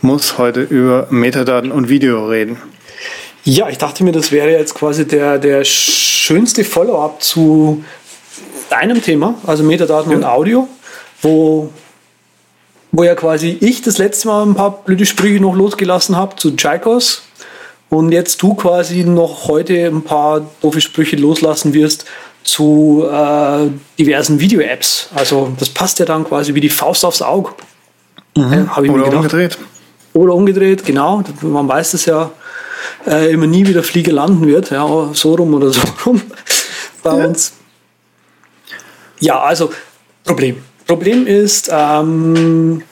muss 0.00 0.38
heute 0.38 0.62
über 0.62 1.06
Metadaten 1.10 1.70
und 1.70 1.90
Video 1.90 2.28
reden. 2.28 2.56
Ja, 3.44 3.68
ich 3.68 3.76
dachte 3.76 4.04
mir, 4.04 4.12
das 4.12 4.32
wäre 4.32 4.52
jetzt 4.52 4.74
quasi 4.74 5.06
der, 5.06 5.36
der 5.36 5.64
schönste 5.64 6.64
Follow-up 6.64 7.22
zu 7.22 7.84
deinem 8.70 9.02
Thema, 9.02 9.34
also 9.46 9.62
Metadaten 9.62 10.12
ja. 10.12 10.16
und 10.16 10.24
Audio, 10.24 10.68
wo 11.20 11.70
wo 12.90 13.04
ja 13.04 13.14
quasi 13.14 13.58
ich 13.60 13.82
das 13.82 13.98
letzte 13.98 14.28
Mal 14.28 14.46
ein 14.46 14.54
paar 14.54 14.82
blöde 14.82 15.04
Sprüche 15.04 15.42
noch 15.42 15.54
losgelassen 15.54 16.16
habe 16.16 16.36
zu 16.36 16.56
Chaikos 16.56 17.25
und 17.88 18.12
jetzt 18.12 18.42
du 18.42 18.54
quasi 18.54 19.04
noch 19.04 19.48
heute 19.48 19.86
ein 19.86 20.02
paar 20.02 20.42
doofe 20.60 20.80
Sprüche 20.80 21.16
loslassen 21.16 21.72
wirst 21.74 22.06
zu 22.42 23.06
äh, 23.10 23.68
diversen 23.98 24.40
Video-Apps. 24.40 25.10
Also 25.14 25.52
das 25.58 25.68
passt 25.68 25.98
ja 25.98 26.04
dann 26.04 26.24
quasi 26.24 26.54
wie 26.54 26.60
die 26.60 26.68
Faust 26.68 27.04
aufs 27.04 27.22
Auge. 27.22 27.50
Mhm. 28.36 28.52
Äh, 28.52 28.66
Habe 28.68 28.86
ich 28.86 28.92
Oder 28.92 28.98
mir 28.98 29.04
gedacht. 29.04 29.14
umgedreht. 29.16 29.58
Oder 30.12 30.34
umgedreht, 30.34 30.84
genau. 30.84 31.22
Man 31.42 31.68
weiß 31.68 31.94
es 31.94 32.06
ja 32.06 32.30
äh, 33.06 33.32
immer 33.32 33.46
nie, 33.46 33.66
wie 33.66 33.72
der 33.72 33.82
Flieger 33.82 34.12
landen 34.12 34.46
wird. 34.46 34.70
Ja, 34.70 35.10
so 35.12 35.34
rum 35.34 35.54
oder 35.54 35.70
so 35.70 35.82
rum 36.06 36.22
bei 37.02 37.18
ja. 37.18 37.26
uns. 37.26 37.52
Ja, 39.20 39.40
also 39.40 39.70
Problem. 40.24 40.62
Problem 40.86 41.26
ist, 41.26 41.70
ähm, 41.72 42.82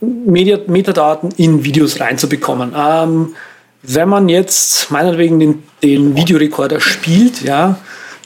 Metadaten 0.00 1.30
in 1.36 1.64
Videos 1.64 2.00
reinzubekommen. 2.00 2.74
Ähm, 2.76 3.34
wenn 3.82 4.08
man 4.08 4.28
jetzt 4.28 4.90
meinetwegen 4.90 5.40
den, 5.40 5.62
den 5.82 6.16
Videorekorder 6.16 6.80
spielt, 6.80 7.42
ja, 7.42 7.78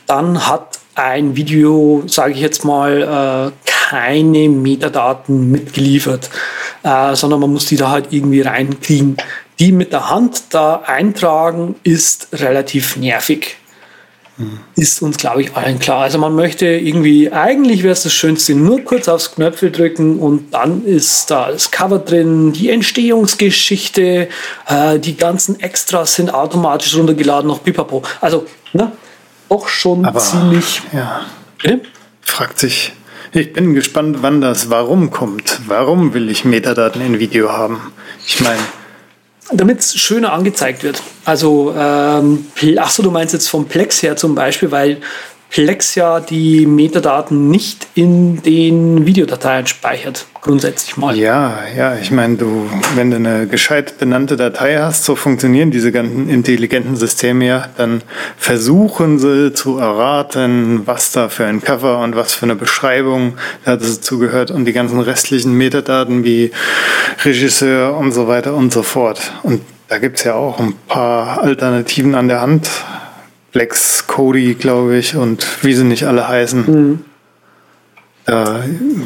dann 0.07 0.46
hat 0.46 0.78
ein 0.94 1.36
Video, 1.36 2.02
sage 2.07 2.32
ich 2.34 2.40
jetzt 2.40 2.64
mal, 2.64 3.52
äh, 3.54 3.66
keine 3.66 4.48
Metadaten 4.48 5.50
mitgeliefert, 5.50 6.30
äh, 6.82 7.14
sondern 7.14 7.40
man 7.40 7.52
muss 7.52 7.66
die 7.66 7.76
da 7.76 7.90
halt 7.90 8.09
irgendwie 8.11 8.40
reinkriegen. 8.40 9.16
Die 9.59 9.72
mit 9.72 9.92
der 9.92 10.11
Hand 10.11 10.42
da 10.50 10.82
eintragen 10.86 11.76
ist 11.82 12.28
relativ 12.32 12.96
nervig. 12.96 13.57
Ist 14.74 15.01
uns, 15.01 15.16
glaube 15.16 15.41
ich, 15.41 15.57
allen 15.57 15.78
klar. 15.78 16.03
Also 16.03 16.18
man 16.18 16.34
möchte 16.34 16.66
irgendwie, 16.66 17.32
eigentlich 17.32 17.82
wäre 17.82 17.93
es 17.93 18.03
das 18.03 18.12
Schönste, 18.12 18.55
nur 18.55 18.82
kurz 18.82 19.09
aufs 19.09 19.34
Knöpfel 19.34 19.70
drücken 19.70 20.18
und 20.18 20.53
dann 20.53 20.84
ist 20.84 21.30
da 21.30 21.51
das 21.51 21.70
Cover 21.70 21.99
drin, 21.99 22.53
die 22.53 22.68
Entstehungsgeschichte, 22.68 24.28
äh, 24.66 24.99
die 24.99 25.16
ganzen 25.16 25.59
Extras 25.61 26.16
sind 26.16 26.34
automatisch 26.34 26.95
runtergeladen, 26.97 27.49
noch 27.49 27.64
pipapo. 27.64 28.03
Also, 28.20 28.45
ne, 28.74 28.93
doch 29.49 29.68
schon 29.68 30.05
Aber, 30.05 30.18
ziemlich. 30.18 30.82
Ja. 30.93 31.24
Bitte? 31.62 31.80
Fragt 32.20 32.59
sich, 32.59 32.93
ich 33.32 33.55
bin 33.55 33.74
gespannt, 33.74 34.18
wann 34.20 34.43
das 34.43 34.68
Warum 34.68 35.11
kommt. 35.11 35.61
Warum 35.66 36.12
will 36.12 36.28
ich 36.30 36.45
Metadaten 36.45 37.01
in 37.01 37.18
Video 37.18 37.53
haben? 37.53 37.80
Ich 38.26 38.41
meine, 38.41 38.61
damit 39.53 39.80
es 39.80 39.94
schöner 39.97 40.32
angezeigt 40.32 40.82
wird. 40.82 41.03
Also, 41.24 41.74
ähm, 41.76 42.47
achso, 42.78 43.03
du 43.03 43.11
meinst 43.11 43.32
jetzt 43.32 43.49
vom 43.49 43.66
Plex 43.66 44.03
her 44.03 44.16
zum 44.16 44.34
Beispiel, 44.34 44.70
weil 44.70 44.99
Plex 45.51 45.94
ja 45.94 46.20
die 46.20 46.66
Metadaten 46.66 47.49
nicht 47.49 47.86
in 47.94 48.42
den 48.42 49.07
Videodateien 49.07 49.66
speichert, 49.66 50.26
grundsätzlich 50.42 50.97
mal. 50.97 51.16
Ja, 51.16 51.59
ja, 51.76 51.97
ich 51.97 52.11
meine, 52.11 52.36
du, 52.36 52.68
wenn 52.94 53.11
du 53.11 53.16
eine 53.16 53.47
gescheit 53.47 53.99
benannte 53.99 54.36
Datei 54.36 54.78
hast, 54.78 55.05
so 55.05 55.16
funktionieren 55.16 55.70
diese 55.70 55.92
ganzen 55.92 56.28
intelligenten 56.28 56.97
Systeme 56.97 57.47
ja, 57.47 57.68
dann 57.76 58.03
versuchen 58.36 59.18
sie 59.18 59.53
zu 59.53 59.78
erraten, 59.78 60.82
was 60.86 61.12
da 61.12 61.28
für 61.28 61.47
ein 61.47 61.62
Cover 61.62 62.01
und 62.01 62.16
was 62.16 62.34
für 62.34 62.44
eine 62.44 62.57
Beschreibung 62.57 63.34
dazu 63.64 64.18
gehört 64.18 64.51
und 64.51 64.64
die 64.64 64.72
ganzen 64.72 65.01
restlichen 65.01 65.53
Metadaten 65.53 66.24
wie 66.24 66.51
Regisseur 67.24 67.97
und 67.97 68.12
so 68.12 68.28
weiter 68.28 68.55
und 68.55 68.72
so 68.72 68.82
fort. 68.82 69.32
Und 69.42 69.62
da 69.88 69.99
gibt 69.99 70.18
es 70.18 70.24
ja 70.24 70.34
auch 70.34 70.59
ein 70.59 70.74
paar 70.88 71.40
Alternativen 71.42 72.14
an 72.14 72.28
der 72.28 72.40
Hand. 72.40 72.68
Lex, 73.57 74.07
Cody, 74.07 74.54
glaube 74.54 74.96
ich, 74.98 75.16
und 75.16 75.46
wie 75.62 75.72
sie 75.72 75.84
nicht 75.84 76.04
alle 76.04 76.28
heißen. 76.28 76.64
Mhm. 76.66 77.00
Ja, 78.28 78.61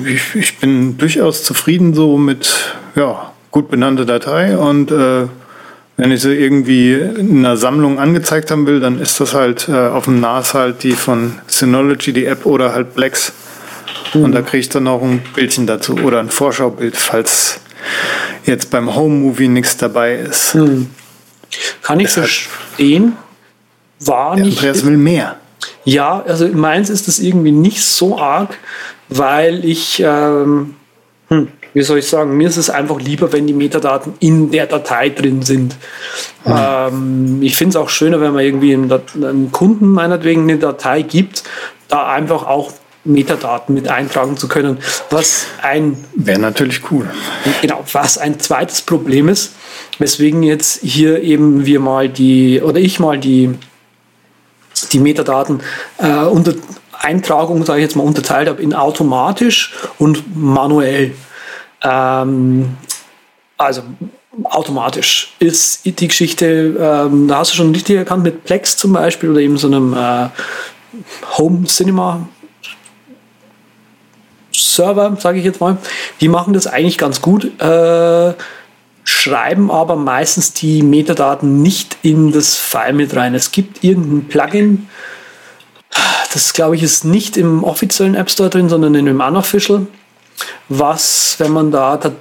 ich, 0.05 0.35
ich, 0.35 0.59
bin 0.59 0.99
durchaus 0.99 1.45
zufrieden 1.45 1.95
so 1.95 2.17
mit 2.17 2.75
ja, 2.97 3.33
gut 3.51 3.71
benannte 3.71 4.07
Datei 4.07 4.57
und 4.57 4.91
äh, 4.91 5.27
wenn 5.99 6.11
ich 6.11 6.23
sie 6.23 6.35
irgendwie 6.35 6.95
in 6.95 7.45
einer 7.45 7.59
Sammlung 7.59 7.99
angezeigt 7.99 8.51
haben 8.51 8.67
will, 8.67 8.81
dann 8.81 8.99
ist 8.99 9.21
das 9.21 9.35
halt 9.35 9.69
äh, 9.69 9.73
auf 9.73 10.05
dem 10.07 10.21
NAS 10.21 10.55
halt 10.55 10.83
die 10.83 10.93
von 10.93 11.35
Synology, 11.47 12.13
die 12.13 12.25
App 12.25 12.47
oder 12.47 12.73
halt 12.75 12.95
Plex. 12.95 13.33
Mhm. 14.15 14.25
Und 14.25 14.33
da 14.33 14.43
kriege 14.43 14.61
ich 14.61 14.69
dann 14.71 14.89
auch 14.89 15.03
ein 15.03 15.23
Bildchen 15.35 15.67
dazu 15.67 15.97
oder 15.99 16.19
ein 16.19 16.31
Vorschaubild, 16.31 16.97
falls 16.97 17.61
jetzt 18.47 18.71
beim 18.71 18.97
Home 18.97 19.17
Movie 19.17 19.49
nichts 19.49 19.77
dabei 19.77 20.15
ist. 20.15 20.55
Mhm. 20.55 20.89
Kann 21.83 22.01
ich 22.01 22.09
verstehen 22.09 23.13
war 24.01 24.37
Der 24.37 24.45
nicht. 24.45 24.59
Andreas 24.59 24.85
will 24.85 24.97
mehr. 24.97 25.37
Ja, 25.85 26.23
also 26.27 26.49
meins 26.49 26.91
ist 26.91 27.09
das 27.09 27.19
irgendwie 27.21 27.53
nicht 27.53 27.83
so 27.83 28.19
arg, 28.19 28.59
weil 29.09 29.65
ich, 29.65 30.03
ähm, 30.05 30.75
hm, 31.29 31.49
wie 31.73 31.83
soll 31.83 31.99
ich 31.99 32.07
sagen, 32.07 32.37
mir 32.37 32.49
ist 32.49 32.57
es 32.57 32.71
einfach 32.71 33.01
lieber, 33.01 33.33
wenn 33.33 33.47
die 33.47 33.53
Metadaten 33.53 34.15
in 34.21 34.51
der 34.51 34.67
Datei 34.67 35.11
drin 35.11 35.43
sind. 35.43 35.77
Mhm. 36.45 36.55
Ähm, 36.57 37.39
ich 37.43 37.57
finde 37.57 37.71
es 37.71 37.77
auch 37.77 37.89
schöner, 37.89 38.21
wenn 38.21 38.33
man 38.33 38.45
irgendwie 38.45 38.75
einem, 38.75 38.91
einem 39.15 39.53
Kunden 39.53 39.89
meinetwegen 39.89 40.43
eine 40.43 40.59
Datei 40.59 41.03
gibt, 41.03 41.45
da 41.89 42.09
einfach 42.09 42.47
auch 42.47 42.73
Metadaten 43.05 43.75
mit 43.75 43.89
eintragen 43.89 44.37
zu 44.37 44.49
können. 44.49 44.79
Was 45.09 45.47
ein 45.63 45.97
wäre 46.15 46.39
natürlich 46.39 46.83
cool. 46.91 47.09
Genau, 47.63 47.83
was 47.93 48.19
ein 48.19 48.39
zweites 48.39 48.83
Problem 48.83 49.29
ist, 49.29 49.55
weswegen 49.99 50.43
jetzt 50.43 50.81
hier 50.83 51.23
eben 51.23 51.65
wir 51.65 51.81
mal 51.81 52.09
die 52.09 52.61
oder 52.61 52.79
ich 52.79 53.01
mal 53.01 53.19
die 53.19 53.55
die 54.89 54.99
Metadaten 54.99 55.61
äh, 55.99 56.25
unter 56.25 56.55
Eintragung, 56.93 57.65
sage 57.65 57.81
ich 57.81 57.85
jetzt 57.85 57.97
mal, 57.97 58.03
unterteilt 58.03 58.49
habe 58.49 58.63
in 58.63 58.75
automatisch 58.75 59.75
und 59.99 60.37
manuell. 60.37 61.15
Ähm, 61.83 62.77
also 63.57 63.83
automatisch 64.45 65.35
ist 65.39 65.85
die 65.85 66.09
Geschichte, 66.09 66.77
ähm, 66.79 67.29
da 67.29 67.39
hast 67.39 67.53
du 67.53 67.57
schon 67.57 67.73
richtig 67.73 67.97
erkannt 67.97 68.23
mit 68.23 68.45
Plex 68.45 68.77
zum 68.77 68.93
Beispiel 68.93 69.31
oder 69.31 69.41
eben 69.41 69.59
so 69.59 69.67
einem 69.67 69.95
äh, 69.95 70.29
Home 71.39 71.65
Cinema 71.67 72.29
Server, 74.53 75.17
sage 75.19 75.39
ich 75.39 75.45
jetzt 75.45 75.61
mal. 75.61 75.79
Die 76.21 76.29
machen 76.29 76.53
das 76.53 76.67
eigentlich 76.67 76.99
ganz 76.99 77.21
gut. 77.21 77.45
Äh, 77.61 78.35
schreiben 79.05 79.71
aber 79.71 79.97
meistens 79.97 80.53
die 80.53 80.83
Metadaten 80.83 81.63
nicht 81.63 81.97
in 82.03 82.33
das 82.33 82.57
File 82.57 82.93
mit 82.93 83.15
rein. 83.17 83.35
Es 83.35 83.53
gibt 83.53 83.83
irgendein 83.83 84.29
Plugin, 84.29 84.89
das 86.33 86.53
glaube 86.53 86.77
ich 86.77 86.83
ist 86.83 87.05
nicht 87.05 87.37
im 87.37 87.65
offiziellen 87.65 88.15
App 88.15 88.31
Store 88.31 88.51
drin, 88.51 88.69
sondern 88.69 88.95
in 88.95 89.07
dem 89.07 89.21
Unofficial, 89.21 89.87
was, 90.69 91.37
wenn 91.39 91.53
man 91.53 91.71
da, 91.71 91.97
da 91.97 92.13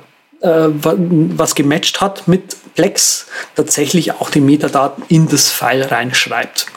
äh, 0.41 0.69
was 0.71 1.55
gematcht 1.55 2.01
hat 2.01 2.27
mit 2.27 2.55
Plex, 2.75 3.27
tatsächlich 3.55 4.13
auch 4.13 4.29
die 4.29 4.41
Metadaten 4.41 5.03
in 5.09 5.27
das 5.27 5.49
File 5.49 5.91
reinschreibt. 5.91 6.67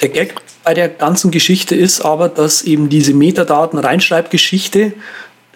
Der 0.00 0.08
Gag 0.08 0.34
bei 0.64 0.74
der 0.74 0.88
ganzen 0.88 1.30
Geschichte 1.30 1.74
ist 1.74 2.00
aber, 2.00 2.28
dass 2.28 2.62
eben 2.62 2.88
diese 2.88 3.14
Metadaten-Reinschreibgeschichte 3.14 4.94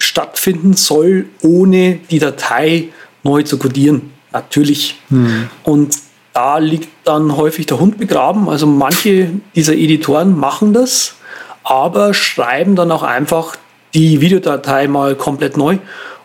stattfinden 0.01 0.75
soll, 0.75 1.27
ohne 1.43 2.01
die 2.11 2.19
Datei 2.19 2.89
neu 3.23 3.43
zu 3.43 3.59
codieren. 3.59 4.11
Natürlich. 4.33 5.01
Hm. 5.09 5.49
Und 5.65 5.97
da 6.33 6.59
liegt 6.59 6.89
dann 7.05 7.37
häufig 7.37 7.67
der 7.67 7.81
Hund 7.81 7.99
begraben. 7.99 8.49
Also 8.49 8.67
manche 8.67 9.31
dieser 9.55 9.75
Editoren 9.75 10.39
machen 10.39 10.73
das, 10.73 11.15
aber 11.65 12.15
schreiben 12.15 12.77
dann 12.77 12.93
auch 12.93 13.03
einfach 13.03 13.57
die 13.95 14.21
Videodatei 14.21 14.87
mal 14.87 15.17
komplett 15.17 15.57
neu. 15.57 15.79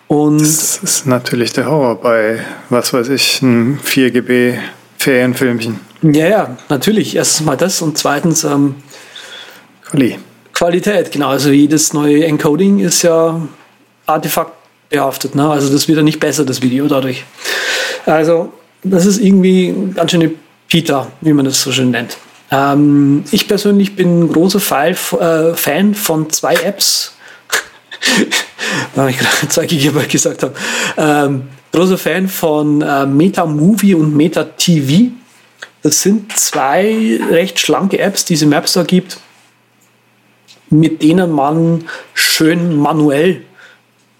Und 0.07 0.39
das 0.39 0.77
ist 0.77 1.07
natürlich 1.07 1.53
der 1.53 1.65
Horror 1.65 1.99
bei, 1.99 2.39
was 2.69 2.93
weiß 2.93 3.09
ich, 3.09 3.41
einem 3.41 3.79
4GB 3.83 4.59
Ferienfilmchen. 4.97 5.79
Ja, 6.03 6.27
ja, 6.27 6.57
natürlich. 6.69 7.15
Erstens 7.15 7.45
mal 7.45 7.57
das 7.57 7.81
und 7.81 7.97
zweitens 7.97 8.43
ähm, 8.43 8.75
Quali. 9.83 10.19
Qualität, 10.53 11.11
genau. 11.11 11.29
Also 11.29 11.49
jedes 11.49 11.93
neue 11.93 12.25
Encoding 12.25 12.79
ist 12.79 13.01
ja 13.01 13.41
Artefakt 14.05 14.53
behaftet. 14.89 15.35
Ne? 15.35 15.49
Also 15.49 15.71
das 15.71 15.87
wird 15.87 15.97
ja 15.97 16.03
nicht 16.03 16.19
besser, 16.19 16.45
das 16.45 16.61
Video 16.61 16.87
dadurch. 16.87 17.23
Also 18.05 18.53
das 18.83 19.05
ist 19.05 19.19
irgendwie 19.19 19.73
ganz 19.93 20.11
schöne 20.11 20.31
Pita, 20.67 21.07
wie 21.21 21.33
man 21.33 21.45
das 21.45 21.61
so 21.61 21.71
schön 21.71 21.91
nennt. 21.91 22.17
Ähm, 22.51 23.23
ich 23.31 23.47
persönlich 23.47 23.95
bin 23.95 24.31
großer 24.31 24.59
Fall, 24.59 24.91
äh, 24.91 25.53
Fan 25.55 25.95
von 25.95 26.29
zwei 26.29 26.53
Apps. 26.55 27.13
weil 28.95 29.09
ich 29.09 29.17
gerade 29.17 29.47
2 29.47 29.65
GB 29.65 30.05
gesagt 30.07 30.43
habe. 30.43 30.53
Ähm, 30.97 31.43
großer 31.71 31.97
Fan 31.97 32.27
von 32.27 32.81
äh, 32.81 33.05
Meta 33.05 33.45
Movie 33.45 33.95
und 33.95 34.15
Meta 34.15 34.43
TV. 34.43 35.11
Das 35.81 36.01
sind 36.01 36.35
zwei 36.37 37.19
recht 37.29 37.59
schlanke 37.59 37.99
Apps, 37.99 38.25
die 38.25 38.33
es 38.33 38.41
im 38.41 38.53
App 38.53 38.67
Store 38.67 38.85
gibt, 38.85 39.17
mit 40.69 41.03
denen 41.03 41.31
man 41.31 41.85
schön 42.13 42.75
manuell 42.75 43.41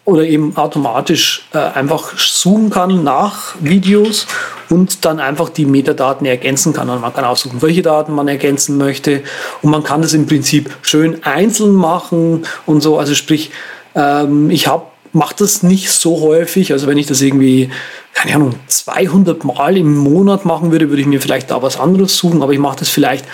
oder 0.06 0.24
eben 0.24 0.56
automatisch 0.56 1.48
äh, 1.54 1.58
einfach 1.58 2.18
suchen 2.18 2.70
kann 2.70 3.04
nach 3.04 3.56
Videos 3.60 4.28
und 4.70 5.04
dann 5.04 5.20
einfach 5.20 5.50
die 5.50 5.66
Metadaten 5.66 6.26
ergänzen 6.26 6.74
kann. 6.74 6.90
Und 6.90 7.02
man 7.02 7.14
kann 7.14 7.26
aussuchen, 7.26 7.62
welche 7.62 7.82
Daten 7.82 8.14
man 8.14 8.28
ergänzen 8.28 8.78
möchte 8.78 9.24
und 9.62 9.72
man 9.72 9.84
kann 9.84 10.02
das 10.02 10.14
im 10.14 10.28
Prinzip 10.28 10.70
schön 10.82 11.24
einzeln 11.24 11.74
machen 11.74 12.46
und 12.66 12.82
so. 12.82 12.98
Also 12.98 13.14
sprich, 13.16 13.52
Ähm, 13.96 14.50
ich 14.50 14.68
habe 14.68 14.84
mache 15.14 15.36
das 15.38 15.64
nicht 15.64 15.90
so 15.90 16.20
häufig. 16.20 16.74
Also 16.74 16.88
wenn 16.88 16.98
ich 16.98 17.08
das 17.08 17.22
irgendwie, 17.22 17.72
keine 18.14 18.36
Ahnung, 18.36 18.56
200 18.68 19.44
Mal 19.46 19.78
im 19.78 19.96
Monat 19.96 20.46
machen 20.46 20.72
würde, 20.72 20.90
würde 20.90 21.02
ich 21.02 21.08
mir 21.08 21.22
vielleicht 21.22 21.52
da 21.52 21.62
was 21.62 21.80
anderes 21.80 22.18
suchen. 22.18 22.44
Aber 22.44 22.52
ich 22.52 22.60
mache 22.60 22.80
das 22.80 22.90
vielleicht 22.90 23.26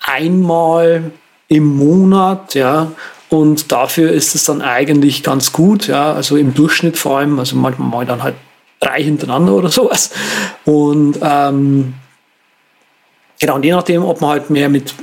einmal 0.00 1.10
im 1.48 1.64
Monat, 1.64 2.54
ja. 2.54 2.92
Und 3.34 3.72
dafür 3.72 4.12
ist 4.12 4.36
es 4.36 4.44
dann 4.44 4.62
eigentlich 4.62 5.24
ganz 5.24 5.52
gut, 5.52 5.88
ja. 5.88 6.12
Also 6.12 6.36
im 6.36 6.54
Durchschnitt 6.54 6.96
vor 6.96 7.18
allem. 7.18 7.40
Also 7.40 7.56
manchmal 7.56 8.02
ich 8.02 8.08
dann 8.08 8.22
halt 8.22 8.36
drei 8.78 9.02
hintereinander 9.02 9.54
oder 9.54 9.70
sowas. 9.70 10.10
Und 10.64 11.18
ähm, 11.20 11.94
genau, 13.40 13.56
und 13.56 13.64
je 13.64 13.72
nachdem, 13.72 14.04
ob 14.04 14.20
man 14.20 14.30
halt 14.30 14.50
mehr 14.50 14.68
mit 14.68 14.94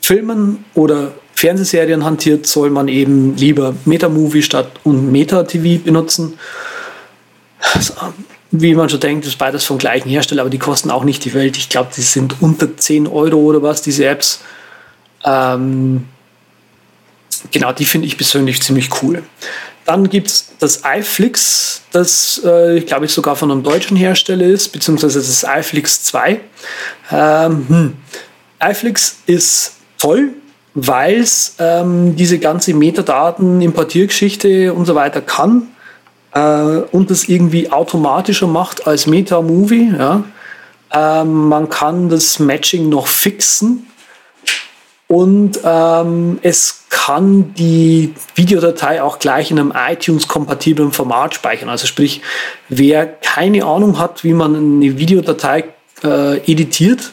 Filmen 0.00 0.64
oder 0.74 1.12
Fernsehserien 1.36 2.04
hantiert, 2.04 2.44
soll 2.44 2.70
man 2.70 2.88
eben 2.88 3.36
lieber 3.36 3.72
Metamovie 3.84 4.42
statt 4.42 4.68
und 4.82 5.12
Meta-TV 5.12 5.84
benutzen. 5.84 6.40
Also, 7.72 7.94
wie 8.50 8.74
man 8.74 8.88
schon 8.88 8.98
denkt, 8.98 9.26
ist 9.26 9.38
beides 9.38 9.62
vom 9.62 9.78
gleichen 9.78 10.08
Hersteller, 10.08 10.40
aber 10.40 10.50
die 10.50 10.58
kosten 10.58 10.90
auch 10.90 11.04
nicht 11.04 11.24
die 11.24 11.34
Welt. 11.34 11.56
Ich 11.56 11.68
glaube, 11.68 11.90
die 11.96 12.02
sind 12.02 12.42
unter 12.42 12.76
10 12.76 13.06
Euro 13.06 13.36
oder 13.36 13.62
was, 13.62 13.80
diese 13.80 14.06
Apps. 14.06 14.40
Ähm, 15.24 16.08
genau, 17.50 17.72
die 17.72 17.84
finde 17.84 18.06
ich 18.06 18.16
persönlich 18.16 18.62
ziemlich 18.62 18.90
cool. 19.02 19.22
Dann 19.84 20.08
gibt 20.08 20.28
es 20.28 20.52
das 20.58 20.82
iFlix, 20.84 21.82
das, 21.90 22.42
äh, 22.44 22.80
glaube 22.80 23.06
ich, 23.06 23.12
sogar 23.12 23.34
von 23.34 23.50
einem 23.50 23.62
deutschen 23.62 23.96
Hersteller 23.96 24.46
ist, 24.46 24.68
beziehungsweise 24.68 25.18
das 25.18 25.44
iFlix 25.44 26.04
2. 26.04 26.40
Ähm, 27.10 27.66
hm. 27.68 27.92
iFlix 28.62 29.16
ist 29.26 29.72
toll, 29.98 30.30
weil 30.74 31.20
es 31.20 31.56
ähm, 31.58 32.14
diese 32.14 32.38
ganze 32.38 32.74
Metadaten, 32.74 33.60
Importiergeschichte 33.60 34.72
und 34.72 34.86
so 34.86 34.94
weiter 34.94 35.20
kann 35.20 35.68
äh, 36.34 36.40
und 36.92 37.10
das 37.10 37.24
irgendwie 37.24 37.72
automatischer 37.72 38.46
macht 38.46 38.86
als 38.86 39.06
Meta-Movie. 39.06 39.92
Ja. 39.98 40.22
Ähm, 40.92 41.48
man 41.48 41.68
kann 41.68 42.08
das 42.08 42.38
Matching 42.38 42.88
noch 42.88 43.06
fixen 43.06 43.86
und 45.10 45.58
ähm, 45.64 46.38
es 46.42 46.84
kann 46.88 47.52
die 47.54 48.14
Videodatei 48.36 49.02
auch 49.02 49.18
gleich 49.18 49.50
in 49.50 49.58
einem 49.58 49.72
iTunes-kompatiblen 49.74 50.92
Format 50.92 51.34
speichern. 51.34 51.68
Also 51.68 51.88
sprich, 51.88 52.22
wer 52.68 53.06
keine 53.06 53.64
Ahnung 53.64 53.98
hat, 53.98 54.22
wie 54.22 54.34
man 54.34 54.54
eine 54.54 54.98
Videodatei 54.98 55.64
äh, 56.04 56.36
editiert 56.48 57.10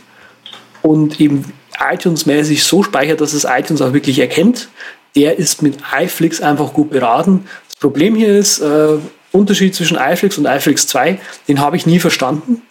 und 0.84 1.20
eben 1.20 1.52
iTunes-mäßig 1.92 2.64
so 2.64 2.84
speichert, 2.84 3.20
dass 3.20 3.34
es 3.34 3.46
iTunes 3.46 3.82
auch 3.82 3.94
wirklich 3.94 4.20
erkennt, 4.20 4.70
der 5.16 5.40
ist 5.40 5.64
mit 5.64 5.80
iFlix 6.00 6.40
einfach 6.40 6.74
gut 6.74 6.92
beraten. 6.92 7.48
Das 7.68 7.78
Problem 7.78 8.14
hier 8.14 8.38
ist, 8.38 8.60
äh, 8.60 9.00
Unterschied 9.32 9.74
zwischen 9.74 9.98
iFlix 9.98 10.38
und 10.38 10.46
iFlix 10.46 10.86
2, 10.86 11.20
den 11.48 11.60
habe 11.60 11.76
ich 11.76 11.88
nie 11.88 12.00
verstanden. 12.00 12.62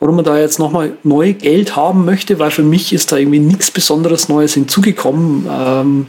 Warum 0.00 0.16
man 0.16 0.24
da 0.24 0.38
jetzt 0.38 0.58
nochmal 0.58 0.92
neu 1.02 1.32
Geld 1.32 1.74
haben 1.74 2.04
möchte, 2.04 2.38
weil 2.38 2.50
für 2.50 2.62
mich 2.62 2.92
ist 2.92 3.10
da 3.10 3.16
irgendwie 3.16 3.40
nichts 3.40 3.70
Besonderes 3.70 4.28
Neues 4.28 4.54
hinzugekommen, 4.54 5.48
ähm, 5.50 6.06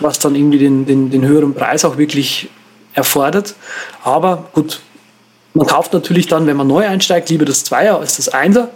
was 0.00 0.18
dann 0.18 0.34
irgendwie 0.34 0.58
den, 0.58 0.86
den, 0.86 1.10
den 1.10 1.24
höheren 1.24 1.54
Preis 1.54 1.84
auch 1.84 1.98
wirklich 1.98 2.48
erfordert. 2.92 3.54
Aber 4.04 4.48
gut, 4.52 4.80
man 5.52 5.66
kauft 5.66 5.92
natürlich 5.92 6.28
dann, 6.28 6.46
wenn 6.46 6.56
man 6.56 6.68
neu 6.68 6.86
einsteigt, 6.86 7.28
lieber 7.30 7.44
das 7.44 7.64
Zweier 7.64 7.98
als 7.98 8.16
das 8.16 8.28
Einser. 8.28 8.70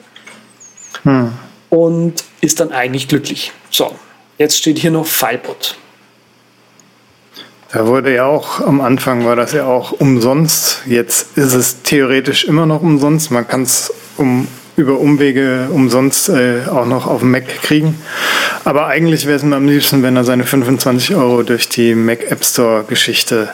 Hm 1.05 1.33
und 1.71 2.25
ist 2.41 2.61
dann 2.61 2.73
eigentlich 2.73 3.09
glücklich. 3.09 3.53
So, 3.71 3.95
jetzt 4.39 4.57
steht 4.59 4.79
hier 4.79 4.91
noch 4.91 5.07
Filebot. 5.07 5.77
Da 7.71 7.87
wurde 7.87 8.15
ja 8.15 8.25
auch, 8.25 8.61
am 8.61 8.81
Anfang 8.81 9.27
war 9.27 9.37
das 9.37 9.53
ja 9.53 9.67
auch 9.67 9.93
umsonst. 9.93 10.83
Jetzt 10.87 11.37
ist 11.37 11.53
es 11.53 11.83
theoretisch 11.83 12.45
immer 12.45 12.65
noch 12.65 12.81
umsonst. 12.81 13.31
Man 13.31 13.47
kann 13.47 13.63
es 13.63 13.93
um, 14.17 14.49
über 14.77 14.99
Umwege 14.99 15.69
umsonst 15.71 16.31
äh, 16.31 16.63
auch 16.67 16.87
noch 16.87 17.07
auf 17.07 17.21
dem 17.21 17.31
Mac 17.31 17.47
kriegen. 17.63 18.01
Aber 18.65 18.87
eigentlich 18.87 19.27
wäre 19.27 19.37
es 19.37 19.43
mir 19.43 19.57
am 19.57 19.67
liebsten, 19.67 20.03
wenn 20.03 20.17
er 20.17 20.25
seine 20.25 20.45
25 20.45 21.15
Euro 21.15 21.43
durch 21.43 21.69
die 21.69 21.95
Mac 21.95 22.31
App 22.31 22.43
Store 22.43 22.85
Geschichte 22.85 23.51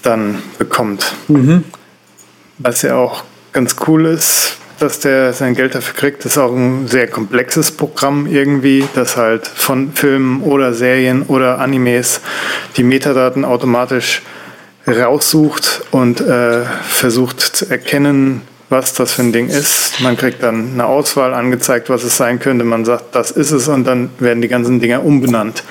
dann 0.00 0.42
bekommt. 0.58 1.12
Mhm. 1.28 1.64
Was 2.56 2.80
ja 2.82 2.96
auch 2.96 3.24
ganz 3.52 3.76
cool 3.86 4.06
ist, 4.06 4.56
dass 4.78 5.00
der 5.00 5.32
sein 5.32 5.54
Geld 5.54 5.74
dafür 5.74 5.94
kriegt. 5.94 6.24
Das 6.24 6.32
ist 6.32 6.38
auch 6.38 6.52
ein 6.52 6.88
sehr 6.88 7.06
komplexes 7.06 7.72
Programm 7.72 8.26
irgendwie, 8.26 8.84
das 8.94 9.16
halt 9.16 9.46
von 9.46 9.92
Filmen 9.92 10.42
oder 10.42 10.72
Serien 10.74 11.22
oder 11.22 11.58
Animes 11.58 12.20
die 12.76 12.82
Metadaten 12.82 13.44
automatisch 13.44 14.22
raussucht 14.86 15.82
und 15.90 16.20
äh, 16.20 16.62
versucht 16.88 17.40
zu 17.40 17.68
erkennen, 17.70 18.42
was 18.68 18.94
das 18.94 19.14
für 19.14 19.22
ein 19.22 19.32
Ding 19.32 19.48
ist. 19.48 20.00
Man 20.00 20.16
kriegt 20.16 20.42
dann 20.42 20.72
eine 20.72 20.86
Auswahl 20.86 21.34
angezeigt, 21.34 21.88
was 21.88 22.04
es 22.04 22.16
sein 22.16 22.38
könnte. 22.38 22.64
Man 22.64 22.84
sagt, 22.84 23.14
das 23.14 23.30
ist 23.30 23.52
es 23.52 23.68
und 23.68 23.84
dann 23.84 24.10
werden 24.18 24.42
die 24.42 24.48
ganzen 24.48 24.80
Dinger 24.80 25.04
umbenannt. 25.04 25.62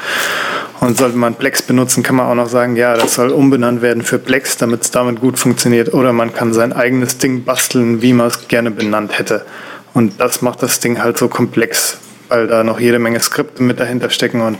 Und 0.81 0.97
sollte 0.97 1.17
man 1.17 1.35
Plex 1.35 1.61
benutzen, 1.61 2.03
kann 2.03 2.15
man 2.15 2.27
auch 2.27 2.35
noch 2.35 2.49
sagen, 2.49 2.75
ja, 2.75 2.95
das 2.95 3.15
soll 3.15 3.29
umbenannt 3.29 3.81
werden 3.81 4.03
für 4.03 4.19
Plex, 4.19 4.57
damit 4.57 4.83
es 4.83 4.91
damit 4.91 5.21
gut 5.21 5.39
funktioniert. 5.39 5.93
Oder 5.93 6.13
man 6.13 6.33
kann 6.33 6.53
sein 6.53 6.73
eigenes 6.73 7.17
Ding 7.17 7.43
basteln, 7.43 8.01
wie 8.01 8.13
man 8.13 8.27
es 8.27 8.47
gerne 8.47 8.71
benannt 8.71 9.17
hätte. 9.17 9.45
Und 9.93 10.19
das 10.19 10.41
macht 10.41 10.61
das 10.61 10.79
Ding 10.81 11.01
halt 11.01 11.17
so 11.17 11.29
komplex, 11.29 11.97
weil 12.27 12.47
da 12.47 12.63
noch 12.63 12.79
jede 12.79 12.99
Menge 12.99 13.19
Skripte 13.21 13.63
mit 13.63 13.79
dahinter 13.79 14.09
stecken. 14.09 14.41
Und 14.41 14.57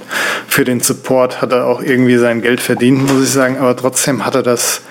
für 0.48 0.64
den 0.64 0.80
Support 0.80 1.42
hat 1.42 1.52
er 1.52 1.68
auch 1.68 1.82
irgendwie 1.82 2.18
sein 2.18 2.42
Geld 2.42 2.62
verdient, 2.62 3.12
muss 3.12 3.24
ich 3.24 3.32
sagen. 3.32 3.58
Aber 3.58 3.76
trotzdem 3.76 4.26
hat 4.26 4.36
er 4.36 4.44
das 4.44 4.82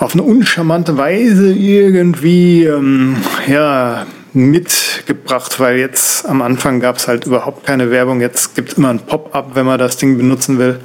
auf 0.00 0.14
eine 0.14 0.22
uncharmante 0.22 0.96
Weise 0.96 1.52
irgendwie, 1.52 2.64
ähm, 2.64 3.16
ja, 3.46 4.06
mitgebracht, 4.34 5.60
weil 5.60 5.78
jetzt 5.78 6.26
am 6.26 6.42
Anfang 6.42 6.80
gab 6.80 6.96
es 6.96 7.08
halt 7.08 7.26
überhaupt 7.26 7.64
keine 7.64 7.90
Werbung. 7.90 8.20
Jetzt 8.20 8.54
gibt 8.54 8.72
es 8.72 8.78
immer 8.78 8.90
ein 8.90 9.00
Pop-up, 9.00 9.54
wenn 9.54 9.64
man 9.64 9.78
das 9.78 9.96
Ding 9.96 10.16
benutzen 10.16 10.58
will. 10.58 10.80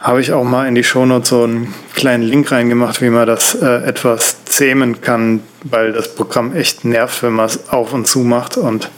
Habe 0.00 0.20
ich 0.20 0.32
auch 0.32 0.44
mal 0.44 0.66
in 0.66 0.74
die 0.74 0.84
Shownotes 0.84 1.28
so 1.28 1.44
einen 1.44 1.72
kleinen 1.94 2.24
Link 2.24 2.50
reingemacht, 2.50 3.00
wie 3.00 3.10
man 3.10 3.26
das 3.26 3.54
äh, 3.54 3.84
etwas 3.84 4.44
zähmen 4.44 5.00
kann, 5.00 5.40
weil 5.62 5.92
das 5.92 6.14
Programm 6.14 6.54
echt 6.54 6.84
nervt, 6.84 7.22
wenn 7.22 7.32
man 7.32 7.46
es 7.46 7.68
auf 7.70 7.92
und 7.92 8.06
zu 8.06 8.20
macht. 8.20 8.56
Und 8.56 8.90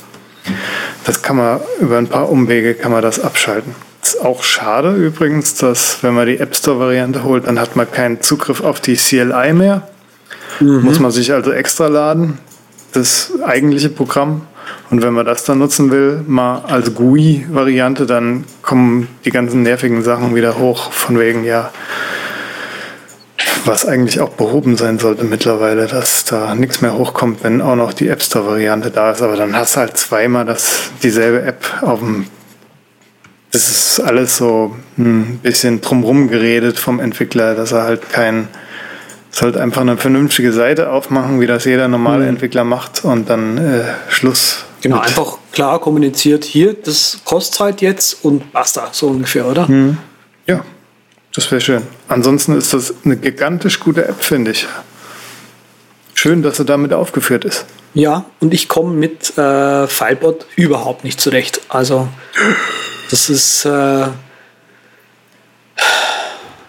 das 1.05 1.23
kann 1.23 1.37
man 1.37 1.61
über 1.81 1.99
ein 1.99 2.09
paar 2.09 2.29
Umwege 2.29 2.75
kann 2.75 2.93
man 2.93 3.03
das 3.03 3.21
abschalten. 3.21 3.75
Ist 4.03 4.21
auch 4.21 4.43
schade 4.45 4.95
übrigens, 4.95 5.55
dass 5.55 6.03
wenn 6.03 6.15
man 6.15 6.27
die 6.27 6.39
App 6.39 6.55
Store 6.55 6.79
Variante 6.79 7.25
holt, 7.25 7.47
dann 7.47 7.59
hat 7.61 7.75
man 7.75 7.91
keinen 7.91 8.21
Zugriff 8.21 8.61
auf 8.61 8.81
die 8.81 8.97
CLI 8.97 9.53
mehr. 9.53 9.89
Mhm. 10.61 10.83
Muss 10.83 11.01
man 11.01 11.11
sich 11.11 11.33
also 11.33 11.53
extra 11.53 11.89
laden 11.89 12.39
das 12.97 13.33
eigentliche 13.45 13.91
Programm. 13.91 14.43
Und 14.91 15.03
wenn 15.03 15.13
man 15.13 15.27
das 15.27 15.45
dann 15.45 15.59
nutzen 15.59 15.91
will, 15.91 16.23
mal 16.27 16.63
als 16.67 16.95
GUI-Variante, 16.95 18.07
dann 18.07 18.45
kommen 18.63 19.09
die 19.25 19.31
ganzen 19.31 19.63
nervigen 19.63 20.03
Sachen 20.03 20.35
wieder 20.35 20.59
hoch, 20.59 20.93
von 20.93 21.19
wegen, 21.19 21.45
ja, 21.45 21.71
was 23.65 23.87
eigentlich 23.87 24.21
auch 24.21 24.31
behoben 24.31 24.77
sein 24.77 24.99
sollte 24.99 25.25
mittlerweile, 25.25 25.87
dass 25.87 26.25
da 26.25 26.55
nichts 26.55 26.81
mehr 26.83 26.97
hochkommt, 26.97 27.43
wenn 27.43 27.61
auch 27.61 27.77
noch 27.77 27.93
die 27.93 28.09
App 28.09 28.23
Store-Variante 28.23 28.91
da 28.91 29.11
ist. 29.11 29.23
Aber 29.23 29.37
dann 29.37 29.57
hast 29.57 29.77
du 29.77 29.81
halt 29.81 29.97
zweimal 29.97 30.45
das, 30.45 30.91
dieselbe 31.03 31.43
App 31.43 31.83
auf 31.83 31.99
dem. 31.99 32.27
Das 33.53 33.69
ist 33.69 34.01
alles 34.01 34.37
so 34.37 34.77
ein 34.99 35.39
bisschen 35.43 35.81
drumrum 35.81 36.29
geredet 36.29 36.79
vom 36.79 37.01
Entwickler, 37.01 37.55
dass 37.55 37.73
er 37.73 37.85
halt 37.85 38.11
kein 38.11 38.49
sollte 39.37 39.61
einfach 39.61 39.83
eine 39.83 39.99
vernünftige 39.99 40.51
Seite 40.51 40.91
aufmachen, 40.91 41.41
wie 41.41 41.47
das 41.47 41.67
jeder 41.67 41.89
normale 41.89 42.23
mhm. 42.23 42.31
Entwickler 42.31 42.65
macht 42.65 43.05
und 43.05 43.29
dann 43.29 43.59
äh, 43.59 43.85
Schluss. 44.09 44.65
Genau, 44.81 44.99
einfach 44.99 45.39
klar 45.53 45.79
kommuniziert, 45.79 46.45
hier, 46.45 46.73
das 46.73 47.19
kostet 47.25 47.61
halt 47.61 47.81
jetzt 47.83 48.25
und 48.25 48.53
basta, 48.53 48.89
so 48.93 49.09
ungefähr, 49.09 49.47
oder? 49.47 49.69
Mhm. 49.69 49.99
Ja, 50.47 50.63
das 51.35 51.51
wäre 51.51 51.61
schön. 51.61 51.83
Ansonsten 52.09 52.57
ist 52.57 52.73
das 52.73 52.95
eine 53.05 53.17
gigantisch 53.17 53.81
gute 53.81 54.07
App, 54.07 54.25
finde 54.25 54.53
ich. 54.53 54.67
Schön, 56.15 56.43
dass 56.43 56.59
er 56.59 56.65
damit 56.65 56.95
aufgeführt 56.95 57.45
ist. 57.45 57.67
Ja, 57.93 58.25
und 58.41 58.55
ich 58.55 58.69
komme 58.69 58.95
mit 58.95 59.37
äh, 59.37 59.87
Filebot 59.87 60.47
überhaupt 60.57 61.05
nicht 61.05 61.21
zurecht. 61.21 61.61
Also, 61.69 62.09
das 63.11 63.29
ist. 63.29 63.67
Äh, 63.67 64.07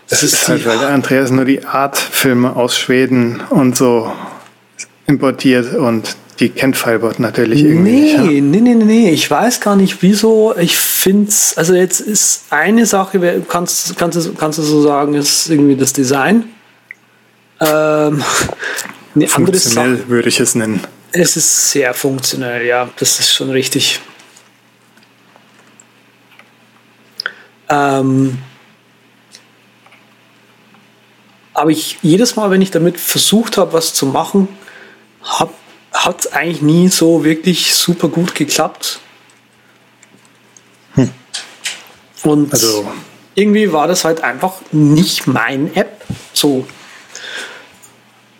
das, 0.09 0.23
ist 0.23 0.47
halt, 0.47 0.65
weil 0.65 0.79
der 0.79 0.89
Andreas 0.89 1.31
nur 1.31 1.45
die 1.45 1.65
Art-Filme 1.65 2.55
aus 2.55 2.77
Schweden 2.77 3.41
und 3.49 3.75
so 3.75 4.11
importiert 5.05 5.73
und 5.75 6.15
die 6.39 6.49
kennt 6.49 6.77
Filebot 6.77 7.19
natürlich 7.19 7.63
irgendwie. 7.63 7.91
Nee, 7.91 8.13
ja. 8.13 8.21
nee, 8.21 8.61
nee, 8.61 8.75
nee. 8.75 9.09
Ich 9.09 9.29
weiß 9.29 9.59
gar 9.59 9.75
nicht 9.75 10.01
wieso. 10.01 10.55
Ich 10.57 10.77
finde 10.77 11.29
es, 11.29 11.57
also 11.57 11.73
jetzt 11.73 11.99
ist 11.99 12.45
eine 12.51 12.85
Sache, 12.85 13.43
kannst, 13.49 13.97
kannst, 13.97 14.17
du, 14.17 14.33
kannst 14.33 14.59
du 14.59 14.63
so 14.63 14.81
sagen, 14.81 15.15
ist 15.15 15.49
irgendwie 15.49 15.75
das 15.75 15.93
Design. 15.93 16.45
Ähm, 17.59 18.23
eine 19.15 19.27
funktionell 19.27 19.85
andere 19.85 19.97
Sache, 19.97 20.09
würde 20.09 20.29
ich 20.29 20.39
es 20.39 20.53
nennen. 20.53 20.81
Es 21.11 21.37
ist 21.37 21.71
sehr 21.71 21.93
funktionell, 21.93 22.65
ja, 22.65 22.87
das 22.97 23.19
ist 23.19 23.33
schon 23.33 23.49
richtig. 23.49 23.99
Aber 31.57 31.71
ich 31.71 31.97
jedes 32.03 32.35
Mal, 32.35 32.51
wenn 32.51 32.61
ich 32.61 32.69
damit 32.69 32.99
versucht 32.99 33.57
habe, 33.57 33.73
was 33.73 33.95
zu 33.95 34.05
machen, 34.05 34.47
hat 35.91 36.19
es 36.19 36.31
eigentlich 36.31 36.61
nie 36.61 36.87
so 36.89 37.23
wirklich 37.23 37.73
super 37.73 38.09
gut 38.09 38.35
geklappt. 38.35 38.99
Hm. 40.93 41.09
Und 42.21 42.53
also. 42.53 42.87
irgendwie 43.33 43.73
war 43.73 43.87
das 43.87 44.05
halt 44.05 44.23
einfach 44.23 44.53
nicht 44.71 45.25
mein 45.25 45.75
App. 45.75 46.05
So. 46.31 46.67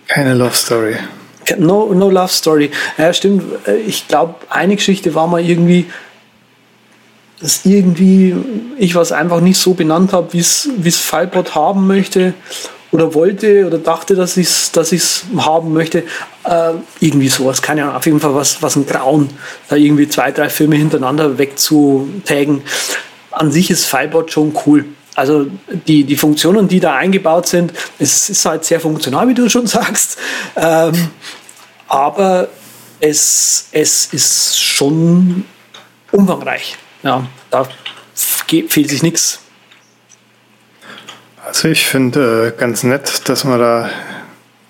Keine 0.07 0.35
Love 0.35 0.55
Story. 0.55 0.97
No, 1.57 1.91
no 1.95 2.11
Love 2.11 2.31
Story. 2.31 2.69
Ja, 2.99 3.11
stimmt. 3.13 3.67
Ich 3.87 4.07
glaube, 4.07 4.35
eine 4.49 4.75
Geschichte 4.75 5.15
war 5.15 5.25
mal 5.25 5.43
irgendwie, 5.43 5.87
dass 7.39 7.65
irgendwie 7.65 8.35
ich 8.77 8.93
was 8.93 9.11
einfach 9.11 9.39
nicht 9.39 9.57
so 9.59 9.73
benannt 9.73 10.13
habe, 10.13 10.33
wie 10.33 10.39
es 10.39 10.97
Filebot 10.99 11.55
haben 11.55 11.87
möchte 11.87 12.35
oder 12.91 13.13
wollte 13.13 13.65
oder 13.65 13.77
dachte, 13.77 14.15
dass 14.15 14.37
ich 14.37 14.47
es 14.47 14.71
dass 14.71 14.91
haben 15.37 15.73
möchte. 15.73 16.03
Äh, 16.43 16.73
irgendwie 16.99 17.27
sowas, 17.27 17.61
keine 17.61 17.83
Ahnung. 17.83 17.95
Auf 17.95 18.05
jeden 18.05 18.19
Fall 18.19 18.33
was, 18.33 18.61
was 18.61 18.75
ein 18.75 18.85
Grauen, 18.85 19.29
da 19.67 19.75
irgendwie 19.75 20.07
zwei, 20.07 20.31
drei 20.31 20.49
Filme 20.49 20.75
hintereinander 20.75 21.37
wegzutaggen. 21.37 22.61
An 23.31 23.51
sich 23.51 23.69
ist 23.69 23.85
Filebot 23.85 24.31
schon 24.31 24.53
cool. 24.65 24.85
Also 25.15 25.47
die, 25.87 26.03
die 26.03 26.15
Funktionen, 26.15 26.67
die 26.67 26.79
da 26.79 26.95
eingebaut 26.95 27.47
sind, 27.47 27.73
es 27.97 28.29
ist 28.29 28.45
halt 28.45 28.65
sehr 28.65 28.79
funktional, 28.79 29.27
wie 29.27 29.33
du 29.33 29.49
schon 29.49 29.67
sagst. 29.67 30.17
Ähm, 30.55 31.09
aber 31.87 32.49
es, 32.99 33.67
es 33.71 34.13
ist 34.13 34.59
schon 34.59 35.45
umfangreich. 36.11 36.77
Ja, 37.03 37.25
da 37.49 37.67
fehlt 38.13 38.89
sich 38.89 39.03
nichts. 39.03 39.39
Also 41.47 41.69
ich 41.69 41.85
finde 41.85 42.53
äh, 42.53 42.59
ganz 42.59 42.83
nett, 42.83 43.29
dass 43.29 43.45
man 43.45 43.57
da 43.57 43.89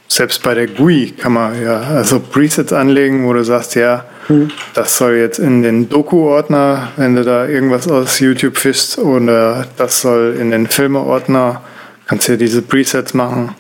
selbst 0.08 0.44
bei 0.44 0.54
der 0.54 0.68
GUI 0.68 1.12
kann 1.18 1.34
man 1.34 1.60
ja 1.60 1.82
also 1.82 2.20
Presets 2.20 2.72
anlegen, 2.72 3.28
wo 3.28 3.34
du 3.34 3.44
sagst, 3.44 3.74
ja, 3.74 4.06
hm. 4.28 4.52
das 4.76 4.96
soll 4.96 5.16
jetzt 5.16 5.40
in 5.40 5.64
den 5.64 5.90
Doku-Ordner, 5.90 6.90
wenn 6.96 7.16
du 7.16 7.24
da 7.24 7.48
irgendwas 7.48 7.88
aus 7.88 8.20
YouTube 8.20 8.58
fischst, 8.58 9.00
oder 9.00 9.66
das 9.78 10.02
soll 10.02 10.38
in 10.40 10.52
den 10.52 10.68
Filme-Ordner, 10.68 11.64
kannst 12.06 12.28
du 12.28 12.34
ja 12.34 12.38
diese 12.38 12.62
Presets 12.62 13.16
machen. 13.16 13.56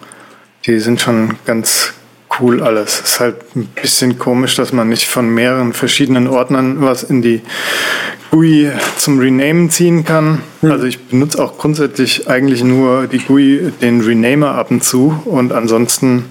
Die 0.68 0.80
sind 0.80 1.02
schon 1.02 1.38
ganz 1.44 1.94
cool 2.40 2.62
alles. 2.62 3.02
Ist 3.02 3.20
halt 3.20 3.56
ein 3.56 3.68
bisschen 3.82 4.18
komisch, 4.20 4.56
dass 4.56 4.74
man 4.74 4.90
nicht 4.90 5.08
von 5.08 5.30
mehreren 5.30 5.74
verschiedenen 5.74 6.28
Ordnern 6.28 6.82
was 6.82 7.04
in 7.04 7.22
die 7.22 7.42
GUI 8.32 8.72
zum 8.98 9.20
Renamen 9.20 9.70
ziehen 9.70 10.04
kann. 10.04 10.42
Hm. 10.62 10.72
Also 10.72 10.86
ich 10.86 11.08
benutze 11.08 11.44
auch 11.44 11.58
grundsätzlich 11.58 12.30
eigentlich 12.30 12.64
nur 12.64 13.08
die 13.08 13.20
GUI, 13.20 13.72
den 13.82 14.02
Renamer 14.02 14.56
ab 14.56 14.72
und 14.72 14.84
zu 14.84 15.22
und 15.26 15.54
ansonsten, 15.54 16.26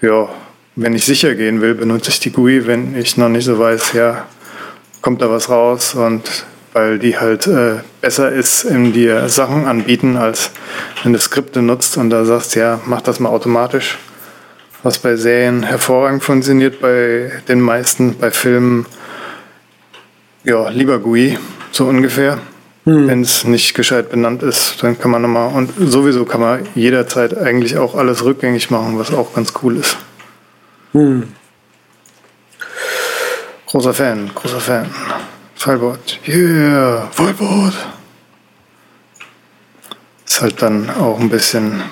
ja, 0.00 0.28
wenn 0.76 0.94
ich 0.94 1.04
sicher 1.04 1.34
gehen 1.34 1.60
will, 1.60 1.74
benutze 1.74 2.10
ich 2.10 2.20
die 2.20 2.32
GUI, 2.32 2.66
wenn 2.66 2.96
ich 2.96 3.16
noch 3.16 3.28
nicht 3.28 3.44
so 3.44 3.58
weiß, 3.58 3.92
ja, 3.92 4.26
kommt 5.02 5.22
da 5.22 5.30
was 5.30 5.48
raus 5.48 5.94
und 5.94 6.46
weil 6.72 6.98
die 6.98 7.18
halt 7.18 7.46
äh, 7.46 7.76
besser 8.00 8.30
ist 8.30 8.64
in 8.64 8.92
dir 8.92 9.28
Sachen 9.28 9.66
anbieten, 9.66 10.16
als 10.16 10.50
wenn 11.02 11.12
du 11.12 11.18
Skripte 11.18 11.62
nutzt 11.62 11.96
und 11.96 12.10
da 12.10 12.24
sagst, 12.24 12.54
ja, 12.54 12.80
mach 12.86 13.00
das 13.00 13.18
mal 13.18 13.30
automatisch. 13.30 13.98
Was 14.82 14.98
bei 14.98 15.16
Serien 15.16 15.62
hervorragend 15.62 16.24
funktioniert, 16.24 16.80
bei 16.80 17.30
den 17.48 17.60
meisten, 17.60 18.16
bei 18.18 18.30
Filmen 18.30 18.86
ja, 20.44 20.70
lieber 20.70 20.98
GUI, 20.98 21.38
so 21.70 21.86
ungefähr. 21.86 22.38
Hm. 22.84 23.08
Wenn 23.08 23.20
es 23.20 23.44
nicht 23.44 23.74
gescheit 23.74 24.10
benannt 24.10 24.42
ist, 24.42 24.82
dann 24.82 24.98
kann 24.98 25.10
man 25.10 25.20
nochmal, 25.20 25.52
und 25.52 25.70
sowieso 25.78 26.24
kann 26.24 26.40
man 26.40 26.66
jederzeit 26.74 27.36
eigentlich 27.36 27.76
auch 27.76 27.94
alles 27.94 28.24
rückgängig 28.24 28.70
machen, 28.70 28.98
was 28.98 29.12
auch 29.12 29.34
ganz 29.34 29.52
cool 29.62 29.76
ist. 29.76 29.98
Hm. 30.92 31.24
Großer 33.66 33.92
Fan, 33.92 34.30
großer 34.34 34.60
Fan. 34.60 34.86
Fallboard, 35.54 36.20
yeah, 36.26 37.06
Fallboard. 37.12 37.74
Ist 40.24 40.40
halt 40.40 40.62
dann 40.62 40.88
auch 40.88 41.20
ein 41.20 41.28
bisschen 41.28 41.82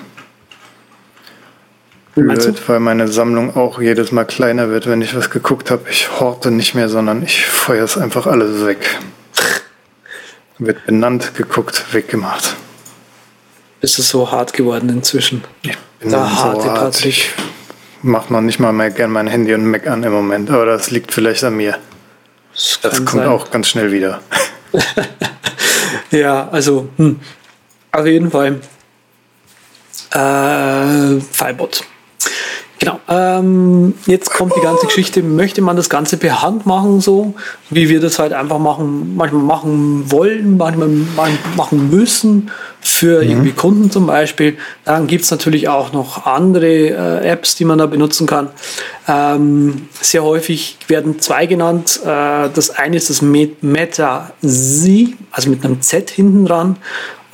blöd, 2.19 2.61
weil 2.67 2.79
meine 2.79 3.07
Sammlung 3.07 3.55
auch 3.55 3.81
jedes 3.81 4.11
Mal 4.11 4.25
kleiner 4.25 4.69
wird, 4.69 4.87
wenn 4.87 5.01
ich 5.01 5.15
was 5.15 5.29
geguckt 5.29 5.71
habe. 5.71 5.89
Ich 5.89 6.19
horte 6.19 6.51
nicht 6.51 6.75
mehr, 6.75 6.89
sondern 6.89 7.23
ich 7.23 7.45
feuere 7.45 7.83
es 7.83 7.97
einfach 7.97 8.27
alles 8.27 8.65
weg. 8.65 8.99
Wird 10.57 10.85
benannt, 10.85 11.35
geguckt, 11.35 11.85
weggemacht. 11.93 12.55
Ist 13.81 13.97
es 13.97 14.09
so 14.09 14.29
hart 14.31 14.53
geworden 14.53 14.89
inzwischen? 14.89 15.43
Ich 15.61 15.77
bin 15.99 16.11
da 16.11 16.29
harte 16.29 16.61
so 16.61 16.71
hart. 16.71 17.05
Ich 17.05 17.29
mache 18.01 18.33
noch 18.33 18.41
nicht 18.41 18.59
mal 18.59 18.73
mehr 18.73 18.91
gern 18.91 19.11
mein 19.11 19.27
Handy 19.27 19.53
und 19.53 19.65
Mac 19.65 19.87
an 19.87 20.03
im 20.03 20.11
Moment, 20.11 20.49
aber 20.49 20.65
das 20.65 20.91
liegt 20.91 21.13
vielleicht 21.13 21.43
an 21.43 21.55
mir. 21.55 21.77
Das, 22.53 22.79
das 22.81 22.97
kommt 23.05 23.23
sein. 23.23 23.27
auch 23.27 23.51
ganz 23.51 23.69
schnell 23.69 23.91
wieder. 23.91 24.21
ja, 26.11 26.49
also 26.49 26.89
hm. 26.97 27.19
auf 27.91 28.05
jeden 28.05 28.31
Fall. 28.31 28.59
Äh, 30.11 31.21
Filebot. 31.21 31.83
Genau. 32.79 32.97
Ähm, 33.09 33.93
jetzt 34.05 34.31
kommt 34.31 34.55
die 34.55 34.61
ganze 34.61 34.85
Geschichte. 34.85 35.21
Möchte 35.21 35.61
man 35.61 35.75
das 35.75 35.89
Ganze 35.89 36.15
per 36.15 36.41
Hand 36.41 36.65
machen, 36.65 37.01
so 37.01 37.33
wie 37.69 37.89
wir 37.89 37.99
das 37.99 38.19
halt 38.19 38.31
einfach 38.31 38.57
machen, 38.57 39.17
manchmal 39.17 39.43
machen 39.43 40.09
wollen, 40.09 40.55
manchmal 40.55 40.89
machen 41.57 41.89
müssen 41.89 42.51
für 42.79 43.21
mhm. 43.21 43.29
irgendwie 43.29 43.51
Kunden 43.51 43.91
zum 43.91 44.07
Beispiel. 44.07 44.57
Dann 44.85 45.07
gibt 45.07 45.25
es 45.25 45.31
natürlich 45.31 45.67
auch 45.67 45.91
noch 45.91 46.25
andere 46.25 46.67
äh, 46.67 47.27
Apps, 47.27 47.55
die 47.55 47.65
man 47.65 47.79
da 47.79 47.85
benutzen 47.85 48.25
kann. 48.25 48.47
Ähm, 49.09 49.89
sehr 49.99 50.23
häufig 50.23 50.77
werden 50.87 51.19
zwei 51.19 51.47
genannt. 51.47 51.99
Äh, 52.05 52.49
das 52.53 52.69
eine 52.69 52.95
ist 52.95 53.09
das 53.09 53.21
Meta 53.21 54.31
Z, 54.41 55.09
also 55.31 55.49
mit 55.49 55.65
einem 55.65 55.81
Z 55.81 56.09
hinten 56.11 56.45
dran. 56.45 56.77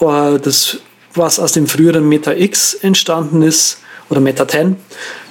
Äh, 0.02 0.40
das, 0.40 0.80
was 1.14 1.40
aus 1.40 1.52
dem 1.52 1.68
früheren 1.68 2.10
Meta 2.10 2.34
X 2.34 2.74
entstanden 2.74 3.44
ist 3.44 3.78
oder 4.10 4.20
Meta 4.20 4.48
10 4.48 4.78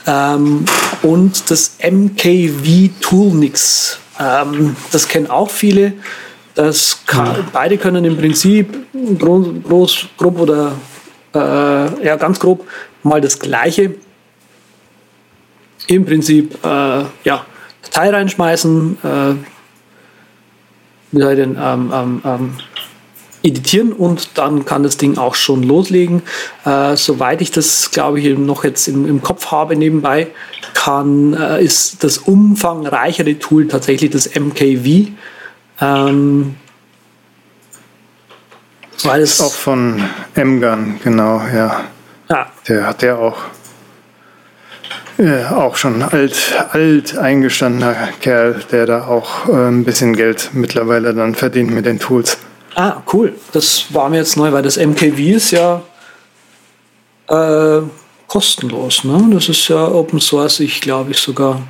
ähm, 0.06 0.64
und 1.02 1.50
das 1.50 1.76
MKV 1.82 2.90
Toolnix. 3.00 3.98
Ähm, 4.18 4.76
das 4.92 5.08
kennen 5.08 5.28
auch 5.28 5.50
viele. 5.50 5.94
Das 6.54 7.00
kann. 7.06 7.48
Beide 7.52 7.78
können 7.78 8.04
im 8.04 8.16
Prinzip 8.16 8.86
groß, 9.18 9.48
groß 9.64 10.06
grob 10.16 10.38
oder 10.38 10.72
äh, 11.34 12.04
ja, 12.04 12.16
ganz 12.16 12.38
grob 12.38 12.66
mal 13.02 13.20
das 13.20 13.38
Gleiche. 13.38 13.96
Im 15.88 16.04
Prinzip 16.04 16.54
äh, 16.64 17.04
ja, 17.24 17.44
Datei 17.82 18.10
reinschmeißen, 18.10 18.98
äh, 19.02 19.34
wie 21.12 21.20
soll 21.20 21.32
ich 21.32 21.38
denn, 21.38 21.58
ähm, 21.60 21.92
ähm, 21.92 22.22
ähm 22.24 22.54
editieren 23.44 23.92
und 23.92 24.38
dann 24.38 24.64
kann 24.64 24.82
das 24.82 24.96
Ding 24.96 25.18
auch 25.18 25.34
schon 25.34 25.62
loslegen. 25.62 26.22
Äh, 26.64 26.96
soweit 26.96 27.42
ich 27.42 27.50
das, 27.50 27.90
glaube 27.90 28.18
ich, 28.18 28.38
noch 28.38 28.64
jetzt 28.64 28.88
im, 28.88 29.06
im 29.06 29.22
Kopf 29.22 29.52
habe 29.52 29.76
nebenbei, 29.76 30.28
kann, 30.72 31.34
äh, 31.34 31.62
ist 31.62 32.02
das 32.02 32.18
umfangreichere 32.18 33.38
Tool 33.38 33.68
tatsächlich 33.68 34.10
das 34.10 34.34
MKV. 34.34 35.10
Ähm, 35.80 36.56
weil 39.02 39.20
es 39.20 39.40
auch 39.40 39.52
von 39.52 40.02
MGUN, 40.34 41.00
genau, 41.04 41.42
ja. 41.54 41.84
ja. 42.30 42.46
Der 42.66 42.86
hat 42.86 43.02
ja 43.02 43.16
auch 43.16 43.36
ja, 45.18 45.56
auch 45.56 45.76
schon 45.76 46.02
alt, 46.02 46.54
alt 46.72 47.16
eingestandener 47.16 47.94
Kerl, 48.20 48.62
der 48.72 48.86
da 48.86 49.06
auch 49.06 49.48
äh, 49.48 49.68
ein 49.68 49.84
bisschen 49.84 50.16
Geld 50.16 50.50
mittlerweile 50.54 51.14
dann 51.14 51.34
verdient 51.34 51.70
mit 51.70 51.86
den 51.86 52.00
Tools. 52.00 52.38
Ah, 52.74 53.02
cool. 53.12 53.34
Das 53.52 53.86
war 53.90 54.08
mir 54.08 54.18
jetzt 54.18 54.36
neu, 54.36 54.52
weil 54.52 54.62
das 54.62 54.76
MKV 54.76 55.18
ist 55.18 55.50
ja 55.52 55.82
äh, 57.28 57.82
kostenlos. 58.26 59.04
Ne? 59.04 59.30
Das 59.32 59.48
ist 59.48 59.68
ja 59.68 59.86
Open 59.86 60.20
Source, 60.20 60.60
ich 60.60 60.80
glaube 60.80 61.12
ich 61.12 61.18
sogar. 61.18 61.62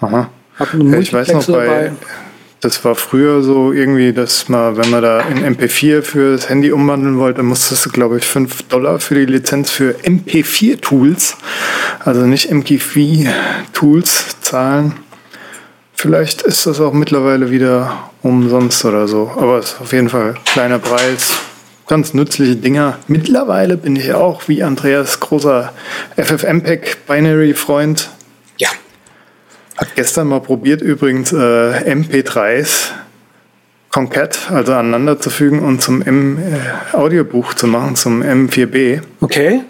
Aha. 0.00 0.28
Ich 1.00 1.12
weiß 1.12 1.32
noch, 1.32 1.46
bei, 1.46 1.92
das 2.60 2.84
war 2.84 2.94
früher 2.94 3.42
so 3.42 3.72
irgendwie, 3.72 4.12
dass 4.12 4.48
man, 4.50 4.76
wenn 4.76 4.90
man 4.90 5.02
da 5.02 5.20
in 5.20 5.56
MP4 5.56 6.02
für 6.02 6.32
das 6.32 6.50
Handy 6.50 6.70
umwandeln 6.70 7.18
wollte, 7.18 7.42
musstest 7.42 7.86
du, 7.86 7.90
glaube 7.90 8.18
ich, 8.18 8.24
5 8.24 8.64
Dollar 8.64 9.00
für 9.00 9.14
die 9.14 9.24
Lizenz 9.24 9.70
für 9.70 9.92
MP4-Tools, 10.02 11.38
also 12.00 12.26
nicht 12.26 12.50
MKV-Tools 12.50 14.40
zahlen. 14.42 14.94
Vielleicht 16.00 16.40
ist 16.40 16.64
das 16.64 16.80
auch 16.80 16.94
mittlerweile 16.94 17.50
wieder 17.50 18.10
umsonst 18.22 18.82
oder 18.86 19.06
so. 19.06 19.30
Aber 19.36 19.58
es 19.58 19.74
ist 19.74 19.80
auf 19.82 19.92
jeden 19.92 20.08
Fall 20.08 20.34
kleiner 20.46 20.78
Preis. 20.78 21.32
Ganz 21.86 22.14
nützliche 22.14 22.56
Dinger. 22.56 22.98
Mittlerweile 23.06 23.76
bin 23.76 23.96
ich 23.96 24.14
auch 24.14 24.48
wie 24.48 24.62
Andreas 24.62 25.20
großer 25.20 25.74
FFmpeg 26.16 27.06
Binary 27.06 27.52
Freund. 27.52 28.08
Ja. 28.56 28.70
Hat 29.76 29.94
gestern 29.94 30.28
mal 30.28 30.40
probiert 30.40 30.80
übrigens 30.80 31.34
äh, 31.34 31.36
MP3s 31.36 32.92
Concat, 33.90 34.50
also 34.50 34.72
aneinander 34.72 35.20
zu 35.20 35.28
fügen 35.28 35.58
und 35.58 35.82
zum 35.82 36.00
M 36.00 36.38
äh, 36.38 36.96
Audiobuch 36.96 37.52
zu 37.52 37.66
machen, 37.66 37.94
zum 37.94 38.22
M4B. 38.22 39.02
Okay. 39.20 39.64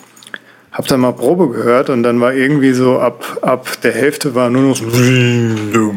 Hab 0.81 0.87
dann 0.87 1.01
mal 1.01 1.13
Probe 1.13 1.51
gehört 1.51 1.91
und 1.91 2.03
dann 2.03 2.23
war 2.23 2.33
irgendwie 2.33 2.73
so 2.73 2.99
ab, 2.99 3.37
ab 3.43 3.69
der 3.83 3.93
Hälfte 3.93 4.35
war 4.35 4.49
nur 4.49 4.63
noch 4.63 4.77
so 4.77 5.95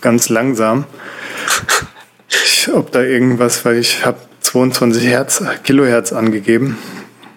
ganz 0.00 0.28
langsam. 0.28 0.82
Ich, 2.28 2.68
ob 2.74 2.90
da 2.90 3.02
irgendwas, 3.02 3.64
weil 3.64 3.78
ich 3.78 4.04
habe 4.04 4.18
22 4.40 5.06
Hertz, 5.06 5.44
Kilohertz 5.62 6.12
angegeben. 6.12 6.76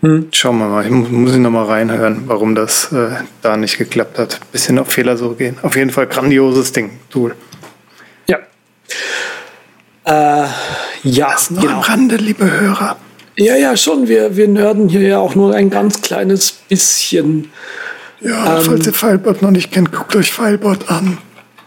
Hm. 0.02 0.30
Schauen 0.32 0.58
wir 0.58 0.68
mal, 0.68 0.84
ich 0.84 0.90
muss, 0.90 1.12
muss 1.12 1.34
ich 1.34 1.38
noch 1.38 1.52
mal 1.52 1.66
reinhören, 1.66 2.24
warum 2.26 2.56
das 2.56 2.92
äh, 2.92 3.10
da 3.44 3.56
nicht 3.56 3.78
geklappt 3.78 4.18
hat. 4.18 4.40
Bisschen 4.52 4.80
auf 4.80 4.88
Fehlersuche 4.88 5.36
gehen. 5.36 5.58
Auf 5.62 5.76
jeden 5.76 5.92
Fall 5.92 6.08
grandioses 6.08 6.72
Ding, 6.72 6.90
Tool. 7.12 7.36
Ja. 8.26 8.40
Äh, 10.06 10.48
ja, 11.04 11.34
das 11.34 11.52
nur 11.52 11.62
genau. 11.62 11.76
am 11.76 11.82
Rande, 11.82 12.16
liebe 12.16 12.50
Hörer. 12.50 12.98
Ja, 13.38 13.56
ja, 13.56 13.78
schon. 13.78 14.08
Wir, 14.08 14.36
wir 14.36 14.48
nörden 14.48 14.90
hier 14.90 15.02
ja 15.02 15.20
auch 15.20 15.36
nur 15.36 15.54
ein 15.54 15.70
ganz 15.70 16.02
kleines 16.02 16.52
bisschen. 16.52 17.52
Ja, 18.20 18.58
ähm, 18.58 18.66
falls 18.66 18.88
ihr 18.88 18.94
Filebot 18.94 19.44
noch 19.44 19.52
nicht 19.52 19.72
kennt, 19.72 19.92
guckt 19.92 20.16
euch 20.16 20.32
Filebot 20.32 20.90
an. 20.90 21.20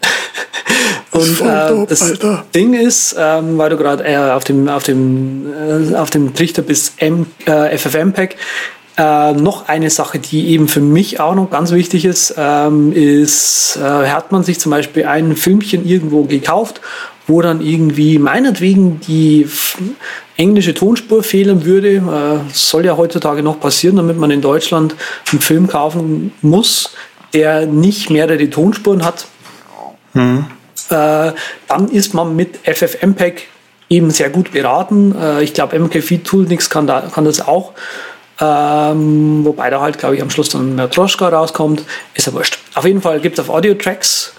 Und 1.13 1.41
äh, 1.41 1.87
das. 1.87 2.19
Ding 2.55 2.75
ist, 2.75 3.15
ähm, 3.17 3.57
weil 3.57 3.71
du 3.71 3.77
gerade 3.77 4.05
äh, 4.05 4.17
auf 4.17 4.43
dem 4.43 4.69
auf 4.69 4.83
dem 4.83 5.47
äh, 5.93 5.95
auf 5.95 6.11
dem 6.11 6.35
Trichter 6.35 6.63
bist, 6.63 6.95
M, 6.99 7.27
äh, 7.47 7.77
FFmpeg, 7.79 8.37
äh, 8.97 9.33
noch 9.33 9.69
eine 9.69 9.91
Sache, 9.91 10.19
die 10.19 10.49
eben 10.49 10.67
für 10.67 10.81
mich 10.81 11.21
auch 11.21 11.35
noch 11.35 11.51
ganz 11.51 11.71
wichtig 11.71 12.05
ist, 12.05 12.35
ähm, 12.37 12.93
ist, 12.93 13.79
äh, 13.81 14.09
hat 14.09 14.33
man 14.33 14.43
sich 14.43 14.59
zum 14.59 14.71
Beispiel 14.71 15.05
ein 15.05 15.37
Filmchen 15.37 15.87
irgendwo 15.87 16.25
gekauft, 16.25 16.81
wo 17.27 17.41
dann 17.43 17.61
irgendwie 17.61 18.19
meinetwegen 18.19 19.01
die 19.01 19.49
englische 20.41 20.75
Tonspur 20.75 21.23
fehlen 21.23 21.65
würde. 21.65 21.97
Äh, 21.97 22.53
soll 22.53 22.85
ja 22.85 22.97
heutzutage 22.97 23.43
noch 23.43 23.61
passieren, 23.61 23.97
damit 23.97 24.19
man 24.19 24.31
in 24.31 24.41
Deutschland 24.41 24.95
einen 25.31 25.41
Film 25.41 25.69
kaufen 25.69 26.33
muss, 26.43 26.95
der 27.33 27.67
nicht 27.67 28.11
mehrere 28.11 28.49
Tonspuren 28.51 29.05
hat. 29.05 29.27
Mhm 30.15 30.47
äh, 30.91 31.33
dann 31.69 31.89
ist 31.91 32.15
man 32.15 32.37
mit 32.37 32.59
FFmpeg 32.65 33.49
eben 33.89 34.11
sehr 34.11 34.31
gut 34.31 34.53
beraten. 34.53 35.15
Äh, 35.17 35.43
ich 35.43 35.55
glaube, 35.55 35.79
MK 35.79 36.25
Toolnix 36.25 36.71
kann, 36.71 36.87
da, 36.87 37.03
kann 37.13 37.25
das 37.25 37.47
auch. 37.47 37.73
Ähm, 38.41 39.45
wobei 39.45 39.69
da 39.71 39.81
halt, 39.81 39.99
glaube 39.99 40.17
ich, 40.17 40.23
am 40.23 40.31
Schluss 40.31 40.49
dann 40.49 40.75
Matroschka 40.75 41.29
rauskommt. 41.29 41.85
Ist 42.15 42.27
ja 42.27 42.33
wurscht. 42.33 42.59
Auf 42.75 42.85
jeden 42.85 43.03
Fall 43.03 43.21
gibt 43.21 43.39
es 43.39 43.45
auf 43.45 43.55
Audiotracks, 43.55 44.33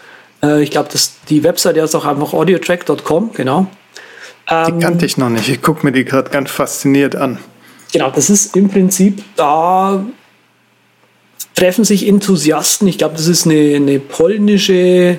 äh, 0.44 0.64
ich 0.64 0.72
glaube, 0.72 0.90
die 1.30 1.44
Webseite 1.44 1.80
ist 1.82 1.96
auch 1.96 2.06
einfach 2.06 2.34
audiotrack.com, 2.34 3.32
genau. 3.34 3.68
Ähm, 4.52 4.80
die 4.80 4.86
kannte 4.86 5.06
ich 5.06 5.18
noch 5.18 5.30
nicht. 5.30 5.48
Ich 5.48 5.62
gucke 5.62 5.86
mir 5.86 5.94
die 5.94 6.04
gerade 6.04 6.30
ganz 6.30 6.52
fasziniert 6.52 7.16
an. 7.16 7.40
Genau, 7.94 8.12
das 8.12 8.30
ist 8.30 8.56
im 8.56 8.70
Prinzip, 8.70 9.24
da 9.36 10.06
treffen 11.56 11.84
sich 11.86 12.08
Enthusiasten. 12.08 12.88
Ich 12.88 12.98
glaube, 12.98 13.16
das 13.16 13.28
ist 13.28 13.46
eine, 13.46 13.76
eine 13.76 14.00
polnische 14.00 15.18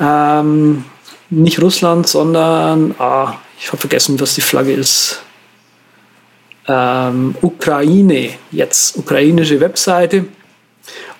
ähm, 0.00 0.84
nicht 1.30 1.60
Russland, 1.60 2.06
sondern, 2.06 2.94
ah, 2.98 3.34
ich 3.58 3.68
habe 3.68 3.78
vergessen, 3.78 4.18
was 4.20 4.34
die 4.34 4.40
Flagge 4.40 4.72
ist. 4.72 5.22
Ähm, 6.68 7.34
Ukraine, 7.42 8.30
jetzt 8.52 8.96
ukrainische 8.96 9.60
Webseite. 9.60 10.26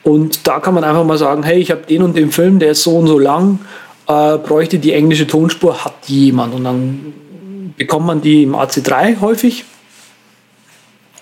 Und 0.02 0.46
da 0.46 0.60
kann 0.60 0.74
man 0.74 0.84
einfach 0.84 1.04
mal 1.04 1.18
sagen, 1.18 1.42
hey, 1.42 1.58
ich 1.58 1.70
habe 1.70 1.82
den 1.82 2.02
und 2.02 2.16
den 2.16 2.30
Film, 2.30 2.58
der 2.58 2.72
ist 2.72 2.82
so 2.82 2.96
und 2.96 3.08
so 3.08 3.18
lang, 3.18 3.58
äh, 4.06 4.38
bräuchte 4.38 4.78
die 4.78 4.92
englische 4.92 5.26
Tonspur, 5.26 5.84
hat 5.84 6.06
jemand. 6.06 6.54
Und 6.54 6.64
dann 6.64 7.14
bekommt 7.76 8.06
man 8.06 8.20
die 8.20 8.42
im 8.42 8.54
AC3 8.54 9.20
häufig. 9.20 9.64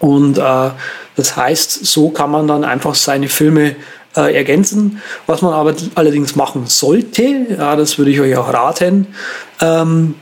Und 0.00 0.38
äh, 0.38 0.70
das 1.16 1.36
heißt, 1.36 1.86
so 1.86 2.10
kann 2.10 2.30
man 2.30 2.46
dann 2.48 2.64
einfach 2.64 2.94
seine 2.94 3.28
Filme 3.28 3.76
äh, 4.16 4.34
ergänzen. 4.34 5.00
Was 5.26 5.42
man 5.42 5.52
aber 5.52 5.74
allerdings 5.94 6.36
machen 6.36 6.66
sollte, 6.66 7.22
ja, 7.50 7.76
das 7.76 7.98
würde 7.98 8.10
ich 8.10 8.20
euch 8.20 8.36
auch 8.36 8.52
raten, 8.52 9.06
ähm, 9.60 10.16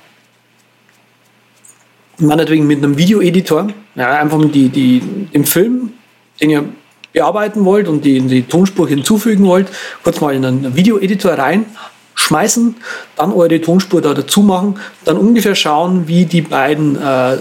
meinetwegen 2.18 2.66
mit 2.66 2.78
einem 2.78 2.96
Videoeditor, 2.96 3.68
ja, 3.94 4.20
einfach 4.20 4.40
die, 4.50 4.68
die, 4.68 5.00
den 5.32 5.44
Film, 5.44 5.92
den 6.40 6.50
ihr 6.50 6.64
bearbeiten 7.12 7.64
wollt 7.64 7.88
und 7.88 8.04
die, 8.04 8.20
die 8.20 8.42
Tonspur 8.42 8.88
hinzufügen 8.88 9.44
wollt, 9.46 9.68
kurz 10.02 10.20
mal 10.20 10.34
in 10.34 10.44
einen 10.44 10.76
Videoeditor 10.76 11.32
rein, 11.32 11.66
schmeißen, 12.14 12.76
dann 13.16 13.32
eure 13.32 13.60
Tonspur 13.60 14.00
da 14.00 14.14
dazu 14.14 14.42
machen, 14.42 14.78
dann 15.04 15.16
ungefähr 15.16 15.54
schauen, 15.54 16.08
wie 16.08 16.24
die 16.24 16.42
beiden 16.42 17.00
äh, 17.00 17.38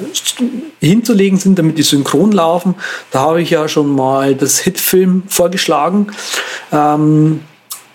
hinzulegen 0.80 1.38
sind, 1.38 1.60
damit 1.60 1.78
die 1.78 1.84
synchron 1.84 2.32
laufen. 2.32 2.76
Da 3.12 3.20
habe 3.22 3.42
ich 3.42 3.50
ja 3.50 3.68
schon 3.68 3.94
mal 3.94 4.36
das 4.36 4.60
Hitfilm 4.60 5.24
vorgeschlagen. 5.28 6.08
Ähm, 6.72 7.42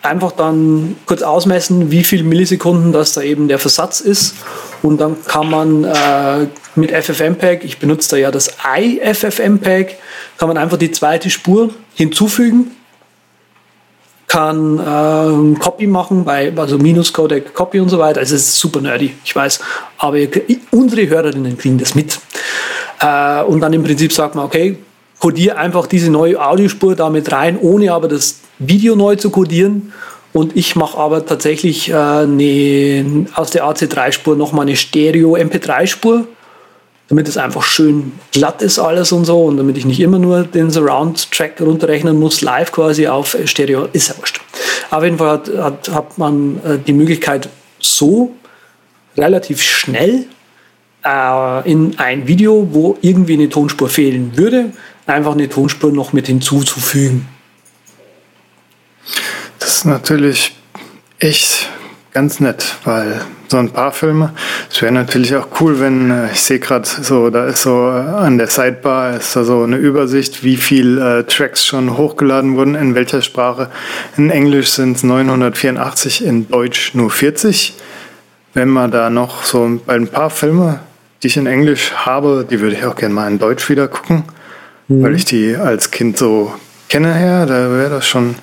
einfach 0.03 0.33
dann 0.33 0.97
kurz 1.07 1.22
ausmessen, 1.22 1.91
wie 1.91 2.05
viele 2.05 2.22
Millisekunden 2.22 2.93
das 2.93 3.12
da 3.12 3.22
eben 3.22 3.49
der 3.49 3.59
Versatz 3.59 4.01
ist. 4.01 4.37
Und 4.83 5.01
dann 5.01 5.16
kann 5.24 5.51
man 5.51 5.85
äh, 5.85 6.47
mit 6.77 6.93
FFmpeg, 6.93 7.64
ich 7.64 7.79
benutze 7.79 8.11
da 8.11 8.16
ja 8.16 8.31
das 8.31 8.53
iFFmpeg, 8.79 9.97
kann 10.39 10.49
man 10.49 10.59
einfach 10.59 10.77
die 10.77 10.93
zweite 10.93 11.31
Spur 11.31 11.70
hinzufügen 11.95 12.76
kann 14.37 14.78
äh, 14.78 15.59
Copy 15.59 15.87
machen, 15.87 16.22
bei, 16.22 16.53
also 16.55 16.76
Minus-Codec 16.76 17.55
Copy 17.55 17.80
und 17.80 17.89
so 17.89 17.99
weiter. 17.99 18.20
Also 18.20 18.34
es 18.34 18.43
ist 18.43 18.59
super 18.59 18.82
nerdy, 18.82 19.14
ich 19.24 19.34
weiß. 19.34 19.61
Aber 19.97 20.18
ihr, 20.18 20.28
unsere 20.72 21.09
Hörerinnen 21.09 21.57
kriegen 21.57 21.78
das 21.78 21.95
mit. 21.95 22.18
Äh, 23.01 23.43
und 23.45 23.61
dann 23.61 23.72
im 23.72 23.82
Prinzip 23.82 24.12
sagt 24.12 24.34
man, 24.34 24.45
okay, 24.45 24.76
codiere 25.20 25.57
einfach 25.57 25.87
diese 25.87 26.11
neue 26.11 26.39
Audiospur 26.39 26.95
damit 26.95 27.32
rein, 27.32 27.59
ohne 27.59 27.91
aber 27.95 28.09
das 28.09 28.41
Video 28.59 28.95
neu 28.95 29.16
zu 29.16 29.30
codieren. 29.30 29.95
Und 30.34 30.55
ich 30.55 30.76
mache 30.76 30.99
aber 30.99 31.24
tatsächlich 31.24 31.89
äh, 31.89 31.95
eine, 31.95 33.26
aus 33.37 33.53
der 33.53 33.64
AC3-Spur 33.64 34.37
nochmal 34.37 34.66
eine 34.66 34.76
Stereo-MP3-Spur 34.76 36.28
damit 37.09 37.28
es 37.28 37.36
einfach 37.36 37.62
schön 37.62 38.12
glatt 38.32 38.62
ist 38.62 38.78
alles 38.78 39.12
und 39.12 39.24
so 39.24 39.44
und 39.44 39.57
damit 39.59 39.76
ich 39.76 39.84
nicht 39.84 40.00
immer 40.00 40.18
nur 40.18 40.42
den 40.42 40.70
Surround-Track 40.70 41.61
runterrechnen 41.61 42.18
muss, 42.18 42.40
live 42.40 42.72
quasi 42.72 43.07
auf 43.07 43.36
Stereo, 43.44 43.88
ist 43.92 44.09
ja 44.09 44.18
wurscht. 44.18 44.40
Auf 44.90 45.04
jeden 45.04 45.18
Fall 45.18 45.28
hat, 45.28 45.48
hat, 45.57 45.88
hat 45.88 46.18
man 46.18 46.61
äh, 46.64 46.78
die 46.78 46.92
Möglichkeit, 46.92 47.48
so 47.78 48.34
relativ 49.16 49.62
schnell 49.62 50.26
äh, 51.04 51.70
in 51.70 51.98
ein 51.98 52.26
Video, 52.26 52.68
wo 52.72 52.98
irgendwie 53.00 53.34
eine 53.34 53.48
Tonspur 53.48 53.88
fehlen 53.88 54.36
würde, 54.36 54.72
einfach 55.07 55.32
eine 55.32 55.48
Tonspur 55.48 55.92
noch 55.92 56.12
mit 56.12 56.26
hinzuzufügen. 56.26 57.28
Das 59.59 59.78
ist 59.78 59.84
natürlich 59.84 60.57
echt 61.18 61.68
ganz 62.17 62.41
nett, 62.41 62.77
weil 62.85 63.21
so 63.49 63.59
ein 63.59 63.69
paar 63.69 63.93
Filme, 63.93 64.33
es 64.71 64.81
wäre 64.81 64.91
natürlich 64.91 65.37
auch 65.37 65.49
cool, 65.61 65.81
wenn, 65.81 66.11
äh, 66.11 66.33
ich 66.33 66.41
sehe 66.41 66.59
gerade 66.59 66.89
so, 66.89 67.29
da 67.29 67.45
ist 67.45 67.61
so 67.61 67.91
äh, 67.91 68.25
an 68.25 68.39
der 68.39 68.47
Sidebar 68.47 69.19
ist 69.19 69.37
da 69.37 69.45
so 69.45 69.64
eine 69.64 69.77
Übersicht, 69.77 70.43
wie 70.43 70.57
viel 70.57 70.97
äh, 70.97 71.25
Tracks 71.25 71.67
schon 71.67 71.99
hochgeladen 71.99 72.57
wurden, 72.57 72.75
in 72.75 72.95
welcher 72.95 73.21
Sprache. 73.21 73.69
In 74.17 74.31
Englisch 74.31 74.71
sind 74.71 74.97
es 74.97 75.03
984, 75.03 76.25
in 76.25 76.49
Deutsch 76.49 76.95
nur 76.95 77.11
40. 77.11 77.75
Wenn 78.55 78.71
man 78.71 78.91
da 78.91 79.11
noch 79.11 79.45
so 79.45 79.79
bei 79.85 79.93
ein 79.93 80.09
paar 80.09 80.31
Filme, 80.31 80.81
die 81.23 81.27
ich 81.27 81.37
in 81.37 81.47
Englisch 81.47 81.93
habe, 81.97 82.47
die 82.51 82.61
würde 82.61 82.77
ich 82.77 82.87
auch 82.87 82.97
gerne 82.97 83.12
mal 83.12 83.31
in 83.31 83.39
Deutsch 83.39 83.69
wieder 83.69 83.89
gucken, 83.89 84.25
mhm. 84.89 85.03
weil 85.03 85.14
ich 85.14 85.27
die 85.27 85.55
als 85.55 85.91
Kind 85.91 86.17
so 86.17 86.55
kenne 86.89 87.12
her, 87.12 87.45
da 87.45 87.71
wäre 87.73 87.91
das 87.91 88.09
schon, 88.09 88.37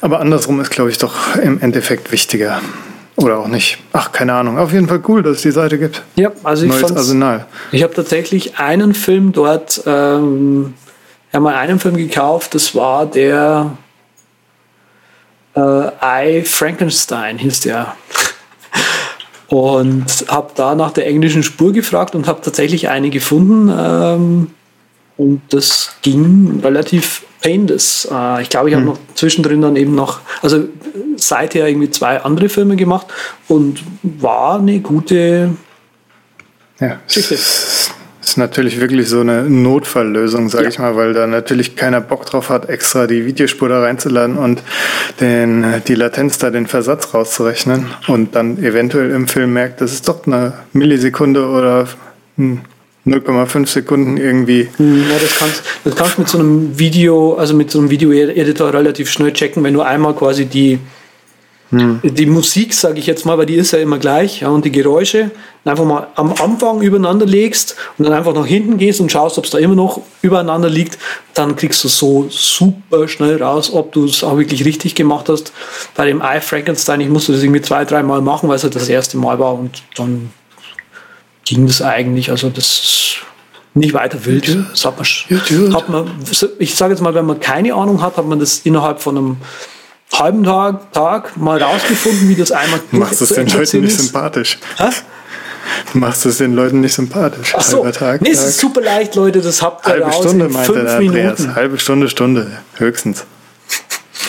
aber 0.00 0.20
andersrum 0.20 0.60
ist, 0.60 0.70
glaube 0.70 0.90
ich, 0.90 0.98
doch 0.98 1.36
im 1.36 1.60
Endeffekt 1.60 2.12
wichtiger. 2.12 2.60
Oder 3.16 3.38
auch 3.38 3.48
nicht. 3.48 3.78
Ach, 3.92 4.12
keine 4.12 4.32
Ahnung. 4.34 4.58
Auf 4.58 4.72
jeden 4.72 4.86
Fall 4.86 5.02
cool, 5.08 5.24
dass 5.24 5.38
es 5.38 5.42
die 5.42 5.50
Seite 5.50 5.76
gibt. 5.76 6.02
Ja, 6.14 6.30
also 6.44 6.66
ich 6.66 6.70
Neues 6.70 6.96
Arsenal. 6.96 7.46
Ich 7.72 7.82
habe 7.82 7.92
tatsächlich 7.92 8.58
einen 8.58 8.94
Film 8.94 9.32
dort, 9.32 9.82
ähm, 9.86 10.74
ja 11.32 11.40
mal 11.40 11.56
einen 11.56 11.80
Film 11.80 11.96
gekauft, 11.96 12.54
das 12.54 12.76
war 12.76 13.06
der 13.06 13.76
äh, 15.56 16.40
I 16.40 16.42
Frankenstein 16.44 17.38
hieß 17.38 17.60
der. 17.60 17.94
Und 19.48 20.26
habe 20.28 20.50
da 20.54 20.74
nach 20.74 20.92
der 20.92 21.06
englischen 21.06 21.42
Spur 21.42 21.72
gefragt 21.72 22.14
und 22.14 22.28
habe 22.28 22.42
tatsächlich 22.42 22.88
eine 22.88 23.10
gefunden. 23.10 23.72
Ähm, 23.76 24.50
und 25.18 25.42
das 25.50 25.96
ging 26.00 26.60
relativ 26.62 27.24
painless. 27.42 28.08
Äh, 28.10 28.42
ich 28.42 28.48
glaube, 28.48 28.70
ich 28.70 28.74
habe 28.74 28.86
hm. 28.86 28.92
noch 28.92 28.98
zwischendrin 29.14 29.60
dann 29.60 29.76
eben 29.76 29.94
noch, 29.94 30.20
also 30.40 30.64
seither 31.16 31.68
irgendwie 31.68 31.90
zwei 31.90 32.22
andere 32.22 32.48
Filme 32.48 32.76
gemacht 32.76 33.08
und 33.48 33.82
war 34.02 34.58
eine 34.58 34.80
gute 34.80 35.50
ja, 36.80 37.00
Geschichte. 37.06 37.34
Ist, 37.34 37.92
ist 38.22 38.36
natürlich 38.36 38.80
wirklich 38.80 39.08
so 39.08 39.20
eine 39.20 39.42
Notfalllösung, 39.44 40.48
sage 40.48 40.64
ja. 40.64 40.70
ich 40.70 40.78
mal, 40.78 40.94
weil 40.96 41.14
da 41.14 41.26
natürlich 41.26 41.74
keiner 41.74 42.00
Bock 42.00 42.26
drauf 42.26 42.48
hat, 42.50 42.68
extra 42.68 43.08
die 43.08 43.26
Videospur 43.26 43.68
da 43.68 43.80
reinzuladen 43.80 44.36
und 44.36 44.62
den, 45.20 45.82
die 45.88 45.94
Latenz 45.96 46.38
da 46.38 46.50
den 46.50 46.66
Versatz 46.68 47.12
rauszurechnen 47.12 47.86
und 48.06 48.36
dann 48.36 48.62
eventuell 48.62 49.10
im 49.10 49.26
Film 49.26 49.52
merkt, 49.52 49.80
das 49.80 49.92
ist 49.92 50.08
doch 50.08 50.26
eine 50.26 50.52
Millisekunde 50.72 51.48
oder 51.48 51.88
ein 52.36 52.64
0,5 53.06 53.66
Sekunden 53.66 54.16
irgendwie. 54.16 54.68
Ja, 54.78 55.18
das 55.20 55.38
kannst, 55.38 55.62
das 55.84 55.96
kannst 55.96 56.16
du 56.16 56.20
mit 56.22 56.28
so 56.28 56.38
einem 56.38 56.78
Video, 56.78 57.34
also 57.34 57.54
mit 57.54 57.70
so 57.70 57.78
einem 57.78 57.90
Video-Editor 57.90 58.72
relativ 58.72 59.10
schnell 59.10 59.32
checken, 59.32 59.64
wenn 59.64 59.74
du 59.74 59.82
einmal 59.82 60.14
quasi 60.14 60.44
die, 60.44 60.78
hm. 61.70 62.00
die 62.02 62.26
Musik, 62.26 62.74
sage 62.74 62.98
ich 62.98 63.06
jetzt 63.06 63.24
mal, 63.24 63.38
weil 63.38 63.46
die 63.46 63.54
ist 63.54 63.72
ja 63.72 63.78
immer 63.78 63.98
gleich, 63.98 64.40
ja, 64.40 64.48
und 64.48 64.64
die 64.64 64.72
Geräusche 64.72 65.30
einfach 65.64 65.84
mal 65.84 66.08
am 66.14 66.32
Anfang 66.32 66.80
übereinander 66.80 67.26
legst 67.26 67.76
und 67.98 68.06
dann 68.06 68.14
einfach 68.14 68.34
nach 68.34 68.46
hinten 68.46 68.78
gehst 68.78 69.00
und 69.00 69.12
schaust, 69.12 69.38
ob 69.38 69.44
es 69.44 69.50
da 69.50 69.58
immer 69.58 69.74
noch 69.74 70.00
übereinander 70.22 70.70
liegt, 70.70 70.98
dann 71.34 71.56
kriegst 71.56 71.84
du 71.84 71.88
so 71.88 72.26
super 72.30 73.06
schnell 73.06 73.42
raus, 73.42 73.72
ob 73.72 73.92
du 73.92 74.06
es 74.06 74.24
auch 74.24 74.38
wirklich 74.38 74.64
richtig 74.64 74.94
gemacht 74.94 75.28
hast. 75.28 75.52
Bei 75.94 76.06
dem 76.06 76.22
I 76.22 76.40
Frankenstein, 76.40 77.00
ich 77.00 77.08
musste 77.08 77.32
das 77.32 77.42
irgendwie 77.42 77.62
zwei, 77.62 77.84
dreimal 77.84 78.22
machen, 78.22 78.48
weil 78.48 78.56
es 78.56 78.64
halt 78.64 78.74
das 78.74 78.88
erste 78.88 79.18
Mal 79.18 79.38
war 79.38 79.54
und 79.54 79.82
dann 79.96 80.30
ging 81.48 81.66
das 81.66 81.82
eigentlich. 81.82 82.30
Also 82.30 82.50
das 82.50 82.66
ist 82.66 83.16
nicht 83.74 83.94
weiter 83.94 84.24
wild. 84.24 84.56
Das 84.70 84.84
hat 84.84 84.96
man, 84.98 85.74
hat 85.74 85.88
man, 85.88 86.10
ich 86.58 86.74
sage 86.74 86.92
jetzt 86.92 87.00
mal, 87.00 87.14
wenn 87.14 87.26
man 87.26 87.40
keine 87.40 87.74
Ahnung 87.74 88.02
hat, 88.02 88.16
hat 88.16 88.26
man 88.26 88.38
das 88.38 88.60
innerhalb 88.60 89.00
von 89.00 89.16
einem 89.16 89.36
halben 90.12 90.44
Tag, 90.44 90.92
Tag 90.92 91.36
mal 91.36 91.62
rausgefunden, 91.62 92.28
wie 92.28 92.34
das 92.34 92.52
einmal 92.52 92.80
Machst 92.90 93.20
du 93.20 93.24
es 93.24 93.30
den 93.30 93.48
Leuten 93.48 93.80
nicht 93.80 93.96
sympathisch? 93.96 94.58
Machst 95.94 96.24
du 96.24 96.28
es 96.30 96.38
den 96.38 96.54
Leuten 96.54 96.80
nicht 96.80 96.94
sympathisch? 96.94 97.54
Ach 97.56 97.62
so. 97.62 97.88
Tag, 97.90 98.22
nee, 98.22 98.30
es 98.30 98.42
ist 98.42 98.58
super 98.58 98.80
leicht, 98.80 99.14
Leute, 99.14 99.40
das 99.40 99.62
habt 99.62 99.86
ihr 99.86 99.92
Halbe 99.92 100.06
raus 100.06 100.24
Stunde 100.24 100.46
in 100.46 100.52
meinte 100.52 100.72
fünf 100.72 100.90
Andreas. 100.90 101.38
Minuten. 101.38 101.54
Halbe 101.54 101.78
Stunde, 101.78 102.08
Stunde, 102.08 102.58
höchstens. 102.76 103.24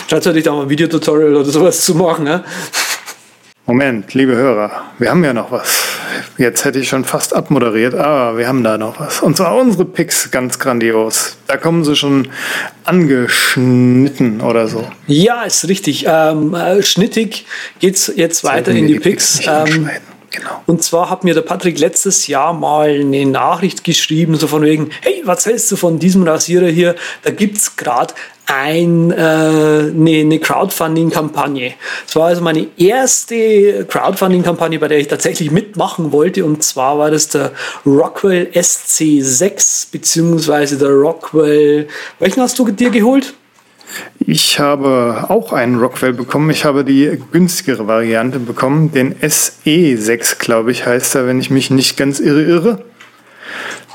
Schaut 0.08 0.26
euch 0.26 0.42
da 0.42 0.52
mal 0.52 0.62
ein 0.62 0.70
Videotutorial 0.70 1.36
oder 1.36 1.50
sowas 1.50 1.84
zu 1.84 1.94
machen, 1.94 2.24
ne? 2.24 2.44
Moment, 3.66 4.12
liebe 4.14 4.34
Hörer, 4.34 4.70
wir 4.98 5.10
haben 5.10 5.24
ja 5.24 5.32
noch 5.32 5.50
was. 5.50 5.82
Jetzt 6.38 6.64
hätte 6.64 6.78
ich 6.78 6.88
schon 6.88 7.04
fast 7.04 7.34
abmoderiert, 7.34 7.94
aber 7.94 8.38
wir 8.38 8.48
haben 8.48 8.64
da 8.64 8.78
noch 8.78 9.00
was. 9.00 9.20
Und 9.20 9.36
zwar 9.36 9.56
unsere 9.56 9.84
Picks, 9.84 10.30
ganz 10.30 10.58
grandios. 10.58 11.36
Da 11.46 11.56
kommen 11.56 11.84
sie 11.84 11.96
schon 11.96 12.28
angeschnitten 12.84 14.40
oder 14.40 14.68
so. 14.68 14.86
Ja, 15.06 15.42
ist 15.42 15.68
richtig. 15.68 16.06
Ähm, 16.06 16.54
äh, 16.54 16.82
schnittig 16.82 17.46
geht's 17.78 18.12
jetzt 18.14 18.44
weiter 18.44 18.72
in 18.72 18.86
die, 18.86 18.94
die 18.94 19.00
Picks. 19.00 19.38
Picks 19.38 19.76
ähm, 19.76 19.90
Genau. 20.32 20.62
Und 20.66 20.82
zwar 20.84 21.10
hat 21.10 21.24
mir 21.24 21.34
der 21.34 21.40
Patrick 21.40 21.78
letztes 21.78 22.28
Jahr 22.28 22.52
mal 22.52 22.88
eine 22.88 23.26
Nachricht 23.26 23.82
geschrieben, 23.82 24.36
so 24.36 24.46
von 24.46 24.62
wegen, 24.62 24.90
hey, 25.00 25.22
was 25.24 25.44
hältst 25.44 25.72
du 25.72 25.76
von 25.76 25.98
diesem 25.98 26.22
Rasierer 26.22 26.68
hier? 26.68 26.94
Da 27.22 27.32
gibt's 27.32 27.76
gerade 27.76 28.14
ein, 28.50 29.12
äh, 29.12 29.14
eine, 29.14 30.20
eine 30.20 30.38
Crowdfunding-Kampagne. 30.40 31.74
Es 32.06 32.16
war 32.16 32.26
also 32.26 32.42
meine 32.42 32.66
erste 32.76 33.84
Crowdfunding-Kampagne, 33.86 34.78
bei 34.78 34.88
der 34.88 34.98
ich 34.98 35.08
tatsächlich 35.08 35.50
mitmachen 35.50 36.10
wollte. 36.12 36.44
Und 36.44 36.62
zwar 36.64 36.98
war 36.98 37.10
das 37.10 37.28
der 37.28 37.52
Rockwell 37.86 38.48
SC6, 38.52 39.92
beziehungsweise 39.92 40.78
der 40.78 40.90
Rockwell, 40.90 41.86
welchen 42.18 42.42
hast 42.42 42.58
du 42.58 42.68
dir 42.70 42.90
geholt? 42.90 43.34
Ich 44.18 44.58
habe 44.58 45.26
auch 45.28 45.52
einen 45.52 45.78
Rockwell 45.78 46.12
bekommen. 46.12 46.50
Ich 46.50 46.64
habe 46.64 46.84
die 46.84 47.20
günstigere 47.32 47.86
Variante 47.86 48.38
bekommen. 48.38 48.92
Den 48.92 49.14
SE6, 49.16 50.38
glaube 50.38 50.70
ich, 50.72 50.86
heißt 50.86 51.14
er, 51.14 51.26
wenn 51.26 51.40
ich 51.40 51.50
mich 51.50 51.70
nicht 51.70 51.96
ganz 51.96 52.20
irre 52.20 52.42
irre. 52.42 52.84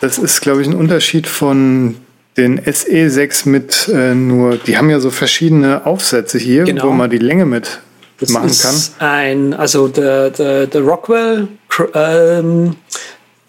Das 0.02 0.18
ist, 0.18 0.42
glaube 0.42 0.62
ich, 0.62 0.68
ein 0.68 0.76
Unterschied 0.76 1.28
von 1.28 1.96
den 2.38 2.60
SE6 2.60 3.48
mit 3.48 3.88
äh, 3.88 4.14
nur, 4.14 4.58
die 4.58 4.78
haben 4.78 4.90
ja 4.90 5.00
so 5.00 5.10
verschiedene 5.10 5.86
Aufsätze 5.86 6.38
hier, 6.38 6.66
genau. 6.66 6.88
wo 6.88 6.92
man 6.92 7.10
die 7.10 7.18
Länge 7.18 7.46
mit 7.46 7.80
das 8.20 8.30
machen 8.30 8.52
kann. 8.62 8.76
Ein, 9.00 9.54
also 9.54 9.88
der, 9.88 10.30
der, 10.32 10.68
der 10.68 10.82
Rockwell 10.82 11.48
ähm, 11.94 12.76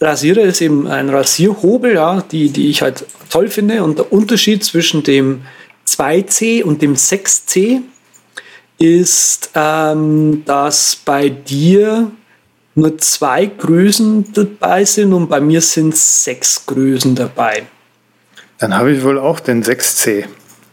Rasierer 0.01 0.43
ist 0.43 0.61
eben 0.61 0.87
ein 0.87 1.09
Rasierhobel, 1.09 1.95
ja, 1.95 2.22
die, 2.30 2.51
die 2.51 2.68
ich 2.68 2.82
halt 2.82 3.07
toll 3.30 3.49
finde. 3.49 3.82
Und 3.82 3.99
der 3.99 4.12
Unterschied 4.12 4.62
zwischen 4.62 5.03
dem 5.03 5.43
2C 5.87 6.62
und 6.62 6.82
dem 6.82 6.95
6C 6.95 7.80
ist, 8.78 9.51
ähm, 9.55 10.43
dass 10.45 10.97
bei 11.05 11.28
dir 11.30 12.11
nur 12.74 12.99
zwei 12.99 13.47
Größen 13.47 14.32
dabei 14.34 14.84
sind 14.84 15.14
und 15.14 15.28
bei 15.28 15.41
mir 15.41 15.62
sind 15.62 15.97
sechs 15.97 16.66
Größen 16.66 17.14
dabei. 17.14 17.66
Dann 18.59 18.76
habe 18.76 18.92
ich 18.92 19.04
wohl 19.04 19.18
auch 19.18 19.40
den 19.40 19.62
6C. 19.62 20.24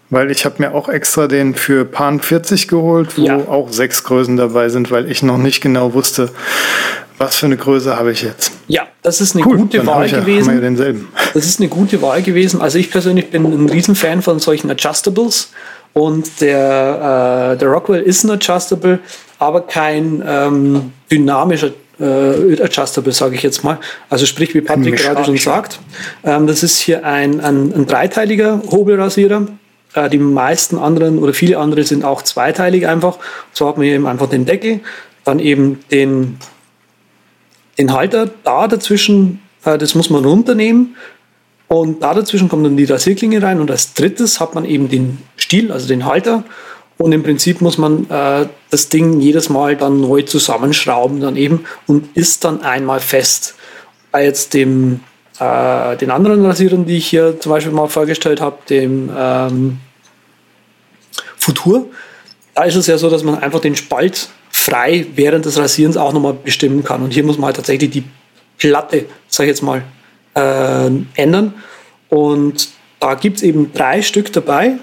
Weil 0.10 0.30
ich 0.30 0.46
habe 0.46 0.56
mir 0.60 0.76
auch 0.76 0.90
extra 0.90 1.28
den 1.28 1.56
für 1.56 1.86
Pan 1.86 2.20
40 2.20 2.68
geholt, 2.68 3.18
wo 3.18 3.24
ja. 3.24 3.38
auch 3.48 3.70
sechs 3.72 4.04
Größen 4.04 4.38
dabei 4.38 4.70
sind, 4.70 4.92
weil 4.92 5.10
ich 5.10 5.24
noch 5.24 5.38
nicht 5.38 5.62
genau 5.62 5.94
wusste, 5.94 6.30
was 7.18 7.38
für 7.38 7.48
eine 7.48 7.58
Größe 7.58 7.98
habe 7.98 8.12
ich 8.12 8.22
jetzt. 8.22 8.52
Ja, 8.68 8.84
das 9.02 9.22
ist 9.22 9.36
eine 9.36 9.46
cool, 9.46 9.58
gute 9.58 9.86
Wahl 9.88 10.08
ja, 10.08 10.20
gewesen. 10.20 10.62
denselben. 10.62 11.08
Das 11.34 11.46
ist 11.46 11.60
eine 11.60 11.70
gute 11.70 12.02
Wahl 12.02 12.22
gewesen. 12.22 12.62
Also 12.62 12.78
ich 12.78 12.92
persönlich 12.92 13.32
bin 13.32 13.46
ein 13.46 13.70
Riesenfan 13.70 14.22
von 14.22 14.40
solchen 14.40 14.70
Adjustables 14.70 15.52
und 15.94 16.42
der, 16.42 17.54
äh, 17.54 17.58
der 17.58 17.68
Rockwell 17.70 18.02
ist 18.02 18.24
ein 18.24 18.32
Adjustable, 18.32 19.00
aber 19.40 19.62
kein 19.62 20.24
ähm, 20.26 20.92
dynamischer 21.12 21.72
äh, 22.04 22.62
Adjustable, 22.62 23.12
sage 23.12 23.36
ich 23.36 23.44
jetzt 23.44 23.64
mal. 23.64 23.80
Also 24.10 24.26
sprich, 24.26 24.54
wie 24.54 24.62
Patrick 24.62 24.98
gerade 24.98 25.24
schon 25.24 25.38
sagt, 25.38 25.80
ähm, 26.24 26.48
das 26.48 26.64
ist 26.64 26.80
hier 26.80 27.06
ein, 27.06 27.40
ein, 27.40 27.74
ein 27.74 27.86
dreiteiliger 27.86 28.62
Hobelrasierer. 28.70 29.48
Äh, 29.94 30.10
die 30.10 30.18
meisten 30.18 30.78
anderen 30.78 31.20
oder 31.20 31.34
viele 31.34 31.58
andere 31.58 31.84
sind 31.84 32.04
auch 32.04 32.22
zweiteilig 32.22 32.88
einfach. 32.88 33.18
So 33.54 33.68
hat 33.68 33.78
man 33.78 33.86
hier 33.86 33.96
eben 33.96 34.08
einfach 34.08 34.30
den 34.30 34.46
Deckel, 34.46 34.82
dann 35.24 35.40
eben 35.40 35.80
den 35.92 36.38
den 37.78 37.94
Halter 37.94 38.30
da 38.44 38.68
dazwischen, 38.68 39.42
äh, 39.66 39.78
das 39.78 39.96
muss 39.96 40.10
man 40.10 40.24
runternehmen. 40.24 40.96
Und 41.68 42.04
da 42.04 42.14
dazwischen 42.14 42.50
kommt 42.50 42.66
dann 42.66 42.78
die 42.78 42.86
Rasierklinge 42.86 43.42
rein. 43.42 43.60
Und 43.60 43.72
als 43.72 43.94
drittes 43.94 44.40
hat 44.40 44.54
man 44.54 44.66
eben 44.66 44.90
den 44.90 45.20
Stiel, 45.38 45.72
also 45.72 45.88
den 45.88 46.06
Halter. 46.06 46.44
Und 46.98 47.12
im 47.12 47.24
Prinzip 47.24 47.62
muss 47.62 47.78
man 47.78 48.10
äh, 48.10 48.48
das 48.70 48.90
Ding 48.90 49.20
jedes 49.20 49.50
Mal 49.50 49.76
dann 49.76 50.00
neu 50.02 50.22
zusammenschrauben 50.22 51.20
dann 51.20 51.36
eben 51.36 51.66
und 51.88 52.16
ist 52.16 52.46
dann 52.46 52.62
einmal 52.62 53.00
fest. 53.00 53.56
Bei 54.12 54.24
jetzt 54.24 54.54
dem, 54.54 55.00
äh, 55.40 55.98
den 55.98 56.12
anderen 56.12 56.46
Rasierern, 56.46 56.86
die 56.86 56.98
ich 56.98 57.08
hier 57.08 57.40
zum 57.40 57.52
Beispiel 57.52 57.74
mal 57.74 57.88
vorgestellt 57.88 58.42
habe, 58.42 58.58
dem 58.70 59.10
ähm, 59.16 59.80
Futur, 61.38 61.88
da 62.54 62.64
ist 62.64 62.76
es 62.76 62.88
ja 62.88 62.98
so, 62.98 63.10
dass 63.10 63.24
man 63.24 63.40
einfach 63.40 63.60
den 63.60 63.76
Spalt 63.76 64.30
frei 64.52 65.08
während 65.16 65.46
des 65.46 65.58
Rasierens 65.58 65.98
auch 65.98 66.14
nochmal 66.14 66.34
bestimmen 66.34 66.84
kann. 66.84 67.02
Und 67.02 67.12
hier 67.12 67.24
muss 67.24 67.38
man 67.38 67.48
halt 67.48 67.56
tatsächlich 67.56 67.90
die 67.90 68.04
Platte, 68.60 69.06
sag 69.28 69.46
ich 69.46 69.50
jetzt 69.50 69.64
mal, 69.64 69.84
äh, 70.36 70.92
ändern. 71.16 71.56
Und 72.10 72.70
da 73.00 73.16
gibt 73.16 73.38
es 73.38 73.44
eben 73.44 73.74
drei 73.74 74.02
Stück 74.02 74.32
dabei, 74.32 74.78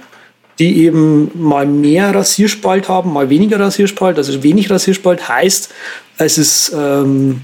die 0.60 0.84
eben 0.84 1.30
mal 1.34 1.66
mehr 1.66 2.14
Rasierspalt 2.14 2.88
haben, 2.88 3.12
mal 3.12 3.30
weniger 3.30 3.58
Rasierspalt. 3.58 4.18
Also 4.18 4.42
wenig 4.42 4.70
Rasierspalt 4.70 5.28
heißt, 5.28 5.70
es 6.18 6.38
ist 6.38 6.72
ähm, 6.76 7.40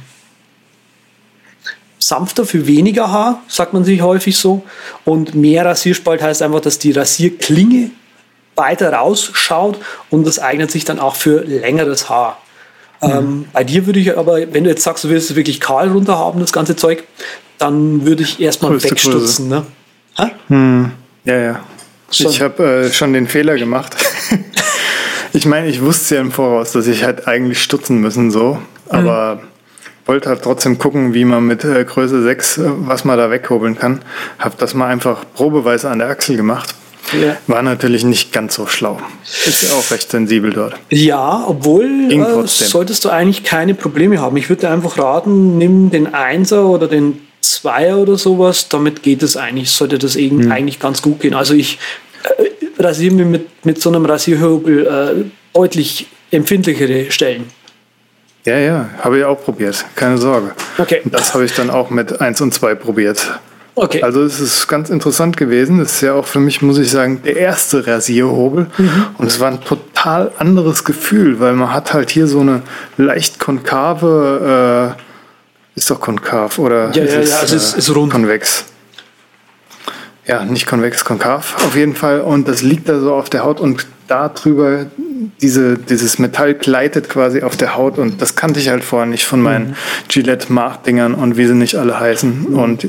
sanfter 1.98 2.44
für 2.44 2.66
weniger 2.66 3.10
Haar, 3.10 3.42
sagt 3.48 3.72
man 3.72 3.84
sich 3.84 4.02
häufig 4.02 4.36
so. 4.36 4.62
Und 5.04 5.34
mehr 5.34 5.64
Rasierspalt 5.64 6.22
heißt 6.22 6.42
einfach, 6.42 6.60
dass 6.60 6.78
die 6.78 6.92
Rasierklinge 6.92 7.90
weiter 8.54 8.92
rausschaut 8.92 9.78
und 10.10 10.26
das 10.26 10.38
eignet 10.38 10.70
sich 10.70 10.84
dann 10.84 10.98
auch 10.98 11.16
für 11.16 11.42
längeres 11.42 12.10
Haar. 12.10 12.40
Mhm. 13.00 13.10
Ähm, 13.10 13.44
bei 13.52 13.64
dir 13.64 13.86
würde 13.86 13.98
ich 13.98 14.16
aber, 14.16 14.52
wenn 14.52 14.64
du 14.64 14.70
jetzt 14.70 14.82
sagst, 14.82 15.04
du 15.04 15.08
willst 15.08 15.30
es 15.30 15.36
wirklich 15.36 15.60
kahl 15.60 15.88
runter 15.88 16.18
haben, 16.18 16.38
das 16.40 16.52
ganze 16.52 16.76
Zeug, 16.76 17.04
dann 17.58 18.04
würde 18.04 18.22
ich 18.22 18.40
erstmal 18.40 18.82
wegstutzen. 18.82 19.48
Ne? 19.48 19.64
Hm. 20.48 20.92
Ja, 21.24 21.38
ja. 21.38 21.60
Schon. 22.10 22.30
Ich 22.30 22.40
habe 22.40 22.86
äh, 22.86 22.92
schon 22.92 23.12
den 23.12 23.26
Fehler 23.26 23.56
gemacht. 23.56 23.96
ich 25.32 25.46
meine, 25.46 25.68
ich 25.68 25.80
wusste 25.82 26.16
ja 26.16 26.20
im 26.20 26.32
Voraus, 26.32 26.72
dass 26.72 26.86
ich 26.86 27.04
halt 27.04 27.26
eigentlich 27.26 27.62
stutzen 27.62 28.00
müssen, 28.00 28.30
so. 28.30 28.60
Aber 28.88 29.36
mhm. 29.36 29.40
wollte 30.06 30.28
halt 30.28 30.42
trotzdem 30.42 30.78
gucken, 30.78 31.14
wie 31.14 31.24
man 31.24 31.46
mit 31.46 31.64
äh, 31.64 31.84
Größe 31.84 32.22
6, 32.22 32.58
äh, 32.58 32.62
was 32.64 33.04
man 33.04 33.18
da 33.18 33.30
weghobeln 33.30 33.76
kann. 33.76 34.02
Habe 34.38 34.54
das 34.58 34.74
mal 34.74 34.86
einfach 34.86 35.24
probeweise 35.34 35.90
an 35.90 35.98
der 35.98 36.08
Achsel 36.08 36.36
gemacht 36.36 36.74
ja. 37.12 37.36
War 37.46 37.62
natürlich 37.62 38.04
nicht 38.04 38.32
ganz 38.32 38.54
so 38.54 38.66
schlau. 38.66 38.98
Ist 39.24 39.62
ja 39.62 39.70
auch 39.76 39.90
recht 39.90 40.10
sensibel 40.10 40.52
dort. 40.52 40.74
Ja, 40.90 41.44
obwohl 41.46 42.10
äh, 42.10 42.46
solltest 42.46 43.04
du 43.04 43.10
eigentlich 43.10 43.44
keine 43.44 43.74
Probleme 43.74 44.20
haben. 44.20 44.36
Ich 44.36 44.48
würde 44.48 44.62
dir 44.62 44.70
einfach 44.70 44.98
raten, 44.98 45.58
nimm 45.58 45.90
den 45.90 46.12
Einser 46.14 46.66
oder 46.66 46.88
den 46.88 47.25
Zweier 47.52 47.98
oder 47.98 48.16
sowas. 48.16 48.68
Damit 48.68 49.02
geht 49.02 49.22
es 49.22 49.36
eigentlich. 49.36 49.70
Sollte 49.70 49.98
das 49.98 50.14
hm. 50.14 50.50
eigentlich 50.50 50.78
ganz 50.78 51.02
gut 51.02 51.20
gehen. 51.20 51.34
Also 51.34 51.54
ich 51.54 51.78
äh, 52.24 52.82
rasiere 52.82 53.14
mir 53.14 53.24
mit, 53.24 53.64
mit 53.64 53.80
so 53.80 53.90
einem 53.90 54.04
Rasierhobel 54.04 54.86
äh, 54.86 55.24
deutlich 55.52 56.06
empfindlichere 56.30 57.10
Stellen. 57.10 57.46
Ja, 58.44 58.58
ja, 58.58 58.90
habe 59.00 59.18
ich 59.18 59.24
auch 59.24 59.42
probiert. 59.42 59.84
Keine 59.96 60.18
Sorge. 60.18 60.52
Okay. 60.78 61.00
Und 61.04 61.12
das 61.12 61.34
habe 61.34 61.44
ich 61.44 61.54
dann 61.54 61.68
auch 61.68 61.90
mit 61.90 62.20
1 62.20 62.40
und 62.42 62.54
2 62.54 62.76
probiert. 62.76 63.40
Okay. 63.74 64.02
Also 64.02 64.22
es 64.22 64.40
ist 64.40 64.68
ganz 64.68 64.88
interessant 64.88 65.36
gewesen. 65.36 65.78
Das 65.78 65.94
ist 65.94 66.00
ja 66.00 66.14
auch 66.14 66.26
für 66.26 66.40
mich, 66.40 66.62
muss 66.62 66.78
ich 66.78 66.90
sagen, 66.90 67.20
der 67.24 67.36
erste 67.36 67.86
Rasierhobel. 67.86 68.68
Mhm. 68.78 69.06
Und 69.18 69.26
es 69.26 69.38
war 69.38 69.50
ein 69.50 69.60
total 69.60 70.32
anderes 70.38 70.84
Gefühl, 70.84 71.40
weil 71.40 71.52
man 71.52 71.74
hat 71.74 71.92
halt 71.92 72.10
hier 72.10 72.26
so 72.26 72.40
eine 72.40 72.62
leicht 72.96 73.38
konkave 73.38 74.96
Ist 75.76 75.90
doch 75.90 76.00
konkav 76.00 76.58
oder 76.58 76.90
Ja, 76.92 77.02
ist 77.04 77.12
ja, 77.14 77.20
es, 77.20 77.30
ja, 77.30 77.56
es 77.56 77.74
äh, 77.74 77.78
ist 77.78 77.94
rund. 77.94 78.12
konvex? 78.12 78.64
Ja, 80.26 80.44
nicht 80.44 80.66
konvex, 80.66 81.04
konkav 81.04 81.54
auf 81.64 81.76
jeden 81.76 81.94
Fall. 81.94 82.20
Und 82.20 82.48
das 82.48 82.62
liegt 82.62 82.88
da 82.88 82.98
so 82.98 83.14
auf 83.14 83.30
der 83.30 83.44
Haut 83.44 83.60
und 83.60 83.86
da 84.08 84.28
drüber 84.28 84.86
diese, 85.40 85.76
dieses 85.78 86.18
Metall 86.18 86.54
gleitet 86.54 87.08
quasi 87.08 87.42
auf 87.42 87.56
der 87.56 87.76
Haut 87.76 87.98
und 87.98 88.20
das 88.22 88.34
kannte 88.36 88.58
ich 88.58 88.68
halt 88.68 88.82
vorher 88.84 89.06
nicht 89.06 89.24
von 89.24 89.40
meinen 89.40 89.68
Mhm. 89.70 89.74
Gillette 90.08 90.52
Mach-Dingern 90.52 91.14
und 91.14 91.36
wie 91.36 91.46
sie 91.46 91.54
nicht 91.54 91.76
alle 91.76 92.00
heißen. 92.00 92.46
Und 92.46 92.88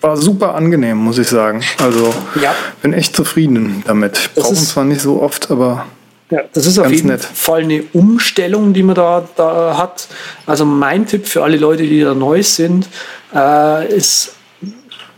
war 0.00 0.16
super 0.16 0.54
angenehm, 0.54 0.96
muss 0.96 1.18
ich 1.18 1.28
sagen. 1.28 1.62
Also 1.82 2.14
Ja. 2.40 2.54
bin 2.82 2.92
echt 2.94 3.14
zufrieden 3.16 3.82
damit. 3.86 4.30
Das 4.36 4.44
Brauchen 4.44 4.54
ist- 4.56 4.68
zwar 4.70 4.84
nicht 4.84 5.00
so 5.02 5.20
oft, 5.20 5.50
aber 5.50 5.84
Ja, 6.30 6.42
das 6.52 6.66
ist 6.66 6.78
auf 6.78 6.84
Ganz 6.84 6.96
jeden 6.96 7.08
nett. 7.08 7.24
Fall 7.24 7.62
eine 7.62 7.82
Umstellung, 7.92 8.72
die 8.72 8.84
man 8.84 8.94
da, 8.94 9.28
da 9.36 9.76
hat. 9.76 10.08
Also 10.46 10.64
mein 10.64 11.06
Tipp 11.06 11.26
für 11.26 11.42
alle 11.42 11.56
Leute, 11.56 11.82
die 11.82 12.00
da 12.00 12.14
neu 12.14 12.42
sind, 12.42 12.88
äh, 13.34 13.92
ist 13.92 14.34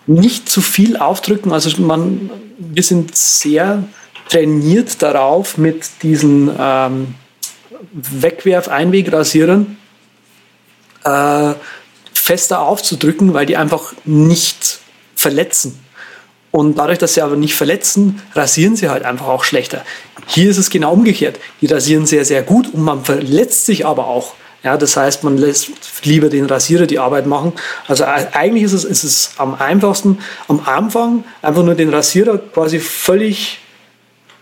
nicht 0.06 0.48
zu 0.48 0.62
viel 0.62 0.96
aufdrücken. 0.96 1.52
Also 1.52 1.80
man, 1.82 2.30
wir 2.58 2.82
sind 2.82 3.14
sehr 3.14 3.84
trainiert 4.28 5.02
darauf, 5.02 5.58
mit 5.58 6.02
diesen 6.02 6.50
ähm, 6.58 7.14
Wegwerf-Einwegrasierern 7.92 9.76
äh, 11.04 11.52
fester 12.14 12.62
aufzudrücken, 12.62 13.34
weil 13.34 13.44
die 13.44 13.58
einfach 13.58 13.92
nicht 14.04 14.78
verletzen. 15.14 15.78
Und 16.50 16.78
dadurch, 16.78 16.98
dass 16.98 17.14
sie 17.14 17.22
aber 17.22 17.36
nicht 17.36 17.54
verletzen, 17.54 18.22
rasieren 18.34 18.76
sie 18.76 18.88
halt 18.88 19.04
einfach 19.04 19.26
auch 19.26 19.44
schlechter. 19.44 19.84
Hier 20.35 20.51
ist 20.51 20.59
es 20.59 20.70
genau 20.70 20.93
umgekehrt. 20.93 21.39
Die 21.61 21.66
rasieren 21.66 22.07
sehr, 22.07 22.24
sehr 22.24 22.43
gut 22.43 22.72
und 22.72 22.83
man 22.83 23.05
verletzt 23.05 23.66
sich 23.66 23.85
aber 23.87 24.07
auch. 24.07 24.35
Ja, 24.62 24.76
das 24.76 24.97
heißt, 24.97 25.24
man 25.24 25.37
lässt 25.37 25.70
lieber 26.05 26.28
den 26.28 26.47
Rasierer 26.47 26.87
die 26.87 26.99
Arbeit 27.01 27.26
machen. 27.26 27.53
Also 27.89 28.05
e- 28.05 28.28
eigentlich 28.33 28.62
ist 28.62 28.72
es, 28.72 28.85
ist 28.85 29.03
es 29.05 29.33
am 29.37 29.55
einfachsten 29.57 30.18
am 30.49 30.61
Anfang 30.64 31.24
einfach 31.43 31.64
nur 31.64 31.74
den 31.74 31.91
Rasierer 31.93 32.39
quasi 32.39 32.78
völlig 32.78 33.59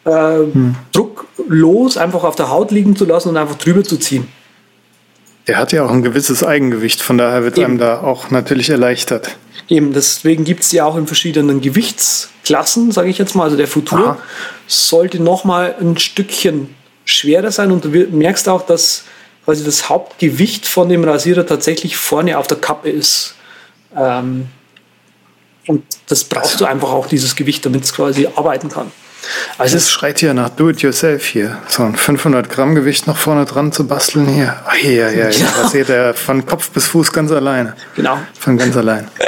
äh, 0.05 0.41
drucklos 0.93 1.97
einfach 1.97 2.23
auf 2.25 2.37
der 2.37 2.51
Haut 2.51 2.71
liegen 2.71 2.97
zu 2.97 3.07
lassen 3.07 3.31
und 3.31 3.37
einfach 3.39 3.57
drüber 3.57 3.83
zu 3.83 3.97
ziehen. 3.97 4.29
der 5.49 5.57
hat 5.59 5.73
ja 5.73 5.85
auch 5.85 5.91
ein 5.91 6.03
gewisses 6.03 6.45
Eigengewicht. 6.45 7.01
Von 7.03 7.17
daher 7.19 7.43
wird 7.43 7.57
Eben. 7.57 7.65
einem 7.65 7.79
da 7.79 8.01
auch 8.03 8.31
natürlich 8.31 8.71
erleichtert. 8.71 9.37
Eben, 9.71 9.93
deswegen 9.93 10.43
gibt 10.43 10.65
es 10.65 10.71
die 10.71 10.83
auch 10.83 10.97
in 10.97 11.07
verschiedenen 11.07 11.61
Gewichtsklassen, 11.61 12.91
sage 12.91 13.09
ich 13.09 13.19
jetzt 13.19 13.37
mal. 13.37 13.45
Also 13.45 13.57
der 13.57 13.69
Futur 13.69 14.01
Aha. 14.01 14.19
sollte 14.67 15.23
noch 15.23 15.45
mal 15.45 15.77
ein 15.81 15.97
Stückchen 15.97 16.75
schwerer 17.05 17.53
sein 17.53 17.71
und 17.71 17.85
du 17.85 17.89
merkst 17.89 18.49
auch, 18.49 18.67
dass 18.67 19.05
quasi 19.45 19.65
das 19.65 19.89
Hauptgewicht 19.89 20.67
von 20.67 20.89
dem 20.89 21.05
Rasierer 21.05 21.47
tatsächlich 21.47 21.97
vorne 21.97 22.37
auf 22.37 22.49
der 22.49 22.59
Kappe 22.59 22.91
ist. 22.91 23.37
Ähm, 23.97 24.49
und 25.69 25.85
das 26.09 26.25
brauchst 26.25 26.61
du 26.61 26.65
einfach 26.65 26.91
auch, 26.91 27.07
dieses 27.07 27.37
Gewicht, 27.37 27.65
damit 27.65 27.85
es 27.85 27.95
quasi 27.95 28.27
arbeiten 28.35 28.71
kann. 28.71 28.91
Also 29.59 29.77
es 29.77 29.85
Es 29.85 29.91
schreit 29.91 30.21
hier 30.21 30.35
nach 30.35 30.49
Do-it-yourself 30.51 31.27
hier. 31.27 31.59
So 31.69 31.83
ein 31.83 31.95
500 31.95 32.49
Gramm 32.49 32.75
Gewicht 32.75 33.07
noch 33.07 33.17
vorne 33.17 33.45
dran 33.45 33.73
zu 33.73 33.87
basteln 33.87 34.27
hier. 34.27 34.57
Ah, 34.67 34.77
ja, 34.83 35.11
ja, 35.11 35.29
ja. 35.31 35.49
Das 35.63 35.73
seht 35.73 35.89
ihr 35.89 36.15
von 36.15 36.47
Kopf 36.47 36.71
bis 36.71 36.87
Fuß 36.87 37.13
ganz 37.13 37.31
alleine. 37.33 37.75
genau. 37.95 38.19
Von 38.39 38.57
ganz 38.57 38.77
allein. 38.77 39.09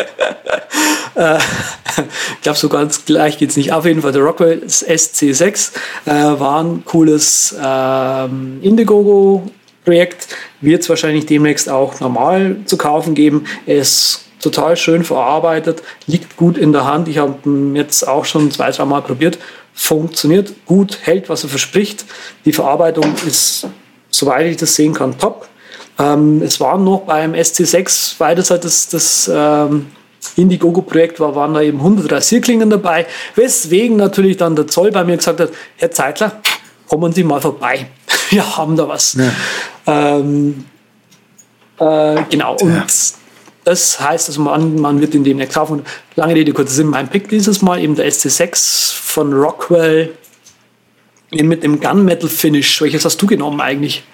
ich 1.17 2.41
glaube, 2.43 2.59
so 2.59 2.69
ganz 2.69 3.05
gleich 3.05 3.39
geht 3.39 3.51
es 3.51 3.57
nicht. 3.57 3.73
Auf 3.73 3.85
jeden 3.85 4.03
Fall, 4.03 4.13
der 4.13 4.23
Rockwell 4.23 4.63
SC6 4.65 5.73
äh, 6.07 6.11
war 6.11 6.63
ein 6.63 6.85
cooles 6.85 7.55
ähm, 7.63 8.59
Indiegogo-Projekt. 8.63 10.29
Wird 10.61 10.83
es 10.83 10.89
wahrscheinlich 10.89 11.27
demnächst 11.27 11.69
auch 11.69 12.01
normal 12.01 12.57
zu 12.65 12.77
kaufen 12.77 13.15
geben. 13.15 13.45
Ist 13.67 14.25
total 14.43 14.77
schön 14.77 15.05
verarbeitet, 15.05 15.83
liegt 16.07 16.37
gut 16.37 16.59
in 16.59 16.73
der 16.73 16.85
Hand. 16.85 17.09
Ich 17.09 17.19
habe 17.19 17.35
ihn 17.45 17.75
jetzt 17.75 18.07
auch 18.07 18.25
schon 18.25 18.51
zwei, 18.51 18.71
drei 18.71 18.85
Mal 18.85 19.01
probiert. 19.01 19.39
Funktioniert 19.73 20.53
gut, 20.67 20.99
hält, 21.03 21.29
was 21.29 21.45
er 21.45 21.49
verspricht. 21.49 22.05
Die 22.45 22.53
Verarbeitung 22.53 23.15
ist, 23.27 23.67
soweit 24.11 24.47
ich 24.47 24.59
das 24.59 24.75
sehen 24.75 24.93
kann, 24.93 25.17
top. 25.19 25.49
Ähm, 25.99 26.43
es 26.43 26.61
waren 26.61 26.85
noch 26.85 27.03
beim 27.03 27.33
SC6, 27.33 28.15
weil 28.19 28.35
das 28.35 28.51
halt 28.51 28.65
das, 28.65 28.89
das 28.89 29.31
ähm, 29.33 29.87
Indiegogo-Projekt 30.37 31.21
war, 31.21 31.35
waren 31.35 31.55
da 31.55 31.63
eben 31.63 31.79
100 31.79 32.11
Rasierklingen 32.11 32.71
dabei, 32.71 33.07
weswegen 33.35 33.97
natürlich 33.97 34.37
dann 34.37 34.57
der 34.57 34.67
Zoll 34.67 34.91
bei 34.91 35.05
mir 35.05 35.17
gesagt 35.17 35.41
hat, 35.41 35.51
Herr 35.77 35.91
Zeitler, 35.91 36.41
kommen 36.89 37.13
Sie 37.13 37.25
mal 37.25 37.41
vorbei, 37.41 37.87
wir 38.31 38.57
haben 38.57 38.77
da 38.77 38.89
was. 38.89 39.17
Ähm, 39.87 40.65
äh, 41.79 42.23
genau, 42.31 42.57
und 42.61 42.85
das 43.65 44.01
heißt, 44.01 44.29
also 44.29 44.41
man, 44.43 44.77
man 44.81 45.01
wird 45.01 45.15
in 45.15 45.25
demnächst 45.25 45.55
kaufen. 45.55 45.83
Lange 46.17 46.35
Rede, 46.35 46.53
kurzer 46.53 46.73
Sinn, 46.75 46.89
mein 46.89 47.09
Pick 47.09 47.29
dieses 47.29 47.63
Mal 47.63 47.81
eben 47.81 47.95
der 47.95 48.11
SC6 48.11 48.95
von 48.95 49.33
Rockwell 49.33 50.11
mit 51.31 51.63
dem 51.63 51.81
Gunmetal-Finish. 51.81 52.83
Welches 52.83 53.05
hast 53.05 53.21
du 53.23 53.27
genommen 53.27 53.61
eigentlich? 53.61 54.05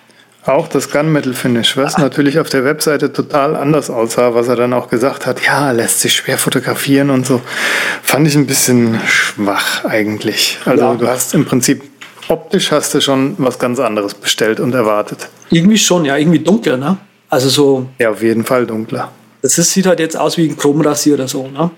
Auch 0.45 0.69
das 0.69 0.91
Gunmetal-Finish, 0.91 1.77
was 1.77 1.99
natürlich 1.99 2.39
auf 2.39 2.49
der 2.49 2.65
Webseite 2.65 3.13
total 3.13 3.57
anders 3.57 3.91
aussah, 3.91 4.35
was 4.35 4.49
er 4.49 4.57
dann 4.57 4.73
auch 4.73 4.89
gesagt 4.89 5.27
hat. 5.27 5.45
Ja, 5.45 5.73
lässt 5.73 6.01
sich 6.01 6.15
schwer 6.15 6.39
fotografieren 6.39 7.11
und 7.11 7.27
so. 7.27 7.41
Fand 8.03 8.27
ich 8.29 8.35
ein 8.37 8.47
bisschen 8.47 9.01
schwach 9.07 9.85
eigentlich. 9.85 10.59
Also 10.65 10.85
Ja. 10.85 10.95
du 10.95 11.07
hast 11.09 11.35
im 11.35 11.45
Prinzip 11.45 11.83
optisch 12.29 12.71
hast 12.73 12.95
du 12.95 13.01
schon 13.01 13.35
was 13.39 13.59
ganz 13.59 13.79
anderes 13.81 14.15
bestellt 14.15 14.61
und 14.61 14.75
erwartet. 14.75 15.29
Irgendwie 15.51 15.79
schon, 15.79 16.05
ja, 16.05 16.17
irgendwie 16.17 16.39
dunkler, 16.39 16.77
ne? 16.77 16.99
Also 17.31 17.49
so, 17.49 17.87
Ja, 17.99 18.11
auf 18.11 18.23
jeden 18.23 18.45
Fall 18.45 18.67
dunkler. 18.67 19.11
Das 19.43 19.59
ist, 19.59 19.72
sieht 19.72 19.86
halt 19.86 20.01
jetzt 20.01 20.16
aus 20.16 20.36
wie 20.36 20.49
ein 20.49 20.57
Chromrasierer 20.57 21.28
so, 21.28 21.49
ne? 21.49 21.70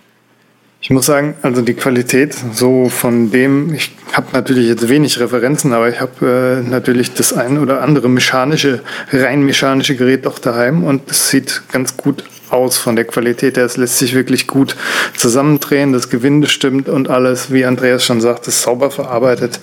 Ich 0.82 0.88
muss 0.88 1.04
sagen, 1.04 1.34
also 1.42 1.60
die 1.60 1.74
Qualität 1.74 2.34
so 2.54 2.88
von 2.88 3.30
dem, 3.30 3.74
ich 3.74 3.94
habe 4.12 4.28
natürlich 4.32 4.66
jetzt 4.66 4.88
wenig 4.88 5.20
Referenzen, 5.20 5.74
aber 5.74 5.90
ich 5.90 6.00
habe 6.00 6.62
äh, 6.64 6.66
natürlich 6.66 7.12
das 7.12 7.34
ein 7.34 7.58
oder 7.58 7.82
andere 7.82 8.08
mechanische, 8.08 8.80
rein 9.12 9.42
mechanische 9.42 9.94
Gerät 9.94 10.24
doch 10.24 10.38
daheim 10.38 10.82
und 10.84 11.10
es 11.10 11.28
sieht 11.28 11.62
ganz 11.70 11.98
gut 11.98 12.24
aus 12.48 12.78
von 12.78 12.96
der 12.96 13.04
Qualität 13.04 13.58
her. 13.58 13.66
Es 13.66 13.76
lässt 13.76 13.98
sich 13.98 14.14
wirklich 14.14 14.46
gut 14.46 14.74
zusammendrehen, 15.16 15.92
das 15.92 16.08
Gewinde 16.08 16.48
stimmt 16.48 16.88
und 16.88 17.10
alles, 17.10 17.52
wie 17.52 17.66
Andreas 17.66 18.02
schon 18.02 18.22
sagt, 18.22 18.48
ist 18.48 18.62
sauber 18.62 18.90
verarbeitet. 18.90 19.60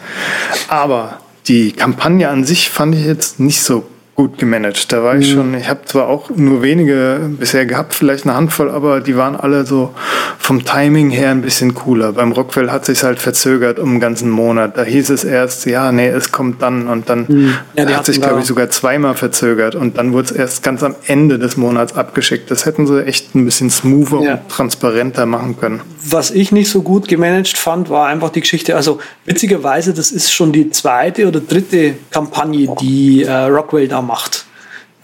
Aber 0.67 1.19
die 1.47 1.71
Kampagne 1.71 2.29
an 2.29 2.43
sich 2.43 2.69
fand 2.69 2.93
ich 2.93 3.05
jetzt 3.05 3.39
nicht 3.39 3.61
so 3.61 3.87
gut 4.17 4.39
gemanagt. 4.39 4.91
Da 4.91 5.03
war 5.03 5.15
ich 5.15 5.31
schon, 5.31 5.53
ich 5.53 5.69
habe 5.69 5.81
zwar 5.85 6.07
auch 6.07 6.31
nur 6.35 6.63
wenige 6.63 7.29
bisher 7.39 7.67
gehabt, 7.67 7.93
vielleicht 7.93 8.25
eine 8.25 8.33
Handvoll, 8.35 8.71
aber 8.71 8.99
die 8.99 9.15
waren 9.15 9.35
alle 9.35 9.63
so 9.63 9.93
vom 10.39 10.65
Timing 10.65 11.11
her 11.11 11.29
ein 11.29 11.43
bisschen 11.43 11.75
cooler. 11.75 12.13
Beim 12.13 12.31
Rockwell 12.31 12.71
hat 12.71 12.83
sich 12.83 13.03
halt 13.03 13.19
verzögert 13.19 13.77
um 13.77 13.91
einen 13.91 13.99
ganzen 13.99 14.31
Monat. 14.31 14.75
Da 14.75 14.83
hieß 14.83 15.11
es 15.11 15.23
erst, 15.23 15.67
ja, 15.67 15.91
nee, 15.91 16.07
es 16.07 16.31
kommt 16.31 16.63
dann 16.63 16.87
und 16.87 17.09
dann 17.09 17.53
Ja, 17.75 17.85
die 17.85 17.95
hat 17.95 18.07
sich, 18.07 18.19
glaube 18.19 18.39
ich, 18.39 18.45
sogar 18.45 18.71
zweimal 18.71 19.13
verzögert 19.13 19.75
und 19.75 19.99
dann 19.99 20.13
wurde 20.13 20.25
es 20.25 20.31
erst 20.31 20.63
ganz 20.63 20.81
am 20.81 20.95
Ende 21.05 21.37
des 21.37 21.55
Monats 21.55 21.95
abgeschickt. 21.95 22.49
Das 22.49 22.65
hätten 22.65 22.87
sie 22.87 23.05
echt 23.05 23.35
ein 23.35 23.45
bisschen 23.45 23.69
smoother 23.69 24.21
Ja. 24.21 24.33
und 24.33 24.49
transparenter 24.49 25.27
machen 25.27 25.59
können. 25.59 25.81
Was 26.09 26.31
ich 26.31 26.51
nicht 26.51 26.69
so 26.69 26.81
gut 26.83 27.07
gemanagt 27.07 27.57
fand, 27.57 27.89
war 27.89 28.07
einfach 28.07 28.29
die 28.29 28.41
Geschichte. 28.41 28.75
Also 28.75 28.99
witzigerweise, 29.25 29.93
das 29.93 30.11
ist 30.11 30.31
schon 30.31 30.51
die 30.53 30.69
zweite 30.69 31.27
oder 31.27 31.39
dritte 31.39 31.95
Kampagne, 32.11 32.69
die 32.79 33.23
äh, 33.23 33.31
Rockwell 33.31 33.87
da 33.87 34.01
macht. 34.01 34.45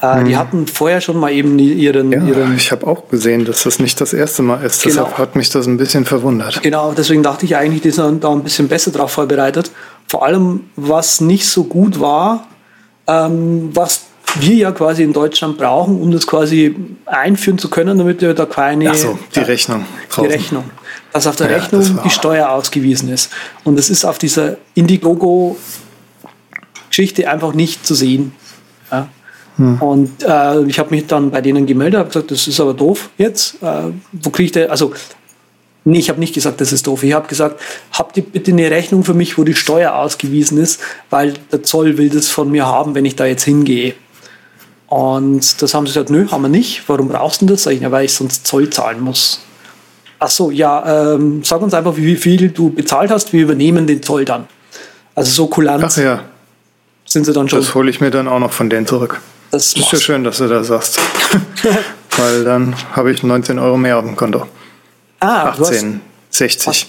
Äh, 0.02 0.24
Die 0.24 0.38
hatten 0.38 0.68
vorher 0.68 1.02
schon 1.02 1.18
mal 1.20 1.32
eben 1.32 1.58
die- 1.58 1.74
ihren, 1.74 2.12
Ja, 2.12 2.24
ihren 2.24 2.56
ich 2.56 2.72
habe 2.72 2.86
auch 2.88 3.10
gesehen, 3.10 3.44
dass 3.46 3.64
das 3.64 3.80
nicht 3.80 4.00
das 4.00 4.14
erste 4.14 4.44
Mal 4.44 4.64
ist. 4.64 4.84
Genau. 4.84 4.96
Deshalb 5.04 5.18
hat 5.18 5.36
mich 5.36 5.50
das 5.50 5.66
ein 5.68 5.78
bisschen 5.78 6.06
verwundert. 6.06 6.62
Genau, 6.62 6.94
deswegen 6.94 7.24
dachte 7.24 7.46
ich 7.46 7.56
eigentlich, 7.56 7.82
die 7.82 7.92
sind 7.92 8.24
da 8.24 8.32
ein 8.32 8.44
bisschen 8.44 8.68
besser 8.68 8.92
drauf 8.92 9.12
vorbereitet. 9.12 9.72
Vor 10.08 10.24
allem, 10.26 10.62
was 10.76 11.20
nicht 11.22 11.48
so 11.48 11.64
gut 11.66 12.00
war, 12.00 12.48
ähm, 13.08 13.72
was 13.74 14.02
wir 14.40 14.56
ja 14.56 14.72
quasi 14.72 15.04
in 15.04 15.14
Deutschland 15.14 15.58
brauchen, 15.58 16.02
um 16.02 16.12
das 16.12 16.26
quasi 16.28 16.76
einführen 17.06 17.58
zu 17.58 17.70
können, 17.70 17.98
damit 17.98 18.22
wir 18.22 18.34
da 18.34 18.46
keine 18.46 18.90
Ach 18.90 18.96
so, 18.96 19.18
die 19.36 19.40
Rechnung. 19.42 19.86
die 20.10 20.16
draußen. 20.16 20.32
Rechnung. 20.32 20.64
Dass 21.14 21.28
auf 21.28 21.36
der 21.36 21.50
Ja, 21.50 21.58
Rechnung 21.58 22.00
die 22.04 22.10
Steuer 22.10 22.50
ausgewiesen 22.50 23.10
ist. 23.10 23.32
Und 23.64 23.78
das 23.78 23.90
ist 23.90 24.04
auf 24.04 24.18
dieser 24.18 24.58
Indiegogo-Geschichte 24.74 27.30
einfach 27.30 27.54
nicht 27.54 27.86
zu 27.86 27.94
sehen. 27.94 28.34
Ja. 28.92 29.08
Hm. 29.58 29.82
Und 29.82 30.24
äh, 30.24 30.64
ich 30.64 30.80
habe 30.80 30.90
mich 30.90 31.06
dann 31.06 31.30
bei 31.32 31.42
denen 31.42 31.68
gemeldet, 31.68 32.00
habe 32.00 32.10
gesagt, 32.10 32.32
das 32.32 32.48
ist 32.48 32.60
aber 32.60 32.74
doof 32.74 33.10
jetzt. 33.18 33.62
Äh, 33.62 33.92
wo 34.12 34.32
kriege 34.32 34.48
ich 34.48 34.52
denn, 34.52 34.70
also 34.70 34.92
Nee, 35.86 36.00
ich 36.00 36.10
habe 36.10 36.20
nicht 36.20 36.34
gesagt, 36.34 36.62
das 36.62 36.72
ist 36.72 36.88
doof. 36.88 37.04
Ich 37.04 37.14
habe 37.14 37.28
gesagt, 37.28 37.60
habt 37.92 38.16
ihr 38.16 38.24
bitte 38.24 38.52
eine 38.52 38.72
Rechnung 38.72 39.04
für 39.04 39.14
mich, 39.14 39.38
wo 39.38 39.44
die 39.44 39.54
Steuer 39.54 39.96
ausgewiesen 39.96 40.58
ist, 40.58 40.80
weil 41.10 41.34
der 41.52 41.64
Zoll 41.64 41.98
will 41.98 42.10
das 42.10 42.30
von 42.30 42.50
mir 42.50 42.66
haben, 42.66 42.96
wenn 42.96 43.04
ich 43.04 43.18
da 43.18 43.26
jetzt 43.26 43.44
hingehe. 43.44 43.94
Und 44.88 45.62
das 45.62 45.74
haben 45.74 45.86
sie 45.86 45.92
gesagt, 45.92 46.10
nö, 46.10 46.30
haben 46.32 46.44
wir 46.44 46.50
nicht. 46.50 46.84
Warum 46.88 47.10
brauchst 47.10 47.42
du 47.42 47.46
denn 47.46 47.56
das? 47.56 47.64
Sag 47.64 47.74
ich, 47.74 47.82
ja, 47.82 47.92
weil 47.92 48.06
ich 48.06 48.14
sonst 48.14 48.48
Zoll 48.48 48.70
zahlen 48.70 49.02
muss. 49.02 49.42
Ach 50.26 50.30
so, 50.30 50.52
ja, 50.52 51.16
ähm, 51.16 51.44
sag 51.44 51.62
uns 51.62 51.74
einfach, 51.74 51.98
wie 51.98 52.16
viel 52.16 52.48
du 52.48 52.70
bezahlt 52.70 53.12
hast, 53.12 53.34
wir 53.34 53.44
übernehmen 53.44 53.86
den 53.86 54.02
Zoll 54.02 54.24
dann. 54.24 54.48
Also 55.16 55.32
so 55.32 55.48
kulant 55.48 55.84
Ach 55.84 55.98
ja, 55.98 56.24
sind 57.06 57.26
sie 57.26 57.34
dann 57.34 57.50
schon. 57.50 57.60
das 57.60 57.76
hole 57.76 57.90
ich 57.90 58.00
mir 58.00 58.10
dann 58.10 58.30
auch 58.30 58.40
noch 58.40 58.54
von 58.54 58.70
denen 58.70 58.88
zurück. 58.88 59.20
Das 59.52 59.74
ist 59.74 59.92
ja 59.92 60.00
schön, 60.00 60.24
dass 60.24 60.38
du 60.38 60.48
das 60.48 60.68
sagst. 60.68 60.98
Weil 62.18 62.46
dann 62.46 62.74
habe 62.94 63.12
ich 63.12 63.22
19 63.22 63.60
Euro 63.60 63.76
mehr 63.76 63.98
auf 63.98 64.06
dem 64.06 64.16
Konto. 64.16 64.48
Ah, 65.20 65.50
18, 65.50 66.00
60. 66.30 66.88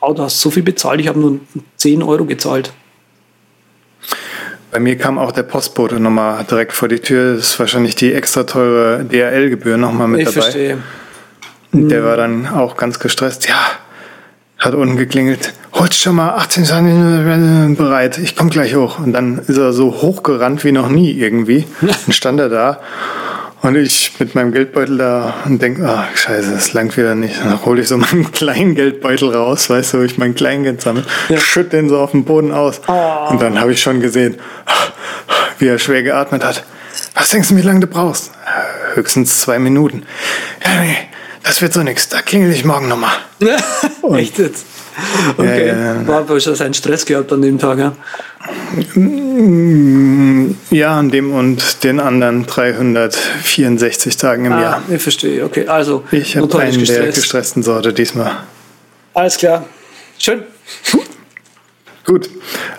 Oh, 0.00 0.12
du 0.12 0.24
hast 0.24 0.40
so 0.40 0.50
viel 0.50 0.64
bezahlt, 0.64 1.00
ich 1.00 1.06
habe 1.06 1.20
nur 1.20 1.38
10 1.76 2.02
Euro 2.02 2.24
gezahlt. 2.24 2.72
Bei 4.72 4.80
mir 4.80 4.98
kam 4.98 5.16
auch 5.16 5.30
der 5.30 5.44
Postbote 5.44 6.00
nochmal 6.00 6.42
direkt 6.50 6.72
vor 6.72 6.88
die 6.88 6.98
Tür. 6.98 7.36
Das 7.36 7.50
ist 7.50 7.60
wahrscheinlich 7.60 7.94
die 7.94 8.12
extra 8.12 8.42
teure 8.42 9.04
DRL-Gebühr 9.04 9.76
nochmal 9.76 10.08
mit 10.08 10.22
ich 10.22 10.26
dabei. 10.26 10.40
verstehe. 10.40 10.78
Der 11.72 12.04
war 12.04 12.16
dann 12.16 12.46
auch 12.48 12.76
ganz 12.76 12.98
gestresst. 12.98 13.48
Ja, 13.48 13.56
hat 14.58 14.74
unten 14.74 14.96
geklingelt. 14.96 15.54
Holt 15.72 15.94
schon 15.94 16.16
mal 16.16 16.30
18 16.34 16.64
Minuten 16.84 17.76
bereit. 17.76 18.18
Ich 18.18 18.36
komme 18.36 18.50
gleich 18.50 18.74
hoch. 18.74 18.98
Und 18.98 19.12
dann 19.14 19.38
ist 19.38 19.56
er 19.56 19.72
so 19.72 19.90
hochgerannt 20.02 20.62
wie 20.64 20.72
noch 20.72 20.88
nie 20.90 21.10
irgendwie. 21.12 21.66
Dann 21.80 22.12
stand 22.12 22.40
er 22.40 22.50
da. 22.50 22.80
Und 23.62 23.76
ich 23.76 24.12
mit 24.18 24.34
meinem 24.34 24.52
Geldbeutel 24.52 24.98
da 24.98 25.34
und 25.44 25.62
denke, 25.62 25.88
ach 25.88 26.14
scheiße, 26.16 26.50
das 26.50 26.72
langt 26.72 26.96
wieder 26.96 27.14
nicht. 27.14 27.38
Dann 27.42 27.64
hole 27.64 27.80
ich 27.80 27.88
so 27.88 27.96
meinen 27.96 28.30
kleinen 28.32 28.74
Geldbeutel 28.74 29.30
raus, 29.34 29.70
weißt 29.70 29.94
du, 29.94 29.98
wo 29.98 30.02
ich 30.02 30.18
mein 30.18 30.34
Kleingeld 30.34 30.82
sammle, 30.82 31.04
Ja. 31.28 31.38
schütt 31.38 31.72
den 31.72 31.88
so 31.88 31.98
auf 32.00 32.10
den 32.10 32.24
Boden 32.24 32.50
aus. 32.52 32.80
Oh. 32.88 33.28
Und 33.30 33.40
dann 33.40 33.60
habe 33.60 33.72
ich 33.72 33.80
schon 33.80 34.00
gesehen, 34.00 34.36
wie 35.58 35.68
er 35.68 35.78
schwer 35.78 36.02
geatmet 36.02 36.44
hat. 36.44 36.64
Was 37.14 37.30
denkst 37.30 37.48
du, 37.50 37.56
wie 37.56 37.62
lange 37.62 37.80
du 37.80 37.86
brauchst? 37.86 38.32
Höchstens 38.94 39.40
zwei 39.40 39.60
Minuten. 39.60 40.02
Ja, 40.64 40.82
nee, 40.82 40.96
das 41.44 41.60
wird 41.62 41.72
so 41.72 41.82
nichts. 41.82 42.08
Da 42.08 42.22
klingel 42.22 42.52
ich 42.52 42.64
morgen 42.64 42.88
nochmal. 42.88 43.12
Echt 44.16 44.38
jetzt? 44.38 44.66
Okay. 45.38 45.68
Ja. 45.68 46.06
War 46.06 46.28
wahrscheinlich 46.28 46.62
einen 46.62 46.74
Stress 46.74 47.04
gehabt 47.06 47.32
an 47.32 47.40
dem 47.42 47.58
Tag, 47.58 47.78
ja. 47.78 47.92
Ja, 50.70 50.98
an 50.98 51.10
dem 51.10 51.32
und 51.32 51.82
den 51.84 51.98
anderen 52.00 52.46
364 52.46 54.16
Tagen 54.16 54.44
im 54.46 54.52
Ah, 54.52 54.60
Jahr. 54.62 54.82
ich 54.90 55.02
verstehe. 55.02 55.44
Okay, 55.44 55.66
also 55.66 56.04
Ich 56.10 56.36
habe 56.36 56.46
einen 56.60 56.72
der 56.72 56.78
gestresst. 56.80 57.14
gestressten 57.20 57.62
Sorte 57.62 57.92
diesmal. 57.92 58.32
Alles 59.14 59.36
klar. 59.38 59.64
Schön. 60.18 60.42
Gut, 62.04 62.28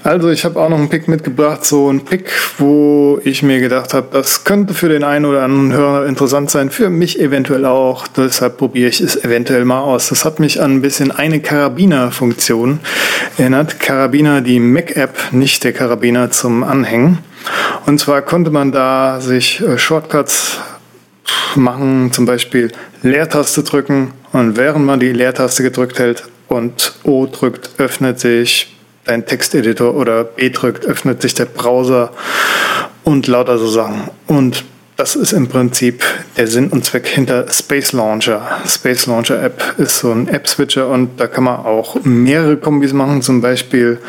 also 0.03 0.29
ich 0.29 0.43
habe 0.43 0.59
auch 0.59 0.67
noch 0.67 0.77
einen 0.77 0.89
Pick 0.89 1.07
mitgebracht, 1.07 1.63
so 1.63 1.89
ein 1.89 2.03
Pick, 2.03 2.29
wo 2.57 3.21
ich 3.23 3.41
mir 3.41 3.61
gedacht 3.61 3.93
habe, 3.93 4.07
das 4.11 4.43
könnte 4.43 4.73
für 4.73 4.89
den 4.89 5.05
einen 5.05 5.23
oder 5.23 5.43
anderen 5.43 5.71
Hörer 5.71 6.07
interessant 6.07 6.51
sein, 6.51 6.69
für 6.69 6.89
mich 6.89 7.21
eventuell 7.21 7.65
auch. 7.65 8.05
Deshalb 8.07 8.57
probiere 8.57 8.89
ich 8.89 8.99
es 8.99 9.15
eventuell 9.23 9.63
mal 9.63 9.79
aus. 9.79 10.09
Das 10.09 10.25
hat 10.25 10.41
mich 10.41 10.61
an 10.61 10.75
ein 10.75 10.81
bisschen 10.81 11.11
eine 11.11 11.39
Karabiner-Funktion 11.39 12.79
erinnert. 13.37 13.79
Karabiner, 13.79 14.41
die 14.41 14.59
Mac-App, 14.59 15.31
nicht 15.31 15.63
der 15.63 15.71
Karabiner 15.71 16.29
zum 16.29 16.61
Anhängen. 16.65 17.19
Und 17.85 17.99
zwar 17.99 18.23
konnte 18.23 18.51
man 18.51 18.73
da 18.73 19.21
sich 19.21 19.61
äh, 19.61 19.77
Shortcuts 19.77 20.59
machen, 21.55 22.11
zum 22.11 22.25
Beispiel 22.25 22.73
Leertaste 23.03 23.63
drücken 23.63 24.11
und 24.33 24.57
während 24.57 24.85
man 24.85 24.99
die 24.99 25.13
Leertaste 25.13 25.63
gedrückt 25.63 25.99
hält 25.99 26.25
und 26.49 26.95
O 27.03 27.25
drückt, 27.25 27.79
öffnet 27.79 28.19
sich 28.19 28.72
dein 29.05 29.25
Texteditor 29.25 29.95
oder 29.95 30.23
B 30.23 30.49
drückt, 30.49 30.85
öffnet 30.85 31.21
sich 31.21 31.33
der 31.33 31.45
Browser 31.45 32.11
und 33.03 33.27
lauter 33.27 33.57
so 33.57 33.67
Sachen. 33.67 34.09
Und 34.27 34.63
das 34.95 35.15
ist 35.15 35.33
im 35.33 35.47
Prinzip 35.47 36.03
der 36.37 36.47
Sinn 36.47 36.69
und 36.69 36.85
Zweck 36.85 37.07
hinter 37.07 37.49
Space 37.51 37.93
Launcher. 37.93 38.61
Space 38.67 39.07
Launcher 39.07 39.41
App 39.41 39.75
ist 39.77 39.99
so 39.99 40.11
ein 40.11 40.27
App-Switcher 40.27 40.87
und 40.87 41.19
da 41.19 41.27
kann 41.27 41.43
man 41.43 41.57
auch 41.57 41.97
mehrere 42.03 42.57
Kombis 42.57 42.93
machen, 42.93 43.21
zum 43.21 43.41
Beispiel 43.41 43.99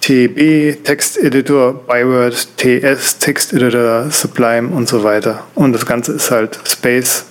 TB, 0.00 0.84
Texteditor, 0.84 1.74
Byword, 1.86 2.56
TS, 2.56 3.18
Texteditor, 3.18 4.10
Sublime 4.10 4.68
und 4.68 4.88
so 4.88 5.02
weiter. 5.02 5.44
Und 5.54 5.72
das 5.72 5.84
Ganze 5.84 6.12
ist 6.12 6.30
halt 6.30 6.58
Space, 6.64 7.26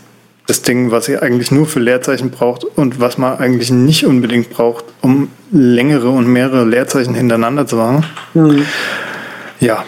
das 0.48 0.62
Ding, 0.62 0.91
was 0.91 1.08
ihr 1.08 1.24
eigentlich 1.24 1.52
nur 1.52 1.66
für 1.66 1.80
Leerzeichen 1.80 2.30
braucht 2.30 2.64
und 2.64 3.00
was 3.00 3.18
man 3.18 3.38
eigentlich 3.38 3.72
nicht 3.72 4.06
unbedingt 4.06 4.50
braucht, 4.52 4.86
um 5.02 5.30
längere 5.52 6.10
und 6.10 6.28
mehrere 6.28 6.66
Leerzeichen 6.66 7.16
hintereinander 7.16 7.66
zu 7.66 7.78
machen. 7.78 8.06
Ja, 9.60 9.84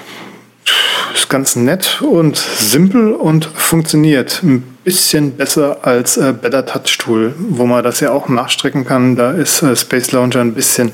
ist 1.13 1.29
ganz 1.29 1.55
nett 1.55 2.01
und 2.01 2.37
simpel 2.37 3.13
und 3.13 3.45
funktioniert. 3.45 4.41
Ein 4.43 4.61
bisschen 4.83 5.35
besser 5.35 5.79
als 5.81 6.15
äh, 6.15 6.33
Better 6.33 6.65
Touch 6.65 6.97
Tool, 6.97 7.35
wo 7.37 7.65
man 7.65 7.83
das 7.83 7.99
ja 7.99 8.11
auch 8.11 8.29
nachstrecken 8.29 8.85
kann. 8.85 9.15
Da 9.15 9.31
ist 9.31 9.61
äh, 9.61 9.75
Space 9.75 10.11
Launcher 10.11 10.41
ein 10.41 10.53
bisschen 10.53 10.93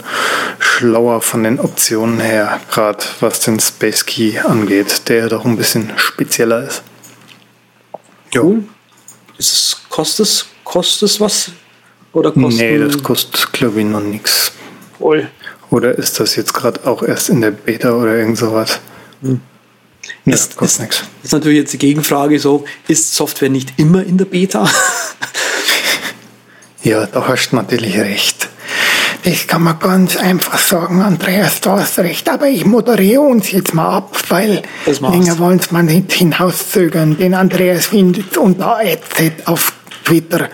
schlauer 0.60 1.22
von 1.22 1.44
den 1.44 1.60
Optionen 1.60 2.20
her, 2.20 2.60
gerade 2.72 3.04
was 3.20 3.42
den 3.42 3.60
Space 3.60 4.06
Key 4.06 4.40
angeht, 4.40 5.08
der 5.08 5.18
ja 5.18 5.30
doch 5.30 5.46
ein 5.46 5.58
bisschen 5.58 5.92
spezieller 5.98 6.64
ist. 6.68 6.84
Jo. 8.34 8.44
Cool. 8.44 8.64
Ist 9.44 9.52
es, 9.52 9.78
kostet, 9.90 10.26
es, 10.26 10.46
kostet 10.64 11.10
es 11.10 11.20
was? 11.20 11.52
Oder 12.14 12.32
kostet 12.32 12.62
Nee, 12.62 12.78
das 12.78 13.04
kostet, 13.04 13.52
glaube 13.52 13.82
ich, 13.82 13.86
noch 13.86 14.00
nichts. 14.00 14.54
Voll. 14.98 15.30
Oder 15.70 15.98
ist 15.98 16.18
das 16.18 16.38
jetzt 16.38 16.54
gerade 16.54 16.88
auch 16.88 17.04
erst 17.04 17.28
in 17.28 17.42
der 17.42 17.52
Beta 17.52 17.92
oder 17.92 18.16
irgend 18.16 18.38
sowas? 18.38 18.80
Nee, 19.20 19.40
Ist- 20.34 20.56
kostet 20.56 20.84
nichts. 20.84 21.00
Das 21.00 21.08
ist 21.26 21.32
natürlich 21.34 21.58
jetzt 21.58 21.74
die 21.74 21.78
Gegenfrage 21.78 22.40
so, 22.40 22.64
ist 22.88 23.14
Software 23.16 23.50
nicht 23.50 23.74
immer 23.76 24.02
in 24.06 24.18
der 24.18 24.26
Beta? 24.26 24.70
Ja, 26.84 27.06
da 27.06 27.26
hast 27.28 27.52
du 27.52 27.56
natürlich 27.56 27.98
recht. 27.98 28.50
Das 29.24 29.48
kann 29.48 29.64
man 29.64 29.80
ganz 29.80 30.18
einfach 30.18 30.58
sagen, 30.58 31.02
Andreas, 31.02 31.62
du 31.62 31.70
hast 31.72 31.98
recht, 32.00 32.28
aber 32.30 32.48
ich 32.48 32.66
moderiere 32.66 33.22
uns 33.22 33.52
jetzt 33.52 33.74
mal 33.74 33.90
ab, 33.98 34.18
weil 34.28 34.64
länger 34.86 35.40
wollen 35.40 35.60
es 35.60 35.72
mal 35.72 35.84
nicht 35.84 36.12
hinauszögern. 36.12 37.18
Den 37.18 37.34
Andreas 37.34 37.88
findet 37.88 38.36
unter 38.36 38.80
AZ 38.80 39.32
auf 39.46 39.74
Twitter 40.04 40.50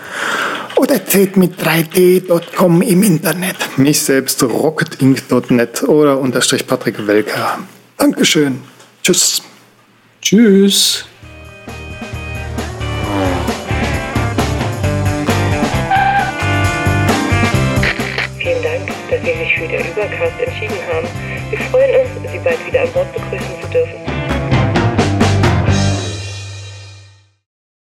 oder 0.76 1.04
z 1.04 1.36
mit 1.36 1.60
3d.com 1.60 2.82
im 2.82 3.02
Internet. 3.02 3.56
Mich 3.76 4.02
selbst 4.02 4.40
rocketinc.net 4.42 5.82
oder 5.82 6.18
unterstrich 6.18 6.64
Patrick 6.64 7.06
Welker. 7.06 7.58
Dankeschön. 7.96 8.60
Tschüss. 9.02 9.42
Tschüss. 10.22 11.09
Übercast 20.00 20.40
entschieden 20.40 20.78
haben. 20.90 21.06
Wir 21.50 21.58
freuen 21.58 22.00
uns, 22.00 22.32
Sie 22.32 22.38
bald 22.38 22.66
wieder 22.66 22.80
an 22.82 22.92
Bord 22.92 23.12
begrüßen 23.12 23.49